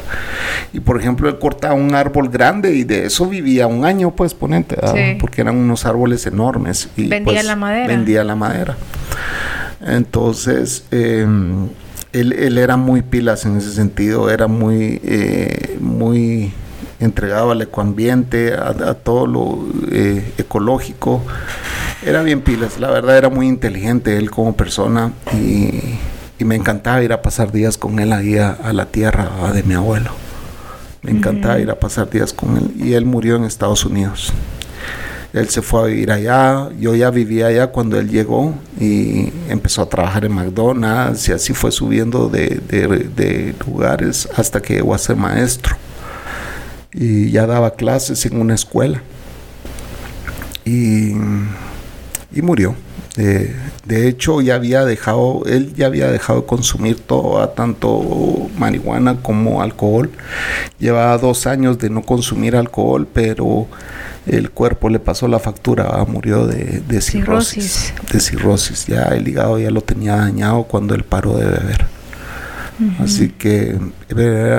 Y 0.72 0.80
por 0.80 1.00
ejemplo, 1.00 1.28
él 1.28 1.38
cortaba 1.38 1.74
un 1.74 1.94
árbol 1.94 2.28
grande 2.28 2.74
y 2.74 2.84
de 2.84 3.06
eso 3.06 3.26
vivía 3.26 3.66
un 3.66 3.84
año, 3.84 4.14
pues 4.14 4.34
ponente, 4.34 4.67
Sí. 4.76 5.16
porque 5.20 5.40
eran 5.40 5.56
unos 5.56 5.84
árboles 5.86 6.26
enormes. 6.26 6.88
Y, 6.96 7.08
Vendía 7.08 7.34
pues, 7.34 7.44
la 7.44 7.56
madera. 7.56 7.86
Vendía 7.86 8.24
la 8.24 8.34
madera. 8.34 8.76
Entonces, 9.84 10.84
eh, 10.90 11.26
él, 12.12 12.32
él 12.32 12.58
era 12.58 12.76
muy 12.76 13.02
pilas 13.02 13.44
en 13.44 13.56
ese 13.56 13.72
sentido, 13.72 14.30
era 14.30 14.46
muy, 14.46 15.00
eh, 15.04 15.76
muy 15.80 16.52
entregado 17.00 17.52
al 17.52 17.62
ecoambiente, 17.62 18.54
a, 18.54 18.68
a 18.68 18.94
todo 18.94 19.26
lo 19.26 19.66
eh, 19.90 20.32
ecológico. 20.38 21.22
Era 22.04 22.22
bien 22.22 22.40
pilas, 22.40 22.78
la 22.78 22.90
verdad 22.90 23.18
era 23.18 23.28
muy 23.28 23.46
inteligente 23.48 24.16
él 24.16 24.30
como 24.30 24.56
persona 24.56 25.12
y, 25.32 25.80
y 26.38 26.44
me 26.44 26.54
encantaba 26.54 27.02
ir 27.02 27.12
a 27.12 27.22
pasar 27.22 27.52
días 27.52 27.76
con 27.76 27.98
él 27.98 28.12
ahí 28.12 28.38
a, 28.38 28.50
a 28.50 28.72
la 28.72 28.86
tierra 28.86 29.30
ah, 29.42 29.52
de 29.52 29.62
mi 29.62 29.74
abuelo. 29.74 30.10
Me 31.02 31.12
encantaba 31.12 31.58
ir 31.60 31.70
a 31.70 31.78
pasar 31.78 32.10
días 32.10 32.32
con 32.32 32.56
él 32.56 32.72
y 32.76 32.94
él 32.94 33.04
murió 33.04 33.36
en 33.36 33.44
Estados 33.44 33.84
Unidos. 33.84 34.32
Él 35.32 35.48
se 35.50 35.60
fue 35.60 35.82
a 35.82 35.84
vivir 35.84 36.10
allá, 36.10 36.70
yo 36.80 36.94
ya 36.94 37.10
vivía 37.10 37.48
allá 37.48 37.66
cuando 37.66 37.98
él 37.98 38.08
llegó 38.08 38.54
y 38.80 39.30
empezó 39.48 39.82
a 39.82 39.88
trabajar 39.88 40.24
en 40.24 40.32
McDonald's 40.32 41.28
y 41.28 41.32
así 41.32 41.52
fue 41.52 41.70
subiendo 41.70 42.30
de, 42.30 43.54
lugares 43.66 44.26
hasta 44.36 44.62
que 44.62 44.74
llegó 44.76 44.94
a 44.94 44.98
ser 44.98 45.16
maestro. 45.16 45.76
Y 46.92 47.30
ya 47.30 47.46
daba 47.46 47.74
clases 47.74 48.24
en 48.24 48.40
una 48.40 48.54
escuela. 48.54 49.02
Y, 50.64 51.12
y 52.32 52.42
murió. 52.42 52.74
Eh, 53.18 53.52
de 53.84 54.08
hecho, 54.08 54.40
ya 54.40 54.54
había 54.54 54.84
dejado, 54.84 55.42
él 55.46 55.74
ya 55.74 55.86
había 55.86 56.08
dejado 56.08 56.42
de 56.42 56.46
consumir 56.46 57.00
todo, 57.00 57.46
tanto 57.48 58.48
marihuana 58.56 59.16
como 59.20 59.60
alcohol. 59.60 60.10
Llevaba 60.78 61.18
dos 61.18 61.46
años 61.48 61.78
de 61.78 61.90
no 61.90 62.02
consumir 62.02 62.54
alcohol, 62.54 63.08
pero 63.12 63.66
el 64.26 64.50
cuerpo 64.50 64.88
le 64.88 65.00
pasó 65.00 65.26
la 65.26 65.40
factura, 65.40 66.04
murió 66.06 66.46
de, 66.46 66.80
de 66.86 67.00
cirrosis, 67.00 67.64
Cirrosis. 67.64 68.12
De 68.12 68.20
cirrosis. 68.20 68.86
Ya 68.86 69.02
el 69.08 69.26
hígado 69.26 69.58
ya 69.58 69.70
lo 69.70 69.80
tenía 69.80 70.16
dañado 70.16 70.62
cuando 70.64 70.94
él 70.94 71.02
paró 71.02 71.36
de 71.36 71.46
beber. 71.46 71.97
Así 73.00 73.30
que 73.30 73.76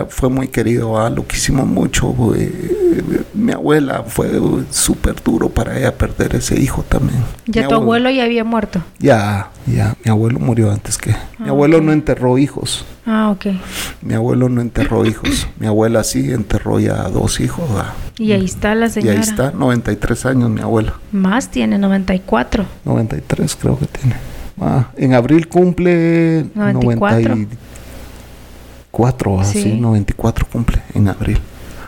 fue 0.10 0.30
muy 0.30 0.50
querido, 0.50 1.00
ah, 1.00 1.10
lo 1.10 1.26
quisimos 1.26 1.66
mucho. 1.66 2.14
eh, 2.36 3.24
mi 3.34 3.54
abuela 3.54 4.04
fue 4.06 4.30
súper 4.72 5.16
duro 5.24 5.48
para 5.50 5.78
ella 5.78 5.98
perder 5.98 6.36
ese 6.36 6.60
hijo 6.60 6.84
también. 6.84 7.20
Ya 7.46 7.62
Mi 7.64 7.68
tu 7.70 7.76
abuelo 7.76 8.10
ya 8.10 8.26
había 8.26 8.44
muerto. 8.44 8.82
Ya, 9.00 9.50
ya, 9.66 9.96
mi 10.04 10.12
abuelo 10.12 10.40
murió 10.40 10.72
antes 10.72 10.98
que. 10.98 11.12
Mi 11.40 11.48
Ah, 11.48 11.50
abuelo 11.52 11.80
no 11.80 11.94
enterró 11.94 12.38
hijos. 12.38 12.84
Ah, 13.06 13.30
ok. 13.30 13.46
Mi 14.02 14.14
abuelo 14.16 14.50
no 14.50 14.60
enterró 14.62 15.06
hijos. 15.06 15.48
Mi 15.58 15.68
abuela 15.68 16.04
sí 16.04 16.32
enterró 16.34 16.80
ya 16.80 17.04
dos 17.10 17.40
hijos. 17.40 17.70
ah. 17.76 17.94
Y 18.18 18.34
ahí 18.34 18.44
está 18.46 18.76
la 18.76 18.88
Y 18.88 18.90
señora. 18.90 19.14
ahí 19.14 19.20
está, 19.22 19.52
93 19.52 20.26
años 20.26 20.50
mi 20.50 20.60
abuela. 20.60 20.94
Más 21.14 21.50
tiene 21.50 21.78
94. 21.78 22.66
93 22.84 23.56
creo 23.56 23.80
que 23.80 23.86
tiene. 23.86 24.16
Ah, 24.60 24.90
en 24.98 25.14
abril 25.14 25.48
cumple 25.48 26.48
94. 26.54 27.38
94, 28.91 29.40
así, 29.41 29.61
Sí. 29.64 29.74
94 29.80 30.48
cumple 30.52 30.82
en 30.94 31.07
abril. 31.07 31.40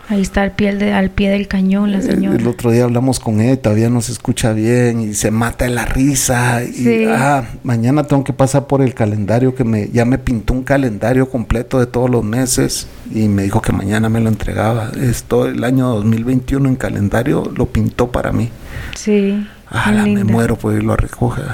Ahí 0.08 0.20
está 0.20 0.42
al 0.42 0.52
pie, 0.52 0.74
de- 0.74 0.92
al 0.92 1.10
pie 1.10 1.30
del 1.30 1.48
cañón 1.48 1.90
la 1.90 2.02
señora. 2.02 2.36
El 2.36 2.46
otro 2.46 2.70
día 2.70 2.84
hablamos 2.84 3.18
con 3.18 3.40
él, 3.40 3.58
todavía 3.58 3.88
no 3.88 4.02
se 4.02 4.12
escucha 4.12 4.52
bien 4.52 5.00
y 5.00 5.14
se 5.14 5.30
mata 5.30 5.64
de 5.64 5.70
la 5.70 5.86
risa. 5.86 6.62
Y 6.64 6.72
Sí. 6.72 7.04
ah, 7.08 7.44
mañana 7.64 8.04
tengo 8.04 8.22
que 8.22 8.32
pasar 8.34 8.66
por 8.66 8.82
el 8.82 8.92
calendario 8.94 9.54
que 9.54 9.64
me 9.64 9.88
ya 9.90 10.04
me 10.04 10.18
pintó 10.18 10.52
un 10.52 10.64
calendario 10.64 11.30
completo 11.30 11.78
de 11.78 11.86
todos 11.86 12.10
los 12.10 12.22
meses 12.24 12.88
y 13.14 13.28
me 13.28 13.44
dijo 13.44 13.62
que 13.62 13.72
mañana 13.72 14.08
me 14.10 14.20
lo 14.20 14.28
entregaba. 14.28 14.90
Esto 15.00 15.46
el 15.46 15.64
año 15.64 15.88
2021 15.88 16.68
en 16.68 16.76
calendario 16.76 17.50
lo 17.56 17.66
pintó 17.66 18.10
para 18.12 18.32
mí. 18.32 18.50
Sí. 18.94 19.46
Ah, 19.70 19.92
me 20.06 20.24
muero 20.24 20.56
por 20.56 20.74
irlo 20.74 20.92
a 20.92 20.96
recoger. 20.96 21.46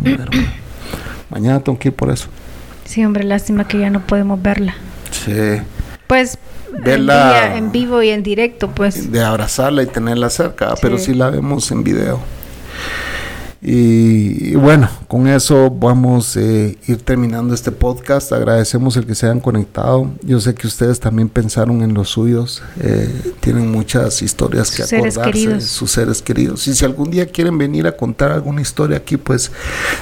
Me 0.00 0.16
muero. 0.16 0.30
mañana 1.30 1.58
tengo 1.60 1.76
que 1.78 1.88
ir 1.88 1.94
por 1.94 2.10
eso. 2.10 2.28
Sí, 2.86 3.04
hombre, 3.04 3.24
lástima 3.24 3.66
que 3.68 3.78
ya 3.78 3.90
no 3.90 4.00
podemos 4.06 4.40
verla. 4.40 4.74
Sí. 5.10 5.32
Pues 6.06 6.38
en, 6.74 6.82
Verla- 6.84 7.30
día- 7.30 7.56
en 7.56 7.72
vivo 7.72 8.02
y 8.02 8.10
en 8.10 8.22
directo, 8.22 8.70
pues. 8.70 9.10
de 9.10 9.22
abrazarla 9.22 9.82
y 9.82 9.86
tenerla 9.86 10.30
cerca, 10.30 10.74
pero 10.80 10.98
sí 10.98 11.14
la 11.14 11.30
vemos 11.30 11.70
en 11.70 11.82
video. 11.84 12.20
Y, 13.68 14.52
y 14.52 14.54
bueno, 14.54 14.88
con 15.08 15.26
eso 15.26 15.68
vamos 15.70 16.36
a 16.36 16.40
ir 16.40 17.02
terminando 17.04 17.52
este 17.52 17.72
podcast. 17.72 18.32
Agradecemos 18.32 18.96
el 18.96 19.06
que 19.06 19.16
se 19.16 19.26
hayan 19.26 19.40
conectado. 19.40 20.08
Yo 20.22 20.38
sé 20.38 20.54
que 20.54 20.68
ustedes 20.68 21.00
también 21.00 21.28
pensaron 21.28 21.82
en 21.82 21.92
los 21.92 22.10
suyos. 22.10 22.62
eh, 22.80 23.10
tienen 23.40 23.72
muchas 23.72 24.22
historias 24.22 24.70
que 24.70 24.84
seres 24.84 25.16
acordarse, 25.16 25.40
queridos. 25.40 25.64
sus 25.64 25.90
seres 25.90 26.22
queridos. 26.22 26.64
Y 26.68 26.76
si 26.76 26.84
algún 26.84 27.10
día 27.10 27.26
quieren 27.26 27.58
venir 27.58 27.88
a 27.88 27.96
contar 27.96 28.30
alguna 28.30 28.60
historia 28.60 28.98
aquí, 28.98 29.16
pues 29.16 29.50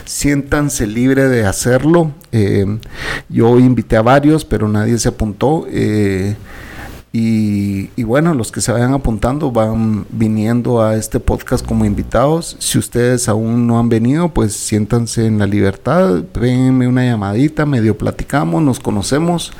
siéntanse 0.04 0.86
libre 0.86 1.26
de 1.28 1.46
hacerlo. 1.46 2.12
Eh, 2.32 2.66
yo 3.30 3.58
invité 3.58 3.96
a 3.96 4.02
varios, 4.02 4.44
pero 4.44 4.68
nadie 4.68 4.98
se 4.98 5.08
apuntó. 5.08 5.66
Eh, 5.70 6.36
y, 7.16 7.90
y 7.94 8.02
bueno, 8.02 8.34
los 8.34 8.50
que 8.50 8.60
se 8.60 8.72
vayan 8.72 8.92
apuntando 8.92 9.52
van 9.52 10.04
viniendo 10.10 10.82
a 10.82 10.96
este 10.96 11.20
podcast 11.20 11.64
como 11.64 11.84
invitados. 11.84 12.56
Si 12.58 12.76
ustedes 12.76 13.28
aún 13.28 13.68
no 13.68 13.78
han 13.78 13.88
venido, 13.88 14.30
pues 14.30 14.52
siéntanse 14.52 15.24
en 15.24 15.38
la 15.38 15.46
libertad, 15.46 16.24
péguenme 16.24 16.88
una 16.88 17.04
llamadita, 17.04 17.66
medio 17.66 17.96
platicamos, 17.96 18.64
nos 18.64 18.80
conocemos, 18.80 19.52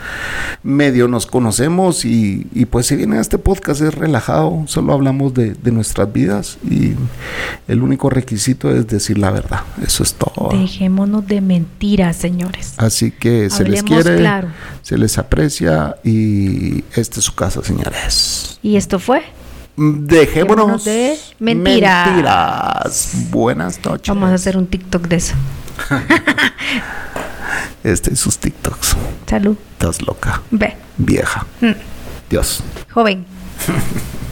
medio 0.64 1.06
nos 1.06 1.26
conocemos 1.26 2.04
y, 2.04 2.48
y 2.52 2.64
pues 2.64 2.86
si 2.86 2.96
vienen 2.96 3.18
a 3.18 3.20
este 3.20 3.38
podcast 3.38 3.82
es 3.82 3.94
relajado, 3.94 4.64
solo 4.66 4.92
hablamos 4.92 5.32
de, 5.32 5.54
de 5.54 5.70
nuestras 5.70 6.12
vidas 6.12 6.58
y 6.68 6.94
el 7.68 7.84
único 7.84 8.10
requisito 8.10 8.74
es 8.74 8.88
decir 8.88 9.16
la 9.16 9.30
verdad. 9.30 9.60
Eso 9.80 10.02
es 10.02 10.14
todo. 10.14 10.48
Dejémonos 10.50 11.24
de 11.28 11.40
mentiras, 11.40 12.16
señores. 12.16 12.74
Así 12.78 13.12
que 13.12 13.48
se 13.48 13.62
les 13.62 13.84
quiere, 13.84 14.16
claro. 14.16 14.48
se 14.82 14.98
les 14.98 15.18
aprecia 15.18 15.94
y 16.02 16.82
esta 16.96 17.20
es 17.20 17.24
su 17.24 17.34
casa, 17.44 17.62
señores. 17.62 18.58
Y 18.62 18.76
esto 18.76 18.98
fue. 18.98 19.22
Dejémonos 19.76 20.84
de 20.84 21.18
mentiras. 21.38 22.06
mentiras. 22.06 23.10
Buenas 23.30 23.84
noches. 23.84 24.08
Vamos 24.08 24.30
a 24.30 24.34
hacer 24.34 24.56
un 24.56 24.66
TikTok 24.66 25.08
de 25.08 25.16
eso. 25.16 25.34
Este 27.84 28.14
y 28.14 28.16
sus 28.16 28.38
TikToks. 28.38 28.96
Salud. 29.26 29.58
Estás 29.72 30.00
loca, 30.00 30.40
Ve. 30.50 30.74
vieja. 30.96 31.44
Mm. 31.60 31.72
Dios. 32.30 32.62
Joven. 32.90 33.26